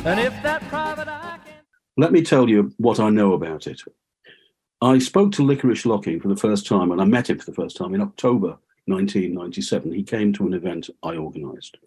And 0.04 0.18
if 0.18 0.42
that 0.42 0.62
private 0.62 1.06
eye 1.06 1.38
can 1.44 1.62
Let 1.96 2.10
me 2.10 2.22
tell 2.22 2.50
you 2.50 2.72
what 2.78 2.98
I 2.98 3.10
know 3.10 3.34
about 3.34 3.68
it. 3.68 3.80
I 4.82 4.98
spoke 4.98 5.30
to 5.34 5.44
Licorice 5.44 5.86
Locking 5.86 6.18
for 6.18 6.26
the 6.26 6.36
first 6.36 6.66
time, 6.66 6.90
and 6.90 7.00
I 7.00 7.04
met 7.04 7.30
him 7.30 7.38
for 7.38 7.46
the 7.46 7.54
first 7.54 7.76
time 7.76 7.94
in 7.94 8.00
October 8.00 8.58
1997. 8.86 9.92
He 9.92 10.02
came 10.02 10.32
to 10.32 10.48
an 10.48 10.54
event 10.54 10.90
I 11.04 11.14
organised. 11.14 11.78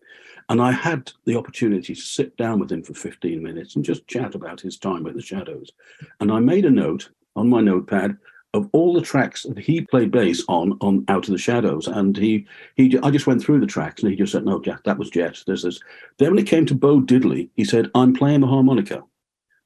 And 0.49 0.61
I 0.61 0.71
had 0.71 1.11
the 1.25 1.37
opportunity 1.37 1.93
to 1.93 2.01
sit 2.01 2.35
down 2.37 2.59
with 2.59 2.71
him 2.71 2.83
for 2.83 2.93
15 2.93 3.43
minutes 3.43 3.75
and 3.75 3.83
just 3.83 4.07
chat 4.07 4.33
about 4.33 4.61
his 4.61 4.77
time 4.77 5.03
with 5.03 5.15
the 5.15 5.21
Shadows. 5.21 5.71
And 6.19 6.31
I 6.31 6.39
made 6.39 6.65
a 6.65 6.69
note 6.69 7.09
on 7.35 7.49
my 7.49 7.61
notepad 7.61 8.17
of 8.53 8.69
all 8.71 8.93
the 8.93 9.01
tracks 9.01 9.43
that 9.43 9.59
he 9.59 9.81
played 9.81 10.09
bass 10.09 10.43
on 10.47 10.77
on 10.79 11.03
Out 11.09 11.27
of 11.27 11.33
the 11.33 11.37
Shadows. 11.37 11.87
And 11.87 12.15
he 12.15 12.47
he 12.75 12.97
I 12.99 13.11
just 13.11 13.27
went 13.27 13.41
through 13.41 13.59
the 13.59 13.67
tracks 13.67 14.01
and 14.01 14.09
he 14.09 14.17
just 14.17 14.31
said, 14.31 14.45
No, 14.45 14.61
Jack, 14.61 14.83
that 14.85 14.97
was 14.97 15.09
Jet. 15.09 15.43
There's 15.45 15.63
this. 15.63 15.79
Then 16.17 16.31
when 16.31 16.39
it 16.39 16.47
came 16.47 16.65
to 16.67 16.75
Bo 16.75 17.01
Diddley, 17.01 17.49
he 17.55 17.65
said, 17.65 17.91
I'm 17.93 18.13
playing 18.13 18.41
the 18.41 18.47
harmonica 18.47 19.03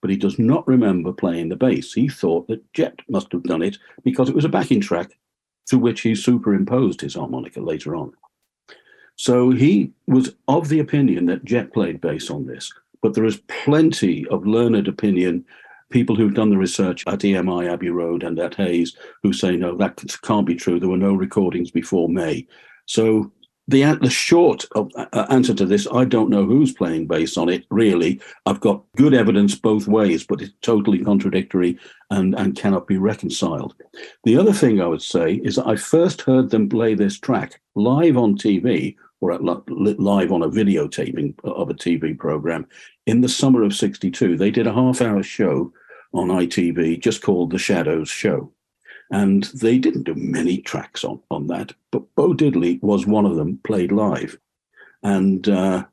but 0.01 0.09
he 0.09 0.17
does 0.17 0.39
not 0.39 0.67
remember 0.67 1.13
playing 1.13 1.49
the 1.49 1.55
bass. 1.55 1.93
He 1.93 2.09
thought 2.09 2.47
that 2.47 2.73
Jet 2.73 2.99
must 3.07 3.31
have 3.31 3.43
done 3.43 3.61
it 3.61 3.77
because 4.03 4.29
it 4.29 4.35
was 4.35 4.45
a 4.45 4.49
backing 4.49 4.81
track 4.81 5.17
to 5.67 5.77
which 5.77 6.01
he 6.01 6.15
superimposed 6.15 7.01
his 7.01 7.13
harmonica 7.13 7.61
later 7.61 7.95
on. 7.95 8.11
So 9.15 9.51
he 9.51 9.91
was 10.07 10.33
of 10.47 10.69
the 10.69 10.79
opinion 10.79 11.25
that 11.27 11.45
Jet 11.45 11.73
played 11.73 12.01
bass 12.01 12.29
on 12.29 12.45
this, 12.45 12.73
but 13.01 13.13
there 13.13 13.25
is 13.25 13.41
plenty 13.47 14.25
of 14.27 14.47
learned 14.47 14.87
opinion, 14.87 15.45
people 15.89 16.15
who've 16.15 16.33
done 16.33 16.49
the 16.49 16.57
research 16.57 17.03
at 17.07 17.19
EMI 17.19 17.71
Abbey 17.71 17.89
Road 17.89 18.23
and 18.23 18.39
at 18.39 18.55
Hayes, 18.55 18.95
who 19.23 19.33
say, 19.33 19.55
no, 19.55 19.75
that 19.77 20.03
can't 20.23 20.45
be 20.45 20.55
true. 20.55 20.79
There 20.79 20.89
were 20.89 20.97
no 20.97 21.13
recordings 21.13 21.71
before 21.71 22.09
May. 22.09 22.47
So 22.85 23.31
the, 23.67 23.83
the 24.01 24.09
short 24.09 24.65
of, 24.75 24.91
uh, 24.95 25.25
answer 25.29 25.53
to 25.53 25.65
this, 25.65 25.87
I 25.91 26.05
don't 26.05 26.29
know 26.29 26.45
who's 26.45 26.73
playing 26.73 27.07
bass 27.07 27.37
on 27.37 27.49
it, 27.49 27.65
really. 27.69 28.19
I've 28.45 28.59
got 28.59 28.83
good 28.97 29.13
evidence 29.13 29.55
both 29.55 29.87
ways, 29.87 30.25
but 30.25 30.41
it's 30.41 30.53
totally 30.61 31.03
contradictory 31.03 31.77
and, 32.09 32.35
and 32.35 32.55
cannot 32.55 32.87
be 32.87 32.97
reconciled. 32.97 33.75
The 34.23 34.37
other 34.37 34.53
thing 34.53 34.81
I 34.81 34.87
would 34.87 35.01
say 35.01 35.35
is 35.35 35.55
that 35.55 35.67
I 35.67 35.75
first 35.75 36.21
heard 36.21 36.49
them 36.49 36.69
play 36.69 36.95
this 36.95 37.19
track 37.19 37.61
live 37.75 38.17
on 38.17 38.35
TV 38.35 38.95
or 39.21 39.31
at, 39.31 39.43
li- 39.43 39.61
li- 39.67 39.95
live 39.97 40.31
on 40.31 40.43
a 40.43 40.49
videotaping 40.49 41.35
of 41.43 41.69
a 41.69 41.75
TV 41.75 42.17
program 42.17 42.67
in 43.05 43.21
the 43.21 43.29
summer 43.29 43.63
of 43.63 43.73
62. 43.73 44.37
They 44.37 44.51
did 44.51 44.67
a 44.67 44.73
half 44.73 45.01
hour 45.01 45.23
show 45.23 45.71
on 46.13 46.27
ITV 46.27 46.99
just 46.99 47.21
called 47.21 47.51
The 47.51 47.59
Shadows 47.59 48.09
Show. 48.09 48.51
And 49.11 49.45
they 49.55 49.79
didn't 49.79 50.03
do 50.03 50.15
many 50.15 50.59
tracks 50.59 51.03
on, 51.05 51.21
on 51.31 51.47
that, 51.47 51.73
but 51.91 52.03
Bo 52.15 52.33
Diddley 52.33 52.81
was 52.83 53.07
one 53.07 53.25
of 53.25 53.37
them 53.37 53.59
played 53.65 53.91
live. 53.91 54.37
And 55.03 55.47
uh, 55.49 55.85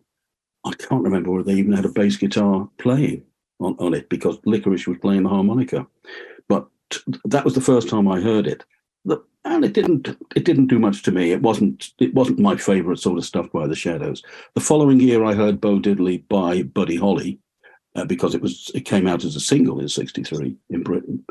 I 0.64 0.72
can't 0.74 1.04
remember 1.04 1.30
whether 1.30 1.44
they 1.44 1.54
even 1.58 1.72
had 1.74 1.86
a 1.86 1.90
bass 1.90 2.16
guitar 2.16 2.68
playing 2.78 3.24
on, 3.60 3.76
on 3.80 3.94
it 3.94 4.08
because 4.10 4.38
Licorice 4.46 4.86
was 4.88 4.98
playing 4.98 5.24
the 5.24 5.30
harmonica. 5.30 5.86
But 6.48 6.68
that 7.26 7.44
was 7.44 7.54
the 7.54 7.60
first 7.62 7.88
time 7.88 8.08
I 8.08 8.20
heard 8.20 8.46
it. 8.46 8.64
The- 9.04 9.22
And 9.44 9.64
it 9.64 9.74
didn't 9.74 10.08
it 10.36 10.44
didn't 10.44 10.68
do 10.68 10.78
much 10.78 11.02
to 11.04 11.12
me. 11.12 11.32
It 11.32 11.42
wasn't 11.42 11.92
it 11.98 12.14
wasn't 12.14 12.40
my 12.40 12.56
favorite 12.56 13.00
sort 13.00 13.18
of 13.18 13.24
stuff 13.26 13.50
by 13.52 13.66
the 13.68 13.76
Shadows. 13.76 14.22
The 14.54 14.60
following 14.62 15.00
year 15.00 15.24
I 15.24 15.34
heard 15.34 15.60
Bo 15.60 15.78
Diddley 15.80 16.28
by 16.28 16.62
Buddy 16.62 16.96
Holly, 16.96 17.40
uh, 17.96 18.04
because 18.06 18.34
it 18.34 18.42
was 18.42 18.70
it 18.74 18.82
came 18.82 19.06
out 19.08 19.24
as 19.24 19.36
a 19.36 19.40
single 19.40 19.80
in 19.80 19.88
'63 19.88 20.56
in 20.70 20.82
Britain. 20.84 21.24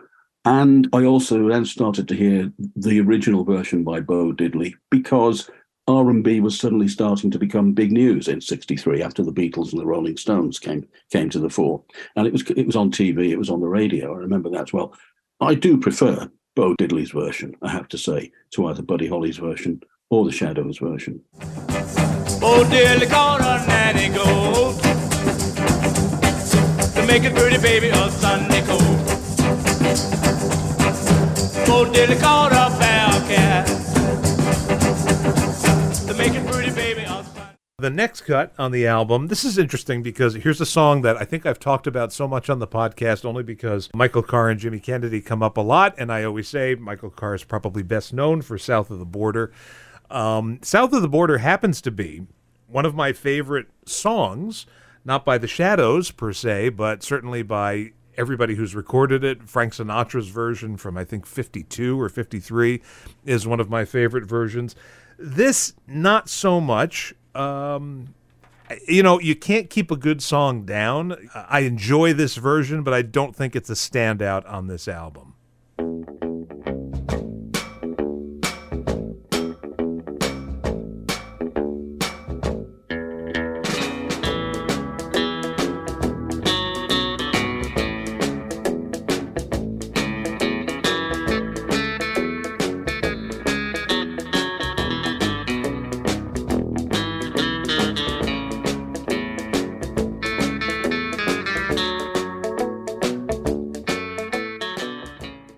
And 0.47 0.88
I 0.93 1.03
also 1.03 1.45
then 1.49 1.65
started 1.65 2.07
to 2.07 2.15
hear 2.15 2.49
the 2.77 3.01
original 3.01 3.43
version 3.43 3.83
by 3.83 3.99
Bo 3.99 4.31
Diddley 4.31 4.75
because 4.89 5.49
R&B 5.89 6.39
was 6.39 6.57
suddenly 6.57 6.88
starting 6.88 7.29
to 7.31 7.38
become 7.38 7.73
big 7.73 7.91
news 7.91 8.29
in 8.29 8.39
63 8.39 9.03
after 9.03 9.23
the 9.23 9.33
Beatles 9.33 9.73
and 9.73 9.81
the 9.81 9.86
Rolling 9.86 10.15
Stones 10.15 10.57
came 10.57 10.88
came 11.12 11.29
to 11.31 11.39
the 11.39 11.49
fore. 11.49 11.83
And 12.15 12.25
it 12.25 12.31
was 12.31 12.49
it 12.51 12.65
was 12.65 12.77
on 12.77 12.91
TV, 12.91 13.31
it 13.31 13.38
was 13.38 13.49
on 13.49 13.60
the 13.60 13.67
radio. 13.67 14.13
I 14.13 14.19
remember 14.19 14.49
that 14.51 14.62
as 14.62 14.71
well. 14.71 14.93
I 15.41 15.53
do 15.53 15.77
prefer 15.77 16.31
Bo 16.55 16.75
Diddley's 16.75 17.12
version, 17.12 17.53
I 17.62 17.69
have 17.69 17.89
to 17.89 17.97
say, 17.97 18.31
to 18.51 18.67
either 18.67 18.81
Buddy 18.81 19.07
Holly's 19.07 19.39
version 19.39 19.83
or 20.10 20.23
the 20.23 20.31
Shadows 20.31 20.77
version. 20.77 21.21
Oh, 22.41 22.65
nanny 22.71 23.05
to 26.95 27.05
make 27.05 27.36
pretty 27.36 27.57
baby 27.57 27.91
The 37.79 37.89
next 37.89 38.21
cut 38.21 38.53
on 38.60 38.71
the 38.71 38.86
album, 38.86 39.29
this 39.29 39.43
is 39.43 39.57
interesting 39.57 40.03
because 40.03 40.36
here's 40.36 40.62
a 40.62 40.65
song 40.67 41.01
that 41.01 41.17
I 41.17 41.25
think 41.25 41.47
I've 41.47 41.57
talked 41.57 41.88
about 41.88 42.13
so 42.13 42.27
much 42.27 42.51
on 42.51 42.60
the 42.60 42.67
podcast 42.67 43.25
only 43.25 43.41
because 43.41 43.89
Michael 43.95 44.21
Carr 44.21 44.51
and 44.51 44.60
Jimmy 44.60 44.79
Kennedy 44.79 45.21
come 45.21 45.41
up 45.41 45.57
a 45.57 45.62
lot. 45.62 45.95
And 45.97 46.12
I 46.12 46.23
always 46.23 46.47
say 46.47 46.75
Michael 46.75 47.10
Carr 47.10 47.33
is 47.33 47.43
probably 47.43 47.81
best 47.81 48.13
known 48.13 48.43
for 48.43 48.60
South 48.60 48.91
of 48.91 48.99
the 48.99 49.05
Border. 49.05 49.51
Um, 50.12 50.60
South 50.62 50.93
of 50.93 51.01
the 51.01 51.10
Border 51.10 51.39
happens 51.39 51.81
to 51.81 51.89
be 51.89 52.27
one 52.67 52.86
of 52.86 52.93
my 52.93 53.12
favorite 53.12 53.69
songs, 53.88 54.67
not 55.03 55.25
by 55.25 55.39
the 55.39 55.47
Shadows 55.47 56.12
per 56.12 56.31
se, 56.31 56.69
but 56.69 57.01
certainly 57.01 57.41
by 57.41 57.93
everybody 58.17 58.56
who's 58.56 58.75
recorded 58.75 59.23
it. 59.23 59.47
Frank 59.49 59.73
Sinatra's 59.73 60.30
version 60.30 60.77
from 60.77 60.97
I 60.97 61.03
think 61.03 61.25
52 61.25 61.99
or 61.99 62.10
53 62.10 62.82
is 63.25 63.47
one 63.47 63.60
of 63.60 63.69
my 63.69 63.86
favorite 63.86 64.25
versions. 64.25 64.75
This, 65.17 65.73
not 65.88 66.30
so 66.30 66.60
much. 66.60 67.13
Um, 67.34 68.13
you 68.88 69.01
know, 69.01 69.19
you 69.19 69.36
can't 69.36 69.69
keep 69.69 69.91
a 69.91 69.95
good 69.95 70.21
song 70.21 70.65
down. 70.65 71.30
I 71.34 71.62
enjoy 71.62 72.13
this 72.13 72.36
version, 72.36 72.84
but 72.84 72.93
I 72.93 73.01
don't 73.01 73.36
think 73.36 73.56
it's 73.56 73.69
a 73.69 73.73
standout 73.73 74.49
on 74.51 74.67
this 74.67 74.88
album. 74.88 75.36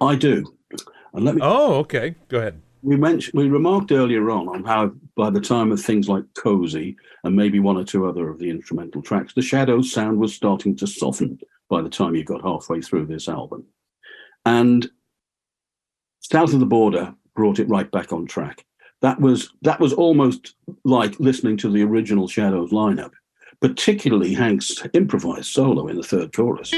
I 0.10 0.16
do. 0.16 0.56
And 1.14 1.24
let 1.26 1.36
me 1.36 1.42
Oh, 1.44 1.76
okay. 1.76 2.16
Go 2.30 2.40
ahead. 2.40 2.60
we 2.82 2.96
mentioned 2.96 3.38
we 3.38 3.48
remarked 3.48 3.92
earlier 3.92 4.32
on 4.32 4.48
on 4.48 4.64
how 4.64 4.92
by 5.16 5.30
the 5.30 5.42
time 5.42 5.72
of 5.72 5.80
things 5.80 6.08
like 6.10 6.24
cozy 6.34 6.96
and 7.24 7.36
maybe 7.36 7.60
one 7.60 7.78
or 7.78 7.84
two 7.84 8.08
other 8.08 8.30
of 8.30 8.40
the 8.40 8.50
instrumental 8.50 9.02
tracks 9.02 9.34
the 9.34 9.42
shadows 9.42 9.92
sound 9.92 10.18
was 10.18 10.34
starting 10.34 10.76
to 10.78 10.88
soften 10.88 11.38
by 11.70 11.82
the 11.82 11.90
time 11.90 12.16
you 12.16 12.24
got 12.24 12.42
halfway 12.42 12.82
through 12.82 13.06
this 13.06 13.28
album 13.28 13.66
and 14.46 14.90
south 16.22 16.54
of 16.54 16.60
the 16.62 16.66
border 16.66 17.14
brought 17.36 17.60
it 17.60 17.68
right 17.70 17.92
back 17.92 18.14
on 18.14 18.26
track 18.26 18.66
that 19.02 19.20
was 19.20 19.52
that 19.62 19.80
was 19.80 19.92
almost 19.94 20.56
like 20.86 21.20
listening 21.20 21.58
to 21.58 21.70
the 21.70 21.84
original 21.84 22.28
shadows 22.30 22.72
lineup 22.72 23.12
particularly 23.60 24.34
hank's 24.34 24.82
improvised 24.94 25.52
solo 25.52 25.88
in 25.88 25.98
the 25.98 26.04
third 26.04 26.34
chorus 26.34 26.72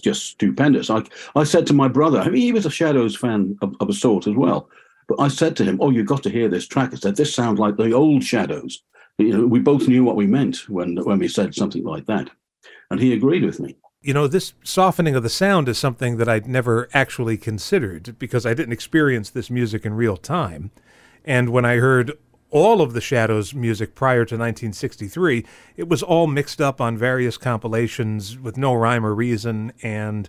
just 0.00 0.26
stupendous. 0.26 0.90
I, 0.90 1.02
I 1.34 1.44
said 1.44 1.66
to 1.68 1.74
my 1.74 1.88
brother, 1.88 2.18
I 2.20 2.28
mean, 2.28 2.42
he 2.42 2.52
was 2.52 2.66
a 2.66 2.70
Shadows 2.70 3.16
fan 3.16 3.56
of, 3.62 3.74
of 3.80 3.88
a 3.88 3.92
sort 3.92 4.26
as 4.26 4.34
well. 4.34 4.68
But 5.08 5.20
I 5.20 5.28
said 5.28 5.56
to 5.56 5.64
him, 5.64 5.76
"Oh, 5.80 5.90
you've 5.90 6.06
got 6.06 6.22
to 6.22 6.30
hear 6.30 6.48
this 6.48 6.68
track." 6.68 6.92
I 6.92 6.96
said, 6.96 7.16
"This 7.16 7.34
sounds 7.34 7.58
like 7.58 7.76
the 7.76 7.92
old 7.92 8.22
Shadows." 8.22 8.80
You 9.18 9.36
know, 9.36 9.46
we 9.46 9.58
both 9.58 9.88
knew 9.88 10.04
what 10.04 10.14
we 10.14 10.26
meant 10.26 10.68
when 10.68 10.96
when 10.98 11.18
we 11.18 11.26
said 11.26 11.52
something 11.52 11.82
like 11.82 12.06
that, 12.06 12.30
and 12.92 13.00
he 13.00 13.12
agreed 13.12 13.44
with 13.44 13.58
me. 13.58 13.74
You 14.02 14.14
know, 14.14 14.28
this 14.28 14.54
softening 14.62 15.16
of 15.16 15.24
the 15.24 15.28
sound 15.28 15.68
is 15.68 15.78
something 15.78 16.16
that 16.18 16.28
I'd 16.28 16.46
never 16.46 16.88
actually 16.94 17.36
considered 17.36 18.18
because 18.20 18.46
I 18.46 18.54
didn't 18.54 18.72
experience 18.72 19.30
this 19.30 19.50
music 19.50 19.84
in 19.84 19.94
real 19.94 20.16
time. 20.16 20.70
And 21.24 21.50
when 21.50 21.64
I 21.64 21.76
heard 21.76 22.16
all 22.50 22.80
of 22.80 22.92
the 22.92 23.00
Shadows 23.00 23.54
music 23.54 23.94
prior 23.94 24.24
to 24.24 24.34
1963, 24.34 25.44
it 25.76 25.88
was 25.88 26.02
all 26.02 26.26
mixed 26.26 26.60
up 26.60 26.80
on 26.80 26.96
various 26.96 27.36
compilations 27.36 28.38
with 28.38 28.56
no 28.56 28.74
rhyme 28.74 29.06
or 29.06 29.14
reason. 29.14 29.72
And 29.82 30.28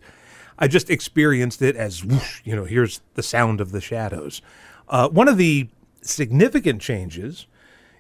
I 0.59 0.67
just 0.67 0.89
experienced 0.89 1.61
it 1.61 1.75
as, 1.75 2.03
whoosh, 2.05 2.41
you 2.43 2.55
know, 2.55 2.65
here's 2.65 3.01
the 3.15 3.23
sound 3.23 3.59
of 3.59 3.71
the 3.71 3.81
Shadows. 3.81 4.41
Uh, 4.87 5.09
one 5.09 5.27
of 5.27 5.37
the 5.37 5.69
significant 6.01 6.81
changes 6.81 7.47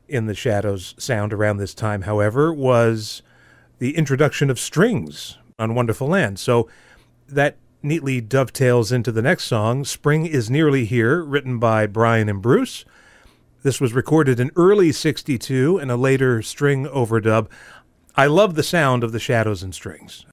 in 0.07 0.25
the 0.25 0.35
Shadows 0.35 0.93
sound 0.97 1.33
around 1.33 1.57
this 1.57 1.73
time, 1.73 2.03
however, 2.03 2.53
was 2.53 3.21
the 3.79 3.95
introduction 3.95 4.49
of 4.49 4.59
strings 4.59 5.37
on 5.57 5.73
Wonderful 5.73 6.07
Land. 6.07 6.37
So 6.37 6.69
that 7.27 7.57
neatly 7.81 8.21
dovetails 8.21 8.91
into 8.91 9.11
the 9.11 9.21
next 9.21 9.45
song, 9.45 9.83
Spring 9.85 10.25
is 10.25 10.49
Nearly 10.49 10.85
Here, 10.85 11.23
written 11.23 11.57
by 11.57 11.87
Brian 11.87 12.29
and 12.29 12.41
Bruce. 12.41 12.85
This 13.63 13.79
was 13.79 13.93
recorded 13.93 14.39
in 14.39 14.49
early 14.55 14.91
62 14.91 15.77
and 15.77 15.91
a 15.91 15.95
later 15.95 16.41
string 16.41 16.85
overdub. 16.87 17.47
I 18.15 18.25
love 18.25 18.55
the 18.55 18.63
sound 18.63 19.03
of 19.03 19.11
the 19.11 19.19
shadows 19.19 19.61
and 19.61 19.73
strings. 19.75 20.25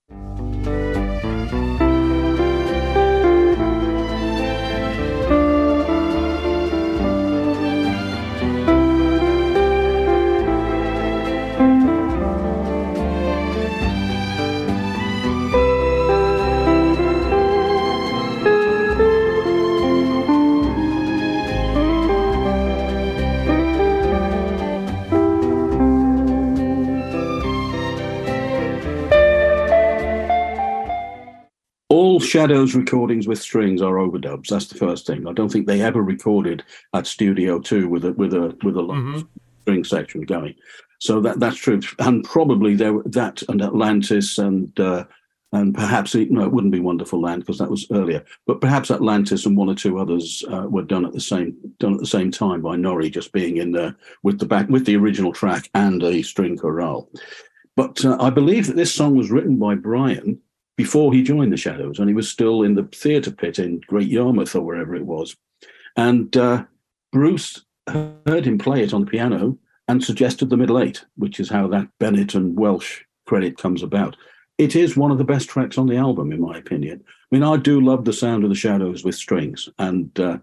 Shadows 32.48 32.74
recordings 32.74 33.28
with 33.28 33.38
strings 33.38 33.82
are 33.82 33.94
overdubs. 33.96 34.48
That's 34.48 34.66
the 34.68 34.78
first 34.78 35.06
thing. 35.06 35.26
I 35.26 35.32
don't 35.32 35.50
think 35.50 35.66
they 35.66 35.82
ever 35.82 36.02
recorded 36.02 36.64
at 36.94 37.06
Studio 37.06 37.58
Two 37.60 37.88
with 37.88 38.04
a 38.04 38.12
with 38.14 38.32
a 38.32 38.56
with 38.64 38.76
a 38.76 38.80
Mhm. 38.82 39.26
string 39.62 39.84
section 39.84 40.22
going. 40.22 40.54
So 40.98 41.20
that 41.20 41.40
that's 41.40 41.56
true, 41.58 41.80
and 41.98 42.24
probably 42.24 42.74
there 42.74 43.00
that 43.04 43.42
and 43.48 43.60
Atlantis 43.62 44.38
and 44.38 44.78
uh, 44.80 45.04
and 45.52 45.74
perhaps 45.74 46.14
it- 46.14 46.30
no, 46.30 46.42
it 46.44 46.52
wouldn't 46.52 46.72
be 46.72 46.80
Wonderful 46.80 47.20
Land 47.20 47.40
because 47.42 47.58
that 47.58 47.70
was 47.70 47.86
earlier. 47.92 48.24
But 48.46 48.60
perhaps 48.60 48.90
Atlantis 48.90 49.44
and 49.46 49.56
one 49.56 49.68
or 49.68 49.74
two 49.74 49.98
others 49.98 50.42
uh, 50.50 50.66
were 50.68 50.82
done 50.82 51.04
at 51.04 51.12
the 51.12 51.20
same 51.20 51.54
done 51.78 51.94
at 51.94 52.00
the 52.00 52.06
same 52.06 52.30
time 52.30 52.62
by 52.62 52.76
Norrie, 52.76 53.10
just 53.10 53.32
being 53.32 53.58
in 53.58 53.72
there 53.72 53.94
with 54.22 54.38
the 54.38 54.46
back 54.46 54.68
with 54.70 54.86
the 54.86 54.96
original 54.96 55.32
track 55.32 55.68
and 55.74 56.02
a 56.02 56.22
string 56.22 56.56
chorale. 56.56 57.08
But 57.76 58.04
uh, 58.04 58.16
I 58.18 58.30
believe 58.30 58.66
that 58.66 58.76
this 58.76 58.92
song 58.94 59.16
was 59.16 59.30
written 59.30 59.56
by 59.58 59.74
Brian 59.74 60.40
before 60.78 61.12
he 61.12 61.24
joined 61.24 61.52
the 61.52 61.56
Shadows, 61.56 61.98
and 61.98 62.08
he 62.08 62.14
was 62.14 62.30
still 62.30 62.62
in 62.62 62.76
the 62.76 62.84
theatre 62.84 63.32
pit 63.32 63.58
in 63.58 63.80
Great 63.88 64.08
Yarmouth 64.08 64.54
or 64.54 64.62
wherever 64.62 64.94
it 64.94 65.04
was. 65.04 65.36
And 65.96 66.34
uh, 66.36 66.64
Bruce 67.10 67.64
heard 67.88 68.46
him 68.46 68.58
play 68.58 68.84
it 68.84 68.94
on 68.94 69.00
the 69.04 69.10
piano 69.10 69.58
and 69.88 70.02
suggested 70.02 70.48
the 70.48 70.56
middle 70.56 70.78
eight, 70.78 71.04
which 71.16 71.40
is 71.40 71.50
how 71.50 71.66
that 71.68 71.88
Bennett 71.98 72.36
and 72.36 72.56
Welch 72.56 73.04
credit 73.26 73.58
comes 73.58 73.82
about. 73.82 74.16
it 74.58 74.76
is 74.76 74.96
one 74.96 75.10
of 75.10 75.18
the 75.18 75.24
best 75.24 75.48
tracks 75.48 75.78
on 75.78 75.86
the 75.86 75.96
album, 75.96 76.30
in 76.32 76.40
my 76.40 76.58
opinion. 76.58 77.02
I 77.08 77.34
mean, 77.34 77.42
I 77.42 77.56
do 77.56 77.80
love 77.80 78.04
the 78.04 78.12
sound 78.12 78.44
of 78.44 78.50
the 78.50 78.56
Shadows 78.56 79.04
with 79.04 79.14
strings, 79.14 79.68
and 79.78 80.18
uh, 80.20 80.38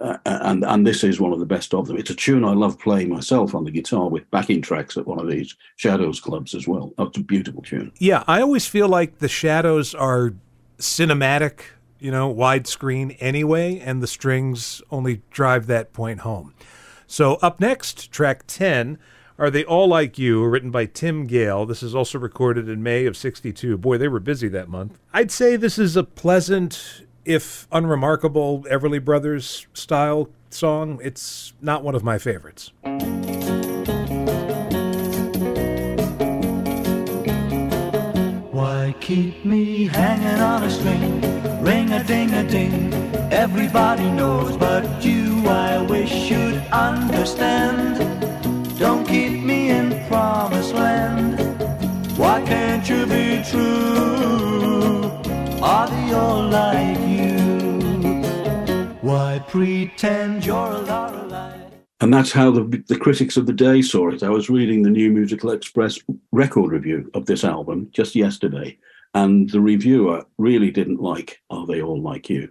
uh, 0.00 0.18
and 0.26 0.64
and 0.64 0.86
this 0.86 1.02
is 1.02 1.20
one 1.20 1.32
of 1.32 1.38
the 1.38 1.46
best 1.46 1.72
of 1.72 1.86
them. 1.86 1.96
It's 1.96 2.10
a 2.10 2.14
tune 2.14 2.44
I 2.44 2.52
love 2.52 2.78
playing 2.78 3.08
myself 3.08 3.54
on 3.54 3.64
the 3.64 3.70
guitar 3.70 4.08
with 4.08 4.30
backing 4.30 4.60
tracks 4.60 4.96
at 4.96 5.06
one 5.06 5.18
of 5.18 5.28
these 5.28 5.56
Shadows 5.76 6.20
clubs 6.20 6.54
as 6.54 6.68
well. 6.68 6.92
Oh, 6.98 7.04
it's 7.04 7.16
a 7.16 7.22
beautiful 7.22 7.62
tune. 7.62 7.92
Yeah, 7.98 8.22
I 8.26 8.42
always 8.42 8.66
feel 8.66 8.88
like 8.88 9.18
the 9.18 9.28
Shadows 9.28 9.94
are 9.94 10.34
cinematic, 10.78 11.60
you 11.98 12.10
know, 12.10 12.32
widescreen 12.32 13.16
anyway, 13.20 13.78
and 13.78 14.02
the 14.02 14.06
strings 14.06 14.82
only 14.90 15.22
drive 15.30 15.66
that 15.68 15.94
point 15.94 16.20
home. 16.20 16.54
So 17.06 17.36
up 17.36 17.60
next, 17.60 18.12
track 18.12 18.44
ten. 18.46 18.98
Are 19.38 19.50
They 19.50 19.64
All 19.64 19.86
Like 19.86 20.18
You, 20.18 20.46
written 20.46 20.70
by 20.70 20.86
Tim 20.86 21.26
Gale. 21.26 21.66
This 21.66 21.82
is 21.82 21.94
also 21.94 22.18
recorded 22.18 22.70
in 22.70 22.82
May 22.82 23.04
of 23.04 23.18
62. 23.18 23.76
Boy, 23.76 23.98
they 23.98 24.08
were 24.08 24.18
busy 24.18 24.48
that 24.48 24.70
month. 24.70 24.98
I'd 25.12 25.30
say 25.30 25.56
this 25.56 25.78
is 25.78 25.94
a 25.94 26.04
pleasant, 26.04 27.04
if 27.26 27.66
unremarkable, 27.72 28.62
Everly 28.70 29.04
Brothers 29.04 29.66
style 29.74 30.30
song. 30.50 31.00
It's 31.02 31.52
not 31.60 31.82
one 31.82 31.94
of 31.94 32.04
my 32.04 32.18
favorites. 32.18 32.72
Why 38.52 38.94
keep 39.00 39.44
me 39.44 39.86
hanging 39.86 40.40
on 40.40 40.62
a 40.62 40.70
string? 40.70 41.20
Ring 41.62 41.92
a 41.92 42.02
ding 42.04 42.32
a 42.32 42.44
ding. 42.48 42.94
Everybody 43.32 44.08
knows, 44.12 44.56
but 44.56 45.04
you, 45.04 45.42
I 45.46 45.82
wish 45.82 46.30
you'd 46.30 46.62
understand. 46.72 47.98
Don't 48.78 49.06
keep 49.06 49.42
me 49.42 49.70
in 49.70 50.06
promised 50.06 50.74
land. 50.74 51.40
Why 52.16 52.40
can't 52.46 52.88
you 52.88 53.04
be 53.04 53.42
true? 53.50 55.10
Are 55.62 55.88
they 55.88 56.12
all 56.12 56.48
like 56.48 56.98
you? 57.00 57.15
Why 59.06 59.38
pretend 59.46 60.44
you're 60.44 60.56
a 60.56 60.80
Lorelei? 60.80 61.60
And 62.00 62.12
that's 62.12 62.32
how 62.32 62.50
the, 62.50 62.82
the 62.88 62.98
critics 62.98 63.36
of 63.36 63.46
the 63.46 63.52
day 63.52 63.80
saw 63.80 64.10
it. 64.10 64.24
I 64.24 64.30
was 64.30 64.50
reading 64.50 64.82
the 64.82 64.90
New 64.90 65.12
Musical 65.12 65.52
Express 65.52 66.00
record 66.32 66.72
review 66.72 67.08
of 67.14 67.24
this 67.24 67.44
album 67.44 67.88
just 67.92 68.16
yesterday, 68.16 68.76
and 69.14 69.48
the 69.50 69.60
reviewer 69.60 70.24
really 70.38 70.72
didn't 70.72 71.00
like 71.00 71.40
Are 71.50 71.64
They 71.68 71.80
All 71.80 72.02
Like 72.02 72.28
You? 72.28 72.50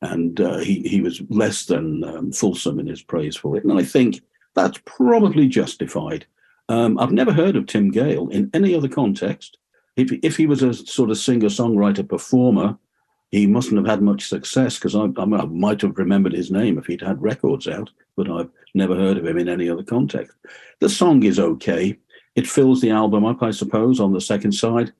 And 0.00 0.40
uh, 0.40 0.58
he, 0.58 0.82
he 0.82 1.00
was 1.00 1.22
less 1.28 1.64
than 1.64 2.04
um, 2.04 2.30
fulsome 2.30 2.78
in 2.78 2.86
his 2.86 3.02
praise 3.02 3.34
for 3.34 3.56
it. 3.56 3.64
And 3.64 3.76
I 3.76 3.82
think 3.82 4.20
that's 4.54 4.78
probably 4.84 5.48
justified. 5.48 6.24
Um, 6.68 7.00
I've 7.00 7.10
never 7.10 7.32
heard 7.32 7.56
of 7.56 7.66
Tim 7.66 7.90
Gale 7.90 8.28
in 8.28 8.48
any 8.54 8.76
other 8.76 8.88
context. 8.88 9.58
If, 9.96 10.12
if 10.22 10.36
he 10.36 10.46
was 10.46 10.62
a 10.62 10.72
sort 10.72 11.10
of 11.10 11.18
singer 11.18 11.48
songwriter 11.48 12.08
performer, 12.08 12.78
he 13.30 13.46
mustn't 13.46 13.76
have 13.76 13.86
had 13.86 14.02
much 14.02 14.28
success 14.28 14.76
because 14.76 14.94
I, 14.94 15.08
I, 15.16 15.24
might 15.24 15.80
have 15.82 15.98
remembered 15.98 16.32
his 16.32 16.50
name 16.50 16.78
if 16.78 16.86
he'd 16.86 17.02
had 17.02 17.20
records 17.20 17.66
out, 17.66 17.90
but 18.16 18.30
I've 18.30 18.50
never 18.74 18.94
heard 18.94 19.18
of 19.18 19.26
him 19.26 19.38
in 19.38 19.48
any 19.48 19.68
other 19.68 19.82
context. 19.82 20.36
The 20.80 20.88
song 20.88 21.22
is 21.22 21.38
okay. 21.38 21.98
It 22.34 22.46
fills 22.46 22.80
the 22.80 22.90
album 22.90 23.24
up, 23.24 23.42
I 23.42 23.50
suppose, 23.50 23.98
on 23.98 24.12
the 24.12 24.20
second 24.20 24.52
side. 24.52 24.92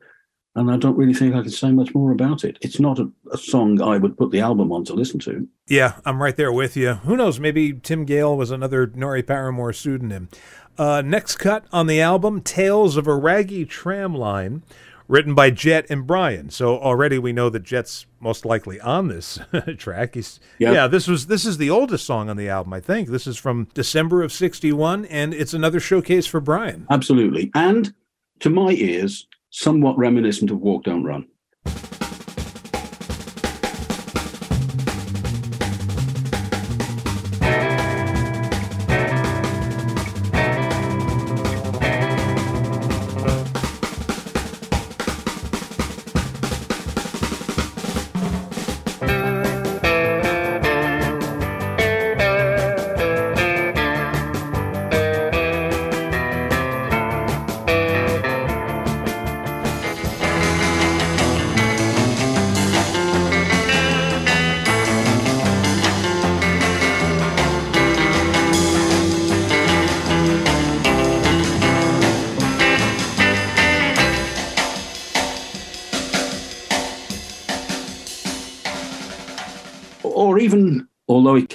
And 0.56 0.70
I 0.70 0.78
don't 0.78 0.96
really 0.96 1.12
think 1.12 1.34
I 1.34 1.42
can 1.42 1.50
say 1.50 1.70
much 1.70 1.94
more 1.94 2.12
about 2.12 2.42
it. 2.42 2.56
It's 2.62 2.80
not 2.80 2.98
a, 2.98 3.10
a 3.30 3.36
song 3.36 3.80
I 3.82 3.98
would 3.98 4.16
put 4.16 4.30
the 4.30 4.40
album 4.40 4.72
on 4.72 4.86
to 4.86 4.94
listen 4.94 5.20
to. 5.20 5.46
Yeah, 5.68 6.00
I'm 6.06 6.22
right 6.22 6.34
there 6.34 6.50
with 6.50 6.78
you. 6.78 6.94
Who 6.94 7.14
knows? 7.14 7.38
Maybe 7.38 7.74
Tim 7.74 8.06
Gale 8.06 8.34
was 8.34 8.50
another 8.50 8.86
Norrie 8.86 9.22
Paramor 9.22 9.74
pseudonym. 9.74 10.30
Uh, 10.78 11.02
next 11.02 11.36
cut 11.36 11.66
on 11.72 11.86
the 11.86 12.00
album 12.00 12.40
Tales 12.40 12.96
of 12.96 13.06
a 13.06 13.14
Raggy 13.14 13.66
Tram 13.66 14.14
Line, 14.14 14.62
written 15.08 15.34
by 15.34 15.50
Jet 15.50 15.86
and 15.88 16.06
Brian. 16.06 16.50
So 16.50 16.78
already 16.78 17.18
we 17.18 17.32
know 17.32 17.48
that 17.50 17.62
Jet's 17.62 18.06
most 18.20 18.44
likely 18.44 18.80
on 18.80 19.08
this 19.08 19.38
track. 19.78 20.14
He's, 20.14 20.40
Yeah. 20.58 20.72
yeah, 20.72 20.86
this 20.86 21.06
was 21.06 21.26
this 21.26 21.44
is 21.46 21.58
the 21.58 21.70
oldest 21.70 22.04
song 22.06 22.28
on 22.28 22.36
the 22.36 22.48
album, 22.48 22.72
I 22.72 22.80
think. 22.80 23.08
This 23.08 23.26
is 23.26 23.36
from 23.36 23.68
December 23.74 24.22
of 24.22 24.32
61 24.32 25.04
and 25.06 25.32
it's 25.34 25.54
another 25.54 25.80
showcase 25.80 26.26
for 26.26 26.40
Brian. 26.40 26.86
Absolutely. 26.90 27.50
And 27.54 27.94
to 28.40 28.50
my 28.50 28.70
ears, 28.72 29.26
somewhat 29.50 29.96
reminiscent 29.96 30.50
of 30.50 30.58
Walk 30.60 30.84
Don't 30.84 31.04
Run. 31.04 31.26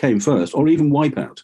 Came 0.02 0.20
first, 0.20 0.56
or 0.56 0.68
even 0.68 0.90
Wipeout, 0.90 1.44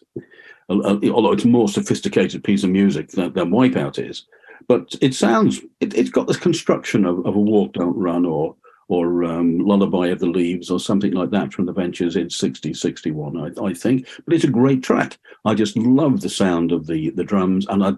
although 0.69 1.31
it's 1.31 1.45
a 1.45 1.47
more 1.47 1.69
sophisticated 1.69 2.43
piece 2.43 2.63
of 2.63 2.71
music 2.71 3.09
than, 3.09 3.31
than 3.33 3.51
Wipeout 3.51 4.03
is. 4.03 4.25
But 4.67 4.95
it 4.99 5.13
sounds 5.13 5.61
it, 5.79 5.93
it's 5.93 6.09
got 6.09 6.27
this 6.27 6.37
construction 6.37 7.05
of, 7.05 7.25
of 7.25 7.35
a 7.35 7.39
Walk 7.39 7.73
Don't 7.73 7.95
Run 7.95 8.25
or 8.25 8.55
or 8.89 9.23
um, 9.25 9.59
Lullaby 9.59 10.07
of 10.07 10.19
the 10.19 10.27
Leaves 10.27 10.71
or 10.71 10.79
something 10.79 11.11
like 11.11 11.29
that 11.31 11.51
from 11.51 11.65
the 11.65 11.73
Ventures 11.73 12.15
in 12.15 12.29
60, 12.29 12.73
61, 12.73 13.37
I, 13.37 13.65
I 13.65 13.73
think. 13.73 14.07
But 14.23 14.33
it's 14.33 14.45
a 14.45 14.49
great 14.49 14.81
track. 14.81 15.17
I 15.43 15.55
just 15.55 15.75
love 15.75 16.21
the 16.21 16.29
sound 16.29 16.71
of 16.71 16.87
the 16.87 17.11
the 17.11 17.23
drums, 17.23 17.67
and 17.69 17.83
I 17.83 17.93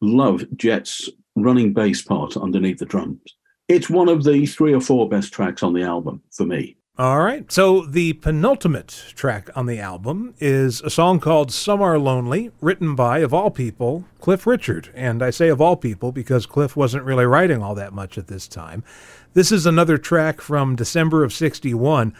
love 0.00 0.44
Jet's 0.56 1.10
running 1.36 1.72
bass 1.72 2.02
part 2.02 2.36
underneath 2.36 2.78
the 2.78 2.86
drums. 2.86 3.20
It's 3.68 3.90
one 3.90 4.08
of 4.08 4.22
the 4.22 4.46
three 4.46 4.74
or 4.74 4.80
four 4.80 5.08
best 5.08 5.32
tracks 5.32 5.62
on 5.62 5.72
the 5.72 5.82
album 5.82 6.22
for 6.30 6.44
me. 6.44 6.76
All 6.96 7.18
right. 7.18 7.50
So 7.50 7.80
the 7.80 8.12
penultimate 8.12 9.06
track 9.16 9.50
on 9.56 9.66
the 9.66 9.80
album 9.80 10.32
is 10.38 10.80
a 10.82 10.90
song 10.90 11.18
called 11.18 11.50
Some 11.50 11.82
Are 11.82 11.98
Lonely, 11.98 12.52
written 12.60 12.94
by, 12.94 13.18
of 13.18 13.34
all 13.34 13.50
people, 13.50 14.04
Cliff 14.20 14.46
Richard. 14.46 14.90
And 14.94 15.20
I 15.20 15.30
say 15.30 15.48
of 15.48 15.60
all 15.60 15.74
people 15.74 16.12
because 16.12 16.46
Cliff 16.46 16.76
wasn't 16.76 17.02
really 17.02 17.26
writing 17.26 17.64
all 17.64 17.74
that 17.74 17.92
much 17.92 18.16
at 18.16 18.28
this 18.28 18.46
time. 18.46 18.84
This 19.32 19.50
is 19.50 19.66
another 19.66 19.98
track 19.98 20.40
from 20.40 20.76
December 20.76 21.24
of 21.24 21.32
61. 21.32 22.14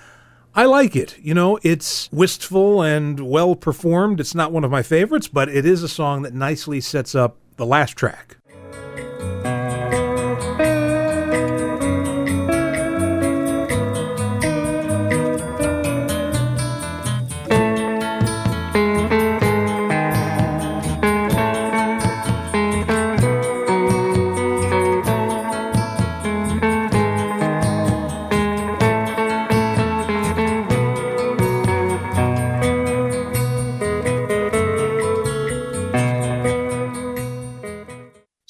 I 0.57 0.65
like 0.65 0.97
it. 0.97 1.17
You 1.21 1.35
know, 1.35 1.57
it's 1.63 2.11
wistful 2.11 2.83
and 2.83 3.21
well 3.21 3.55
performed. 3.55 4.19
It's 4.19 4.35
not 4.35 4.51
one 4.51 4.65
of 4.65 4.73
my 4.73 4.83
favorites, 4.83 5.29
but 5.29 5.49
it 5.49 5.65
is 5.65 5.85
a 5.85 5.89
song 5.89 6.23
that 6.23 6.35
nicely 6.35 6.81
sets 6.81 7.15
up 7.15 7.37
the 7.59 7.67
last 7.67 7.97
track. 7.97 8.39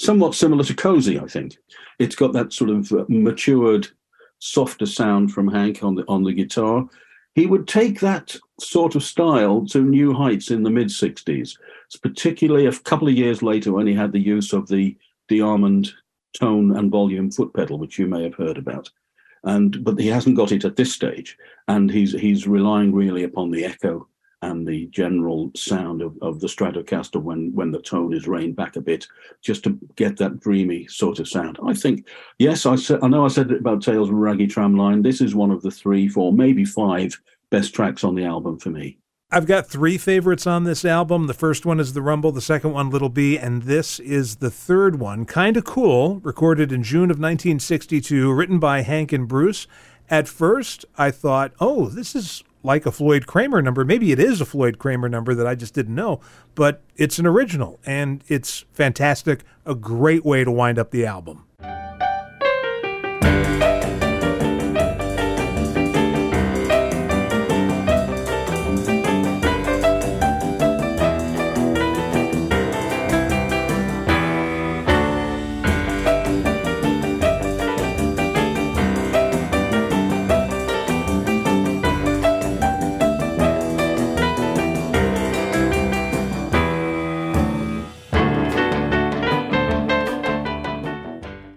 Somewhat 0.04 0.34
similar 0.34 0.62
to 0.64 0.74
Cozy, 0.74 1.18
I 1.18 1.24
think. 1.24 1.56
It's 1.98 2.14
got 2.14 2.34
that 2.34 2.52
sort 2.52 2.68
of 2.68 2.92
uh, 2.92 3.06
matured, 3.08 3.88
softer 4.38 4.84
sound 4.84 5.32
from 5.32 5.48
Hank 5.48 5.82
on 5.82 5.94
the 5.94 6.04
on 6.08 6.24
the 6.24 6.34
guitar. 6.34 6.86
He 7.34 7.46
would 7.46 7.66
take 7.66 8.00
that 8.00 8.36
sort 8.60 8.96
of 8.96 9.02
style 9.02 9.64
to 9.68 9.80
new 9.80 10.12
heights 10.12 10.50
in 10.50 10.62
the 10.62 10.68
mid 10.68 10.88
'60s, 10.88 11.56
particularly 12.02 12.66
a 12.66 12.72
couple 12.72 13.08
of 13.08 13.14
years 13.14 13.42
later 13.42 13.72
when 13.72 13.86
he 13.86 13.94
had 13.94 14.12
the 14.12 14.20
use 14.20 14.52
of 14.52 14.68
the 14.68 14.94
DeArmond 15.30 15.90
tone 16.38 16.76
and 16.76 16.90
volume 16.90 17.30
foot 17.30 17.54
pedal, 17.54 17.78
which 17.78 17.98
you 17.98 18.06
may 18.06 18.24
have 18.24 18.34
heard 18.34 18.58
about. 18.58 18.90
And 19.44 19.82
but 19.82 19.98
he 19.98 20.08
hasn't 20.08 20.36
got 20.36 20.52
it 20.52 20.66
at 20.66 20.76
this 20.76 20.92
stage, 20.92 21.38
and 21.68 21.90
he's 21.90 22.12
he's 22.12 22.46
relying 22.46 22.92
really 22.92 23.22
upon 23.22 23.50
the 23.50 23.64
echo 23.64 24.06
and 24.44 24.66
the 24.66 24.86
general 24.86 25.50
sound 25.54 26.02
of, 26.02 26.16
of 26.20 26.40
the 26.40 26.46
Stratocaster 26.46 27.20
when 27.20 27.52
when 27.54 27.70
the 27.70 27.80
tone 27.80 28.12
is 28.12 28.28
reined 28.28 28.56
back 28.56 28.76
a 28.76 28.80
bit, 28.80 29.06
just 29.42 29.64
to 29.64 29.78
get 29.96 30.16
that 30.18 30.40
dreamy 30.40 30.86
sort 30.86 31.18
of 31.18 31.28
sound. 31.28 31.58
I 31.66 31.74
think, 31.74 32.06
yes, 32.38 32.66
I 32.66 32.76
I 33.02 33.08
know 33.08 33.24
I 33.24 33.28
said 33.28 33.50
about 33.50 33.82
Tales 33.82 34.08
from 34.08 34.20
Raggy 34.20 34.46
Tramline. 34.46 35.02
This 35.02 35.20
is 35.20 35.34
one 35.34 35.50
of 35.50 35.62
the 35.62 35.70
three, 35.70 36.08
four, 36.08 36.32
maybe 36.32 36.64
five 36.64 37.18
best 37.50 37.74
tracks 37.74 38.04
on 38.04 38.14
the 38.14 38.24
album 38.24 38.58
for 38.58 38.70
me. 38.70 38.98
I've 39.30 39.46
got 39.46 39.66
three 39.66 39.98
favorites 39.98 40.46
on 40.46 40.64
this 40.64 40.84
album. 40.84 41.26
The 41.26 41.34
first 41.34 41.66
one 41.66 41.80
is 41.80 41.92
The 41.92 42.02
Rumble, 42.02 42.30
the 42.30 42.40
second 42.40 42.72
one, 42.72 42.90
Little 42.90 43.08
B, 43.08 43.36
and 43.36 43.62
this 43.62 43.98
is 43.98 44.36
the 44.36 44.50
third 44.50 45.00
one. 45.00 45.24
Kinda 45.24 45.60
Cool, 45.62 46.20
recorded 46.20 46.70
in 46.70 46.84
June 46.84 47.10
of 47.10 47.18
1962, 47.18 48.32
written 48.32 48.60
by 48.60 48.82
Hank 48.82 49.12
and 49.12 49.26
Bruce. 49.26 49.66
At 50.08 50.28
first, 50.28 50.84
I 50.96 51.10
thought, 51.10 51.52
oh, 51.58 51.88
this 51.88 52.14
is 52.14 52.44
like 52.64 52.86
a 52.86 52.90
Floyd 52.90 53.26
Cramer 53.26 53.62
number. 53.62 53.84
Maybe 53.84 54.10
it 54.10 54.18
is 54.18 54.40
a 54.40 54.44
Floyd 54.44 54.78
Cramer 54.78 55.08
number 55.08 55.34
that 55.34 55.46
I 55.46 55.54
just 55.54 55.74
didn't 55.74 55.94
know, 55.94 56.20
but 56.54 56.82
it's 56.96 57.18
an 57.18 57.26
original 57.26 57.78
and 57.86 58.24
it's 58.26 58.64
fantastic. 58.72 59.44
A 59.66 59.74
great 59.74 60.24
way 60.24 60.42
to 60.42 60.50
wind 60.50 60.78
up 60.78 60.90
the 60.90 61.06
album. 61.06 61.44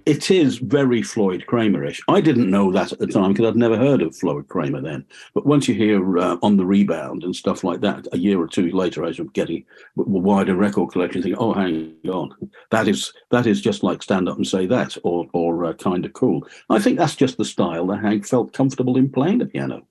It 0.08 0.32
is 0.32 0.60
very 0.60 1.02
Floyd 1.02 1.44
Cramerish. 1.50 2.00
I 2.08 2.22
didn't 2.22 2.50
know 2.50 2.72
that 2.72 2.94
at 2.94 3.00
the 3.00 3.08
time 3.08 3.34
because 3.34 3.50
I'd 3.50 3.58
never 3.58 3.76
heard 3.76 4.02
of 4.02 4.16
Floyd 4.16 4.48
Cramer 4.48 4.80
then. 4.80 5.06
But 5.34 5.46
once 5.46 5.68
you 5.68 5.76
hear 5.76 6.18
uh, 6.18 6.38
on 6.42 6.56
the 6.56 6.66
rebound 6.66 7.26
and 7.26 7.36
stuff 7.36 7.62
like 7.62 7.82
that, 7.82 8.08
a 8.14 8.18
year 8.18 8.40
or 8.40 8.48
two 8.48 8.72
later, 8.72 9.04
as 9.04 9.18
you're 9.18 9.28
getting 9.28 9.66
a 9.98 10.04
wider 10.04 10.56
record 10.56 10.94
collection, 10.94 11.22
think, 11.22 11.36
oh, 11.38 11.52
hang 11.52 11.94
on, 12.10 12.34
that 12.72 12.88
is 12.88 13.12
that 13.32 13.46
is 13.48 13.60
just 13.60 13.84
like 13.84 14.02
stand 14.02 14.30
up 14.30 14.38
and 14.38 14.48
say 14.48 14.66
that, 14.66 14.96
or 15.04 15.28
or 15.34 15.66
uh, 15.66 15.74
kind 15.74 16.06
of 16.06 16.14
cool. 16.14 16.48
I 16.70 16.80
think 16.80 16.98
that's 16.98 17.18
just 17.18 17.38
the 17.38 17.44
style 17.44 17.86
that 17.88 18.00
Hank 18.00 18.26
felt 18.26 18.54
comfortable 18.54 18.96
in 18.96 19.12
playing 19.12 19.40
the 19.40 19.46
piano. 19.46 19.86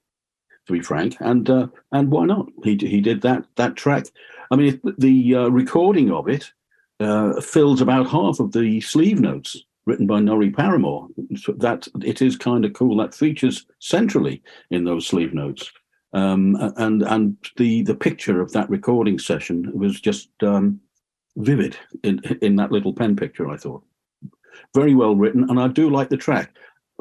To 0.66 0.72
be 0.72 0.80
frank, 0.80 1.18
and 1.20 1.50
uh, 1.50 1.66
and 1.92 2.10
why 2.10 2.24
not? 2.24 2.46
He 2.64 2.78
he 2.80 3.02
did 3.02 3.20
that 3.20 3.44
that 3.56 3.76
track. 3.76 4.06
I 4.50 4.56
mean, 4.56 4.80
the 4.96 5.34
uh, 5.34 5.48
recording 5.48 6.10
of 6.10 6.26
it 6.26 6.50
uh, 7.00 7.38
fills 7.42 7.82
about 7.82 8.08
half 8.08 8.40
of 8.40 8.52
the 8.52 8.80
sleeve 8.80 9.20
notes 9.20 9.65
written 9.86 10.06
by 10.06 10.20
Norrie 10.20 10.50
Paramor. 10.50 11.08
That 11.58 11.88
it 12.04 12.20
is 12.20 12.36
kind 12.36 12.64
of 12.64 12.72
cool. 12.74 12.96
That 12.96 13.14
features 13.14 13.66
centrally 13.78 14.42
in 14.70 14.84
those 14.84 15.06
sleeve 15.06 15.32
notes. 15.32 15.70
Um, 16.12 16.56
and 16.76 17.02
and 17.02 17.36
the 17.56 17.82
the 17.82 17.94
picture 17.94 18.40
of 18.40 18.52
that 18.52 18.70
recording 18.70 19.18
session 19.18 19.70
was 19.74 20.00
just 20.00 20.30
um, 20.42 20.80
vivid 21.36 21.76
in 22.02 22.20
in 22.42 22.56
that 22.56 22.72
little 22.72 22.92
pen 22.92 23.16
picture. 23.16 23.48
I 23.48 23.56
thought 23.56 23.82
very 24.74 24.94
well 24.94 25.14
written, 25.14 25.48
and 25.48 25.60
I 25.60 25.68
do 25.68 25.90
like 25.90 26.08
the 26.08 26.16
track. 26.16 26.54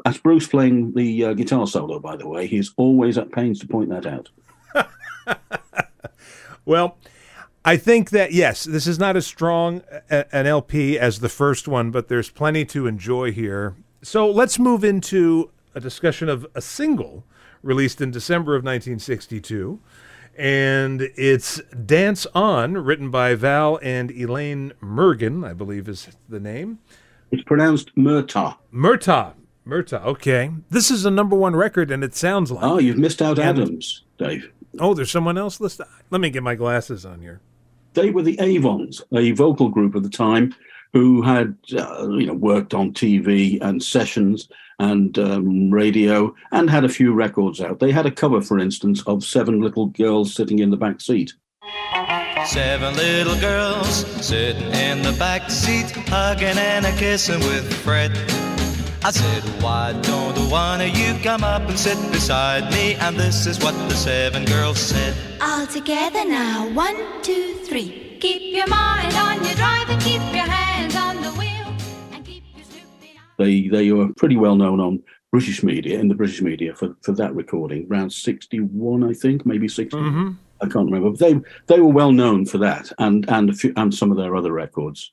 As 0.04 0.18
Bruce 0.18 0.46
playing 0.46 0.92
the 0.94 1.24
uh, 1.24 1.32
guitar 1.32 1.66
solo, 1.66 1.98
by 1.98 2.16
the 2.16 2.28
way, 2.28 2.46
he's 2.46 2.72
always 2.76 3.16
at 3.16 3.32
pains 3.32 3.58
to 3.60 3.66
point 3.66 3.88
that 3.88 4.06
out. 4.06 4.28
well, 6.66 6.98
I 7.66 7.76
think 7.76 8.10
that 8.10 8.32
yes, 8.32 8.62
this 8.62 8.86
is 8.86 8.96
not 8.96 9.16
as 9.16 9.26
strong 9.26 9.82
a, 10.08 10.32
an 10.32 10.46
LP 10.46 10.96
as 10.96 11.18
the 11.18 11.28
first 11.28 11.66
one, 11.66 11.90
but 11.90 12.06
there's 12.06 12.30
plenty 12.30 12.64
to 12.66 12.86
enjoy 12.86 13.32
here. 13.32 13.74
So 14.02 14.30
let's 14.30 14.56
move 14.56 14.84
into 14.84 15.50
a 15.74 15.80
discussion 15.80 16.28
of 16.28 16.46
a 16.54 16.60
single 16.60 17.24
released 17.64 18.00
in 18.00 18.12
December 18.12 18.54
of 18.54 18.62
1962, 18.62 19.80
and 20.38 21.10
it's 21.16 21.60
"Dance 21.84 22.24
On," 22.36 22.74
written 22.74 23.10
by 23.10 23.34
Val 23.34 23.80
and 23.82 24.12
Elaine 24.12 24.72
Mergen, 24.80 25.44
I 25.44 25.52
believe 25.52 25.88
is 25.88 26.08
the 26.28 26.38
name. 26.38 26.78
It's 27.32 27.42
pronounced 27.42 27.92
Murtagh. 27.96 28.56
Murtagh. 28.72 29.34
Murtagh. 29.66 30.04
Okay, 30.04 30.52
this 30.70 30.92
is 30.92 31.04
a 31.04 31.10
number 31.10 31.34
one 31.34 31.56
record, 31.56 31.90
and 31.90 32.04
it 32.04 32.14
sounds 32.14 32.52
like. 32.52 32.62
Oh, 32.62 32.78
you've 32.78 32.96
missed 32.96 33.20
out 33.20 33.40
and, 33.40 33.58
Adams, 33.58 34.04
Dave. 34.18 34.52
Oh, 34.78 34.94
there's 34.94 35.10
someone 35.10 35.36
else 35.36 35.58
listed. 35.58 35.86
Let 36.10 36.20
me 36.20 36.30
get 36.30 36.44
my 36.44 36.54
glasses 36.54 37.04
on 37.04 37.20
here 37.20 37.40
they 37.96 38.10
were 38.10 38.22
the 38.22 38.38
Avons, 38.38 39.02
a 39.12 39.32
vocal 39.32 39.68
group 39.68 39.96
at 39.96 40.04
the 40.04 40.08
time 40.08 40.54
who 40.92 41.22
had 41.22 41.56
uh, 41.76 42.08
you 42.10 42.26
know 42.26 42.34
worked 42.34 42.72
on 42.72 42.92
TV 42.92 43.60
and 43.60 43.82
sessions 43.82 44.48
and 44.78 45.18
um, 45.18 45.70
radio 45.70 46.32
and 46.52 46.70
had 46.70 46.84
a 46.84 46.88
few 46.88 47.12
records 47.12 47.60
out. 47.60 47.80
They 47.80 47.90
had 47.90 48.06
a 48.06 48.10
cover, 48.10 48.40
for 48.40 48.58
instance, 48.58 49.02
of 49.06 49.24
Seven 49.24 49.60
Little 49.60 49.86
Girls 49.86 50.34
Sitting 50.34 50.60
in 50.60 50.70
the 50.70 50.76
Back 50.76 51.00
Seat. 51.00 51.32
Seven 52.44 52.94
little 52.94 53.38
girls 53.40 54.06
sitting 54.24 54.70
in 54.72 55.02
the 55.02 55.16
back 55.18 55.50
seat, 55.50 55.90
hugging 55.90 56.56
and 56.56 56.86
a 56.86 56.92
kissing 56.92 57.40
with 57.40 57.72
Fred. 57.82 58.12
I 59.04 59.10
said, 59.10 59.42
why 59.62 59.92
don't 60.02 60.50
one 60.50 60.80
of 60.80 60.96
you 60.96 61.14
come 61.22 61.44
up 61.44 61.62
and 61.68 61.78
sit 61.78 61.98
beside 62.10 62.72
me? 62.72 62.94
And 62.94 63.16
this 63.16 63.46
is 63.46 63.62
what 63.62 63.72
the 63.88 63.94
seven 63.94 64.44
girls 64.44 64.78
said. 64.78 65.14
All 65.40 65.66
together 65.66 66.24
now, 66.24 66.68
one, 66.72 66.96
two, 67.22 67.54
three. 67.64 68.18
Keep 68.20 68.54
your 68.54 68.66
mind 68.66 69.14
on 69.14 69.44
your 69.44 69.54
drive 69.54 69.88
and 69.90 70.00
keep 70.00 70.20
your 70.34 70.48
hands 70.48 70.96
on 70.96 71.22
the 71.22 71.30
wheel. 71.32 71.66
And 72.12 72.24
keep 72.24 72.44
your 72.54 72.64
stupid 72.64 73.18
They, 73.38 73.68
they 73.68 73.92
were 73.92 74.12
pretty 74.14 74.36
well 74.36 74.56
known 74.56 74.80
on 74.80 75.02
British 75.30 75.62
media, 75.62 75.98
in 75.98 76.08
the 76.08 76.14
British 76.14 76.40
media 76.40 76.74
for, 76.74 76.96
for 77.02 77.12
that 77.12 77.34
recording, 77.34 77.86
around 77.90 78.10
61, 78.10 79.04
I 79.04 79.12
think, 79.12 79.44
maybe 79.44 79.68
60. 79.68 79.96
Mm-hmm. 79.96 80.30
I 80.62 80.68
can't 80.68 80.90
remember. 80.90 81.10
But 81.10 81.18
they, 81.18 81.40
they 81.66 81.80
were 81.80 81.92
well 81.92 82.12
known 82.12 82.46
for 82.46 82.58
that 82.58 82.90
and, 82.98 83.28
and, 83.28 83.50
a 83.50 83.52
few, 83.52 83.72
and 83.76 83.94
some 83.94 84.10
of 84.10 84.16
their 84.16 84.34
other 84.34 84.52
records. 84.52 85.12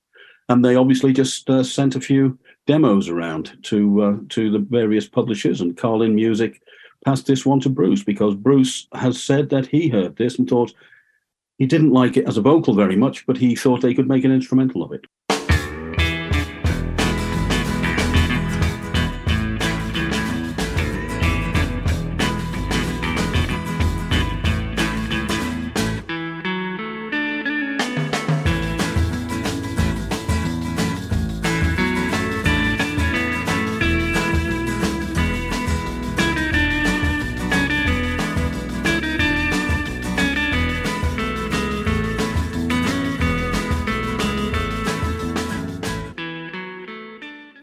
And 0.50 0.64
they 0.64 0.76
obviously 0.76 1.14
just 1.14 1.50
uh, 1.50 1.64
sent 1.64 1.96
a 1.96 2.02
few 2.02 2.38
demos 2.66 3.10
around 3.10 3.58
to 3.64 4.02
uh, 4.02 4.18
to 4.30 4.52
the 4.52 4.60
various 4.60 5.08
publishers, 5.08 5.62
and 5.62 5.78
Carlin 5.78 6.16
Music 6.16 6.62
passed 7.06 7.26
this 7.26 7.46
one 7.46 7.60
to 7.62 7.70
Bruce 7.70 8.04
because 8.04 8.36
Bruce 8.36 8.88
has 8.94 9.22
said 9.22 9.50
that 9.50 9.66
he 9.66 9.90
heard 9.90 10.16
this 10.16 10.40
and 10.40 10.50
thought 10.50 10.74
he 11.58 11.66
didn't 11.66 11.92
like 11.92 12.18
it 12.18 12.28
as 12.28 12.38
a 12.38 12.42
vocal 12.42 12.74
very 12.74 12.96
much, 12.96 13.26
but 13.26 13.38
he 13.38 13.56
thought 13.56 13.82
they 13.82 13.94
could 13.94 14.08
make 14.08 14.24
an 14.24 14.32
instrumental 14.32 14.84
of 14.84 14.92
it. 14.92 15.06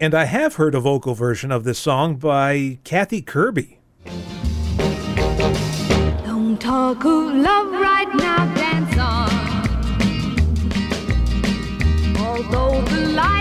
And 0.03 0.15
I 0.15 0.25
have 0.25 0.55
heard 0.55 0.75
a 0.75 0.81
vocal 0.81 1.15
version 1.15 1.53
of 1.53 1.65
this 1.65 1.79
song 1.79 2.17
by 2.17 2.79
Kathy 2.85 3.21
Kirby. 3.21 3.81
Don't 6.25 6.57
talk 6.59 7.05
love 7.05 7.71
right 7.71 8.09
now, 8.15 8.47
dance 8.55 8.97
on. 8.97 9.29
Although 12.17 12.81
the 12.89 13.09
lights 13.09 13.40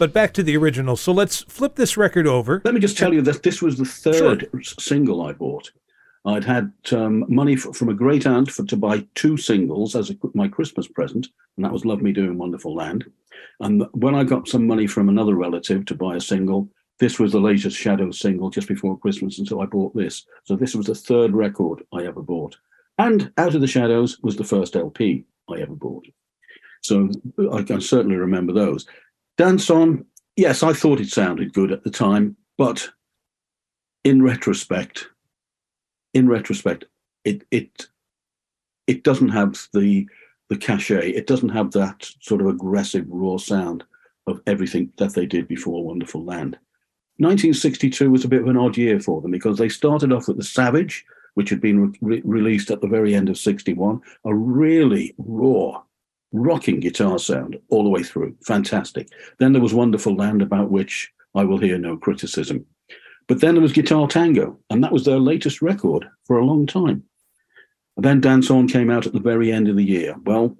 But 0.00 0.14
back 0.14 0.32
to 0.32 0.42
the 0.42 0.56
original. 0.56 0.96
So 0.96 1.12
let's 1.12 1.42
flip 1.42 1.74
this 1.74 1.98
record 1.98 2.26
over. 2.26 2.62
Let 2.64 2.72
me 2.72 2.80
just 2.80 2.96
tell 2.96 3.12
you 3.12 3.20
that 3.20 3.42
this 3.42 3.60
was 3.60 3.76
the 3.76 3.84
third 3.84 4.48
sure. 4.50 4.62
single 4.62 5.20
I 5.20 5.34
bought. 5.34 5.70
I'd 6.24 6.42
had 6.42 6.72
um, 6.90 7.26
money 7.28 7.54
for, 7.54 7.74
from 7.74 7.90
a 7.90 7.94
great 7.94 8.26
aunt 8.26 8.50
for, 8.50 8.64
to 8.64 8.78
buy 8.78 9.06
two 9.14 9.36
singles 9.36 9.94
as 9.94 10.08
a, 10.08 10.16
my 10.32 10.48
Christmas 10.48 10.88
present, 10.88 11.28
and 11.56 11.66
that 11.66 11.72
was 11.72 11.84
Love 11.84 12.00
Me 12.00 12.12
Doing 12.12 12.38
Wonderful 12.38 12.74
Land. 12.74 13.04
And 13.60 13.84
when 13.92 14.14
I 14.14 14.24
got 14.24 14.48
some 14.48 14.66
money 14.66 14.86
from 14.86 15.10
another 15.10 15.34
relative 15.34 15.84
to 15.84 15.94
buy 15.94 16.16
a 16.16 16.20
single, 16.20 16.70
this 16.98 17.18
was 17.18 17.32
the 17.32 17.38
latest 17.38 17.76
Shadow 17.76 18.10
single 18.10 18.48
just 18.48 18.68
before 18.68 18.98
Christmas, 18.98 19.38
and 19.38 19.46
so 19.46 19.60
I 19.60 19.66
bought 19.66 19.94
this. 19.94 20.24
So 20.44 20.56
this 20.56 20.74
was 20.74 20.86
the 20.86 20.94
third 20.94 21.34
record 21.34 21.82
I 21.92 22.04
ever 22.04 22.22
bought. 22.22 22.56
And 22.96 23.30
Out 23.36 23.54
of 23.54 23.60
the 23.60 23.66
Shadows 23.66 24.18
was 24.22 24.36
the 24.36 24.44
first 24.44 24.76
LP 24.76 25.26
I 25.50 25.60
ever 25.60 25.74
bought. 25.74 26.06
So 26.82 27.10
I 27.52 27.62
can 27.62 27.82
certainly 27.82 28.16
remember 28.16 28.54
those. 28.54 28.86
Dance 29.40 29.70
On, 29.70 30.04
yes, 30.36 30.62
I 30.62 30.74
thought 30.74 31.00
it 31.00 31.08
sounded 31.08 31.54
good 31.54 31.72
at 31.72 31.82
the 31.82 31.90
time, 31.90 32.36
but 32.58 32.90
in 34.04 34.22
retrospect, 34.22 35.06
in 36.12 36.28
retrospect, 36.28 36.84
it 37.24 37.44
it 37.50 37.86
it 38.86 39.02
doesn't 39.02 39.30
have 39.30 39.66
the 39.72 40.06
the 40.50 40.58
cachet. 40.58 41.12
It 41.12 41.26
doesn't 41.26 41.48
have 41.48 41.70
that 41.70 42.06
sort 42.20 42.42
of 42.42 42.48
aggressive 42.48 43.06
raw 43.08 43.38
sound 43.38 43.82
of 44.26 44.42
everything 44.46 44.92
that 44.98 45.14
they 45.14 45.24
did 45.24 45.48
before 45.48 45.84
Wonderful 45.84 46.22
Land. 46.22 46.58
1962 47.16 48.10
was 48.10 48.26
a 48.26 48.28
bit 48.28 48.42
of 48.42 48.48
an 48.48 48.58
odd 48.58 48.76
year 48.76 49.00
for 49.00 49.22
them 49.22 49.30
because 49.30 49.56
they 49.56 49.70
started 49.70 50.12
off 50.12 50.28
with 50.28 50.36
The 50.36 50.44
Savage, 50.44 51.02
which 51.32 51.48
had 51.48 51.62
been 51.62 51.96
re- 52.02 52.20
released 52.26 52.70
at 52.70 52.82
the 52.82 52.88
very 52.88 53.14
end 53.14 53.30
of 53.30 53.38
61, 53.38 54.02
a 54.26 54.34
really 54.34 55.14
raw, 55.16 55.80
rocking 56.32 56.80
guitar 56.80 57.18
sound 57.18 57.58
all 57.68 57.82
the 57.82 57.90
way 57.90 58.02
through. 58.02 58.36
Fantastic. 58.44 59.08
Then 59.38 59.52
there 59.52 59.62
was 59.62 59.74
Wonderful 59.74 60.14
Land, 60.14 60.42
about 60.42 60.70
which 60.70 61.10
I 61.34 61.44
will 61.44 61.58
hear 61.58 61.78
no 61.78 61.96
criticism. 61.96 62.64
But 63.26 63.40
then 63.40 63.54
there 63.54 63.62
was 63.62 63.72
Guitar 63.72 64.08
Tango, 64.08 64.58
and 64.70 64.82
that 64.82 64.92
was 64.92 65.04
their 65.04 65.20
latest 65.20 65.62
record 65.62 66.04
for 66.24 66.38
a 66.38 66.44
long 66.44 66.66
time. 66.66 67.04
And 67.96 68.04
then 68.04 68.20
Dance 68.20 68.50
On 68.50 68.66
came 68.66 68.90
out 68.90 69.06
at 69.06 69.12
the 69.12 69.20
very 69.20 69.52
end 69.52 69.68
of 69.68 69.76
the 69.76 69.84
year. 69.84 70.16
Well, 70.24 70.56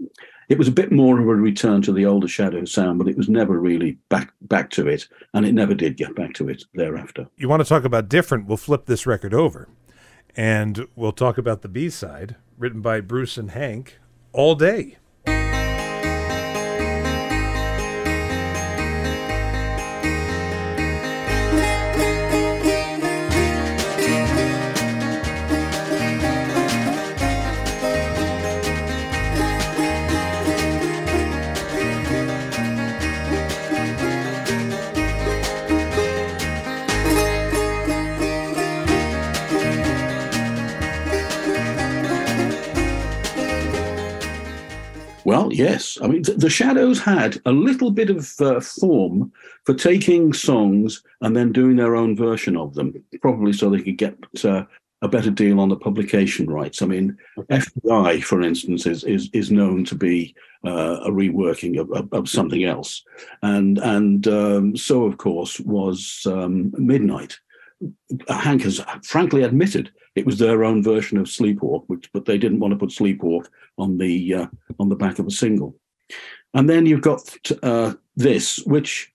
it 0.49 0.59
was 0.59 0.69
a 0.69 0.73
bit 0.73 0.93
more 0.93 1.19
of 1.19 1.27
a 1.27 1.35
return 1.35 1.83
to 1.83 1.93
the 1.93 2.07
older 2.07 2.29
Shadow 2.29 2.65
sound, 2.65 2.99
but 2.99 3.09
it 3.09 3.17
was 3.17 3.29
never 3.29 3.59
really 3.59 3.99
back 4.09 4.33
back 4.43 4.71
to 4.71 4.89
it, 4.89 5.09
and 5.35 5.47
it 5.47 5.53
never 5.53 5.75
did 5.75 5.97
get 5.97 6.15
back 6.15 6.35
to 6.35 6.49
it 6.49 6.65
thereafter. 6.75 7.27
You 7.37 7.49
want 7.49 7.63
to 7.63 7.69
talk 7.69 7.85
about 7.85 8.09
different? 8.09 8.47
We'll 8.47 8.57
flip 8.57 8.87
this 8.87 9.07
record 9.07 9.35
over, 9.35 9.69
and 10.37 10.87
we'll 10.95 11.13
talk 11.13 11.39
about 11.39 11.63
the 11.63 11.69
B 11.69 11.89
side, 11.89 12.37
written 12.59 12.83
by 12.83 13.01
Bruce 13.01 13.37
and 13.37 13.53
Hank, 13.53 13.99
all 14.33 14.55
day. 14.55 14.99
Well, 45.51 45.59
yes. 45.59 45.99
I 46.01 46.07
mean, 46.07 46.23
th- 46.23 46.39
the 46.39 46.51
Shadows 46.51 47.01
had 47.01 47.41
a 47.45 47.51
little 47.53 47.91
bit 47.91 48.09
of 48.11 48.33
uh, 48.41 48.61
form 48.61 49.33
for 49.65 49.75
taking 49.75 50.33
songs 50.33 51.03
and 51.23 51.37
then 51.37 51.53
doing 51.53 51.77
their 51.77 51.97
own 51.97 52.17
version 52.17 52.57
of 52.57 52.75
them, 52.75 52.95
probably 53.21 53.53
so 53.53 53.69
they 53.69 53.83
could 53.83 53.99
get 53.99 54.17
uh, 54.45 54.65
a 55.03 55.09
better 55.09 55.31
deal 55.31 55.59
on 55.59 55.69
the 55.69 55.77
publication 55.77 56.49
rights. 56.49 56.83
I 56.83 56.87
mean, 56.87 57.19
FBI, 57.37 58.23
for 58.23 58.43
instance, 58.43 58.87
is 58.87 59.03
is, 59.03 59.29
is 59.33 59.51
known 59.51 59.85
to 59.87 59.97
be 59.97 60.35
uh, 60.65 61.01
a 61.03 61.11
reworking 61.11 61.81
of, 61.81 61.91
of, 61.91 62.13
of 62.13 62.29
something 62.29 62.65
else, 62.65 63.03
and 63.43 63.79
and 63.79 64.29
um, 64.29 64.77
so 64.77 65.05
of 65.05 65.19
course 65.19 65.59
was 65.61 66.27
um, 66.27 66.73
Midnight. 66.77 67.41
Hank 68.29 68.63
has 68.63 68.81
frankly 69.03 69.43
admitted 69.43 69.91
it 70.21 70.27
was 70.27 70.39
their 70.39 70.65
own 70.65 70.83
version 70.83 71.17
of 71.17 71.27
Sleepwalk, 71.27 71.85
which 71.87 72.13
but 72.13 72.27
they 72.27 72.37
didn't 72.37 72.61
want 72.61 72.73
to 72.73 72.79
put 72.79 72.91
Sleepwalk 72.91 73.47
on 73.79 73.97
the 73.97 74.35
uh, 74.35 74.47
on 74.79 74.91
the 74.91 74.95
back 74.95 75.19
of 75.19 75.27
a 75.27 75.31
single. 75.31 75.75
And 76.53 76.69
then 76.69 76.85
you've 76.85 77.01
got 77.01 77.37
uh, 77.63 77.95
this, 78.17 78.59
which 78.67 79.11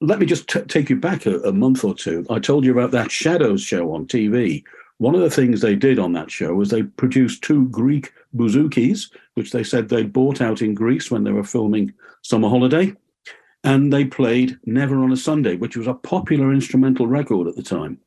let 0.00 0.18
me 0.18 0.26
just 0.26 0.48
t- 0.48 0.62
take 0.62 0.90
you 0.90 0.96
back 0.96 1.24
a, 1.26 1.38
a 1.42 1.52
month 1.52 1.84
or 1.84 1.94
two. 1.94 2.26
I 2.28 2.40
told 2.40 2.64
you 2.64 2.72
about 2.72 2.90
that 2.90 3.12
Shadows 3.12 3.62
show 3.62 3.94
on 3.94 4.06
TV. 4.06 4.64
One 4.98 5.14
of 5.14 5.20
the 5.20 5.30
things 5.30 5.60
they 5.60 5.76
did 5.76 6.00
on 6.00 6.12
that 6.14 6.32
show 6.32 6.52
was 6.54 6.70
they 6.70 6.82
produced 6.82 7.42
two 7.42 7.68
Greek 7.68 8.12
bouzoukis, 8.36 9.10
which 9.34 9.52
they 9.52 9.62
said 9.62 9.88
they'd 9.88 10.12
bought 10.12 10.40
out 10.40 10.62
in 10.62 10.74
Greece 10.74 11.12
when 11.12 11.22
they 11.22 11.32
were 11.32 11.44
filming 11.44 11.94
Summer 12.22 12.48
Holiday. 12.48 12.92
And 13.62 13.92
they 13.92 14.04
played 14.04 14.58
Never 14.64 14.98
on 15.04 15.12
a 15.12 15.16
Sunday, 15.16 15.54
which 15.56 15.76
was 15.76 15.86
a 15.86 15.94
popular 15.94 16.52
instrumental 16.52 17.06
record 17.06 17.46
at 17.46 17.56
the 17.56 17.62
time. 17.62 18.00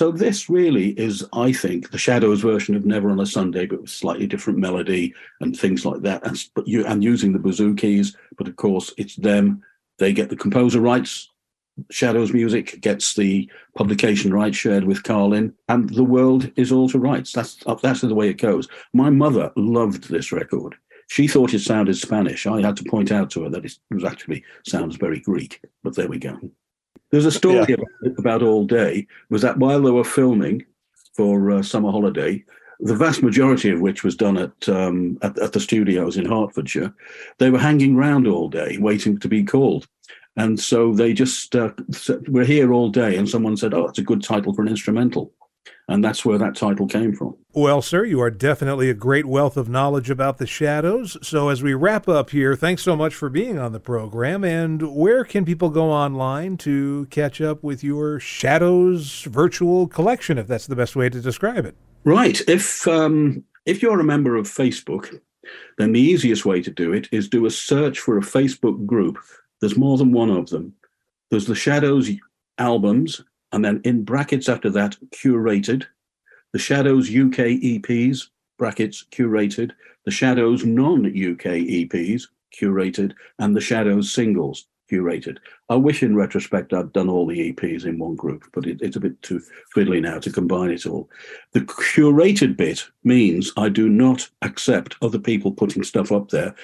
So 0.00 0.10
this 0.10 0.48
really 0.48 0.98
is, 0.98 1.26
I 1.34 1.52
think, 1.52 1.90
the 1.90 1.98
Shadows 1.98 2.40
version 2.40 2.74
of 2.74 2.86
Never 2.86 3.10
on 3.10 3.20
a 3.20 3.26
Sunday, 3.26 3.66
but 3.66 3.82
with 3.82 3.90
slightly 3.90 4.26
different 4.26 4.58
melody 4.58 5.12
and 5.42 5.54
things 5.54 5.84
like 5.84 6.00
that. 6.00 6.26
And 6.26 6.42
but 6.54 6.66
you 6.66 6.86
and 6.86 7.04
using 7.04 7.34
the 7.34 7.38
bouzoukis, 7.38 8.16
but 8.38 8.48
of 8.48 8.56
course 8.56 8.94
it's 8.96 9.16
them. 9.16 9.62
They 9.98 10.14
get 10.14 10.30
the 10.30 10.36
composer 10.36 10.80
rights. 10.80 11.28
Shadows 11.90 12.32
Music 12.32 12.80
gets 12.80 13.12
the 13.12 13.50
publication 13.76 14.32
rights 14.32 14.56
shared 14.56 14.84
with 14.84 15.02
Carlin, 15.02 15.52
and 15.68 15.90
the 15.90 16.02
world 16.02 16.50
is 16.56 16.72
all 16.72 16.88
to 16.88 16.98
rights. 16.98 17.32
That's 17.32 17.58
uh, 17.66 17.74
that's 17.74 18.00
the 18.00 18.14
way 18.14 18.30
it 18.30 18.38
goes. 18.38 18.68
My 18.94 19.10
mother 19.10 19.52
loved 19.54 20.08
this 20.08 20.32
record. 20.32 20.76
She 21.08 21.28
thought 21.28 21.52
it 21.52 21.58
sounded 21.58 21.98
Spanish. 21.98 22.46
I 22.46 22.62
had 22.62 22.78
to 22.78 22.84
point 22.84 23.12
out 23.12 23.28
to 23.32 23.42
her 23.42 23.50
that 23.50 23.66
it 23.66 23.78
was 23.90 24.04
actually 24.04 24.44
sounds 24.64 24.96
very 24.96 25.20
Greek. 25.20 25.60
But 25.82 25.94
there 25.94 26.08
we 26.08 26.18
go. 26.18 26.38
There's 27.10 27.26
a 27.26 27.30
story 27.30 27.64
Yeah. 27.68 27.74
about, 27.74 28.18
about 28.18 28.42
All 28.42 28.64
Day 28.64 29.06
was 29.30 29.42
that 29.42 29.58
while 29.58 29.82
they 29.82 29.90
were 29.90 30.04
filming 30.04 30.64
for 31.14 31.50
uh, 31.50 31.62
Summer 31.62 31.90
Holiday, 31.90 32.44
the 32.80 32.94
vast 32.96 33.22
majority 33.22 33.70
of 33.70 33.80
which 33.80 34.04
was 34.04 34.16
done 34.16 34.38
at, 34.38 34.68
um, 34.68 35.18
at 35.22 35.38
at 35.38 35.52
the 35.52 35.60
studios 35.60 36.16
in 36.16 36.24
Hertfordshire, 36.24 36.94
they 37.38 37.50
were 37.50 37.58
hanging 37.58 37.96
round 37.96 38.26
all 38.26 38.48
day 38.48 38.78
waiting 38.78 39.18
to 39.18 39.28
be 39.28 39.44
called. 39.44 39.86
And 40.36 40.58
so 40.58 40.94
they 40.94 41.12
just 41.12 41.56
uh, 41.56 41.72
said, 41.90 42.28
we're 42.28 42.44
here 42.44 42.72
all 42.72 42.88
day, 42.88 43.16
and 43.16 43.28
someone 43.28 43.56
said, 43.56 43.74
"Oh, 43.74 43.86
it's 43.88 43.98
a 43.98 44.02
good 44.02 44.22
title 44.22 44.54
for 44.54 44.62
an 44.62 44.68
instrumental," 44.68 45.32
and 45.90 46.04
that's 46.04 46.24
where 46.24 46.38
that 46.38 46.54
title 46.54 46.86
came 46.86 47.12
from. 47.12 47.36
Well, 47.52 47.82
sir, 47.82 48.04
you 48.04 48.20
are 48.20 48.30
definitely 48.30 48.88
a 48.88 48.94
great 48.94 49.26
wealth 49.26 49.56
of 49.56 49.68
knowledge 49.68 50.08
about 50.08 50.38
the 50.38 50.46
shadows. 50.46 51.16
So, 51.20 51.48
as 51.48 51.64
we 51.64 51.74
wrap 51.74 52.08
up 52.08 52.30
here, 52.30 52.54
thanks 52.54 52.82
so 52.82 52.94
much 52.94 53.12
for 53.12 53.28
being 53.28 53.58
on 53.58 53.72
the 53.72 53.80
program. 53.80 54.44
And 54.44 54.94
where 54.94 55.24
can 55.24 55.44
people 55.44 55.68
go 55.68 55.90
online 55.90 56.56
to 56.58 57.06
catch 57.10 57.40
up 57.40 57.64
with 57.64 57.82
your 57.82 58.20
shadows 58.20 59.22
virtual 59.24 59.88
collection, 59.88 60.38
if 60.38 60.46
that's 60.46 60.68
the 60.68 60.76
best 60.76 60.94
way 60.94 61.08
to 61.08 61.20
describe 61.20 61.66
it? 61.66 61.74
Right. 62.04 62.40
If 62.48 62.86
um, 62.86 63.42
if 63.66 63.82
you're 63.82 64.00
a 64.00 64.04
member 64.04 64.36
of 64.36 64.46
Facebook, 64.46 65.20
then 65.76 65.92
the 65.92 66.00
easiest 66.00 66.46
way 66.46 66.62
to 66.62 66.70
do 66.70 66.92
it 66.92 67.08
is 67.10 67.28
do 67.28 67.46
a 67.46 67.50
search 67.50 67.98
for 67.98 68.16
a 68.16 68.22
Facebook 68.22 68.86
group. 68.86 69.18
There's 69.60 69.76
more 69.76 69.98
than 69.98 70.12
one 70.12 70.30
of 70.30 70.50
them. 70.50 70.72
There's 71.30 71.46
the 71.46 71.54
Shadows 71.56 72.10
albums, 72.58 73.22
and 73.52 73.64
then 73.64 73.80
in 73.84 74.04
brackets 74.04 74.48
after 74.48 74.70
that, 74.70 74.96
curated. 75.10 75.84
The 76.52 76.58
Shadows 76.58 77.08
UK 77.08 77.60
EPs, 77.62 78.28
brackets 78.58 79.04
curated. 79.10 79.72
The 80.04 80.10
Shadows 80.10 80.64
non 80.64 81.06
UK 81.06 81.66
EPs, 81.68 82.24
curated, 82.58 83.12
and 83.38 83.54
the 83.54 83.60
Shadows 83.60 84.12
singles, 84.12 84.66
curated. 84.90 85.38
I 85.68 85.76
wish 85.76 86.02
in 86.02 86.16
retrospect 86.16 86.72
I'd 86.72 86.92
done 86.92 87.08
all 87.08 87.26
the 87.26 87.52
EPs 87.52 87.84
in 87.84 87.98
one 87.98 88.16
group, 88.16 88.44
but 88.52 88.66
it, 88.66 88.80
it's 88.82 88.96
a 88.96 89.00
bit 89.00 89.20
too 89.22 89.40
fiddly 89.74 90.00
now 90.00 90.18
to 90.18 90.32
combine 90.32 90.70
it 90.70 90.86
all. 90.86 91.08
The 91.52 91.60
curated 91.60 92.56
bit 92.56 92.86
means 93.04 93.52
I 93.56 93.68
do 93.68 93.88
not 93.88 94.28
accept 94.42 94.96
other 95.02 95.18
people 95.18 95.52
putting 95.52 95.84
stuff 95.84 96.10
up 96.10 96.30
there, 96.30 96.54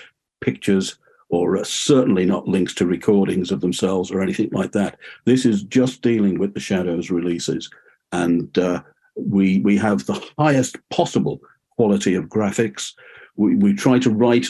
pictures, 0.41 0.99
or 1.29 1.57
uh, 1.57 1.65
certainly 1.65 2.25
not 2.25 2.49
links 2.49 2.75
to 2.75 2.87
recordings 2.87 3.51
of 3.51 3.61
themselves 3.61 4.11
or 4.11 4.21
anything 4.21 4.49
like 4.53 4.73
that. 4.73 4.99
This 5.25 5.45
is 5.45 5.63
just 5.65 6.03
dealing 6.03 6.39
with 6.39 6.55
the 6.55 6.61
Shadows 6.61 7.11
releases, 7.11 7.69
and 8.13 8.57
uh, 8.59 8.83
we 9.17 9.61
we 9.61 9.77
have 9.77 10.07
the 10.07 10.23
highest 10.39 10.77
possible 10.91 11.41
quality 11.71 12.15
of 12.15 12.27
graphics. 12.27 12.93
We 13.37 13.57
we 13.57 13.75
try 13.75 13.99
to 13.99 14.11
write 14.11 14.47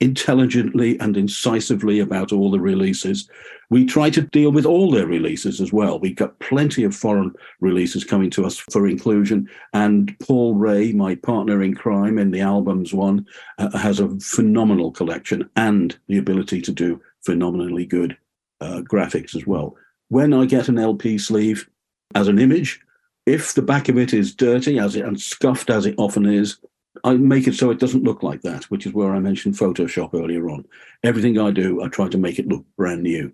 intelligently 0.00 0.98
and 1.00 1.16
incisively 1.16 2.00
about 2.00 2.32
all 2.32 2.50
the 2.50 2.60
releases. 2.60 3.28
We 3.70 3.86
try 3.86 4.10
to 4.10 4.22
deal 4.22 4.52
with 4.52 4.66
all 4.66 4.90
their 4.90 5.06
releases 5.06 5.60
as 5.60 5.72
well. 5.72 5.98
We've 5.98 6.14
got 6.14 6.38
plenty 6.38 6.84
of 6.84 6.94
foreign 6.94 7.32
releases 7.60 8.04
coming 8.04 8.30
to 8.30 8.44
us 8.44 8.58
for 8.58 8.86
inclusion. 8.86 9.48
And 9.72 10.16
Paul 10.20 10.54
Ray, 10.54 10.92
my 10.92 11.14
partner 11.14 11.62
in 11.62 11.74
crime 11.74 12.18
in 12.18 12.30
the 12.30 12.42
albums 12.42 12.92
one, 12.92 13.26
uh, 13.58 13.76
has 13.78 13.98
a 13.98 14.14
phenomenal 14.20 14.92
collection 14.92 15.48
and 15.56 15.96
the 16.08 16.18
ability 16.18 16.60
to 16.62 16.72
do 16.72 17.00
phenomenally 17.24 17.86
good 17.86 18.16
uh, 18.60 18.82
graphics 18.82 19.34
as 19.34 19.46
well. 19.46 19.76
When 20.08 20.32
I 20.32 20.44
get 20.44 20.68
an 20.68 20.78
LP 20.78 21.18
sleeve 21.18 21.68
as 22.14 22.28
an 22.28 22.38
image, 22.38 22.80
if 23.24 23.54
the 23.54 23.62
back 23.62 23.88
of 23.88 23.98
it 23.98 24.14
is 24.14 24.34
dirty 24.34 24.78
as 24.78 24.94
it 24.94 25.04
and 25.04 25.20
scuffed 25.20 25.68
as 25.68 25.84
it 25.84 25.96
often 25.98 26.26
is, 26.26 26.58
I 27.06 27.14
make 27.14 27.46
it 27.46 27.54
so 27.54 27.70
it 27.70 27.78
doesn't 27.78 28.02
look 28.02 28.24
like 28.24 28.42
that, 28.42 28.64
which 28.64 28.84
is 28.84 28.92
where 28.92 29.14
I 29.14 29.20
mentioned 29.20 29.54
Photoshop 29.54 30.12
earlier 30.12 30.50
on. 30.50 30.66
Everything 31.04 31.38
I 31.38 31.52
do, 31.52 31.80
I 31.80 31.86
try 31.86 32.08
to 32.08 32.18
make 32.18 32.40
it 32.40 32.48
look 32.48 32.64
brand 32.76 33.04
new, 33.04 33.32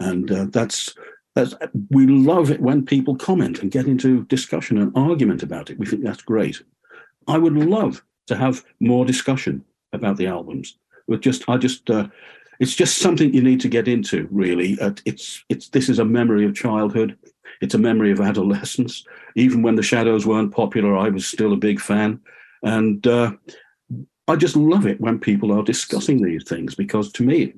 and 0.00 0.32
uh, 0.32 0.46
that's 0.48 0.94
that's 1.34 1.54
we 1.90 2.06
love 2.06 2.50
it 2.50 2.60
when 2.62 2.86
people 2.86 3.14
comment 3.14 3.60
and 3.60 3.70
get 3.70 3.86
into 3.86 4.24
discussion 4.24 4.78
and 4.78 4.96
argument 4.96 5.42
about 5.42 5.68
it. 5.68 5.78
We 5.78 5.84
think 5.84 6.02
that's 6.02 6.22
great. 6.22 6.62
I 7.28 7.36
would 7.36 7.52
love 7.52 8.02
to 8.28 8.36
have 8.36 8.64
more 8.80 9.04
discussion 9.04 9.62
about 9.92 10.16
the 10.16 10.26
albums. 10.26 10.78
But 11.06 11.20
just 11.20 11.46
I 11.50 11.58
just 11.58 11.90
uh, 11.90 12.08
it's 12.60 12.74
just 12.74 12.96
something 12.96 13.34
you 13.34 13.42
need 13.42 13.60
to 13.60 13.68
get 13.68 13.88
into. 13.88 14.26
Really, 14.30 14.80
uh, 14.80 14.92
it's 15.04 15.44
it's 15.50 15.68
this 15.68 15.90
is 15.90 15.98
a 15.98 16.04
memory 16.06 16.46
of 16.46 16.54
childhood. 16.54 17.18
It's 17.60 17.74
a 17.74 17.78
memory 17.78 18.10
of 18.10 18.22
adolescence. 18.22 19.04
Even 19.36 19.60
when 19.60 19.74
the 19.74 19.82
Shadows 19.82 20.26
weren't 20.26 20.54
popular, 20.54 20.96
I 20.96 21.10
was 21.10 21.26
still 21.26 21.52
a 21.52 21.56
big 21.68 21.78
fan. 21.78 22.18
And 22.62 23.06
uh, 23.06 23.32
I 24.28 24.36
just 24.36 24.56
love 24.56 24.86
it 24.86 25.00
when 25.00 25.18
people 25.18 25.52
are 25.52 25.64
discussing 25.64 26.22
these 26.22 26.44
things 26.44 26.74
because 26.74 27.10
to 27.12 27.22
me, 27.22 27.54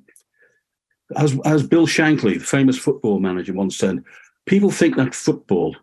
as, 1.17 1.39
as 1.45 1.67
Bill 1.67 1.87
Shankly, 1.87 2.39
the 2.39 2.45
famous 2.45 2.79
football 2.79 3.19
manager, 3.19 3.53
once 3.53 3.77
said, 3.77 4.03
people 4.47 4.71
think 4.71 4.97
that 4.97 5.15
football 5.15 5.77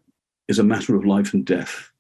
is 0.48 0.60
a 0.60 0.64
matter 0.64 0.96
of 0.96 1.06
life 1.06 1.34
and 1.34 1.46
death. 1.46 1.92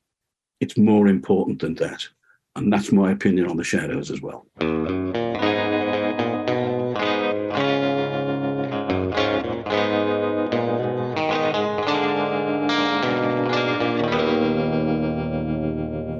It's 0.59 0.78
more 0.78 1.07
important 1.07 1.61
than 1.61 1.76
that. 1.76 2.07
And 2.55 2.72
that's 2.72 2.91
my 2.91 3.11
opinion 3.11 3.49
on 3.49 3.57
the 3.57 3.63
Shadows 3.63 4.11
as 4.11 4.22
well. 4.22 4.45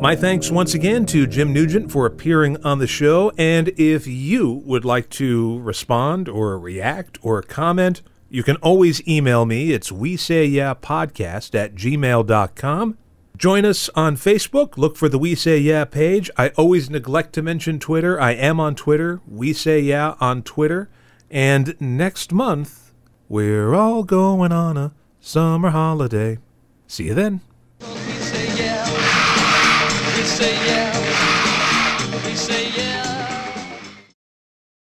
My 0.02 0.16
thanks 0.16 0.50
once 0.50 0.74
again 0.74 1.06
to 1.06 1.28
Jim 1.28 1.54
Nugent 1.54 1.92
for 1.92 2.08
appearing 2.08 2.58
on 2.66 2.80
the 2.80 2.88
show. 2.88 3.32
And 3.38 3.68
if 3.78 4.08
you 4.08 4.64
would 4.66 4.84
like 4.84 5.12
to 5.12 5.60
respond 5.60 6.28
or 6.28 6.58
react 6.58 7.20
or 7.22 7.44
comment, 7.44 8.02
you 8.28 8.42
can 8.42 8.56
always 8.58 9.08
email 9.08 9.46
me. 9.46 9.74
It's 9.74 9.92
we 9.92 10.18
say 10.18 10.44
yeah 10.48 10.74
podcast 10.74 11.54
at 11.54 11.76
gmail.com. 11.76 12.98
Join 13.38 13.64
us 13.64 13.90
on 13.90 14.16
Facebook. 14.16 14.76
Look 14.76 14.98
for 14.98 15.08
the 15.08 15.20
We 15.20 15.36
Say 15.36 15.60
Yeah 15.60 15.86
page. 15.86 16.32
I 16.36 16.50
always 16.50 16.90
neglect 16.90 17.34
to 17.34 17.44
mention 17.44 17.78
Twitter. 17.78 18.20
I 18.20 18.32
am 18.32 18.60
on 18.60 18.74
Twitter. 18.74 19.22
We 19.28 19.54
Say 19.54 19.82
Yeah 19.82 20.16
on 20.20 20.42
Twitter. 20.42 20.90
And 21.30 21.76
next 21.80 22.32
month, 22.32 22.92
we're 23.30 23.76
all 23.76 24.02
going 24.02 24.52
on 24.52 24.78
a 24.78 24.94
summer 25.20 25.70
holiday. 25.70 26.40
See 26.88 27.06
you 27.06 27.14
then. 27.14 27.42
Say 30.42 30.56
yeah. 30.66 31.11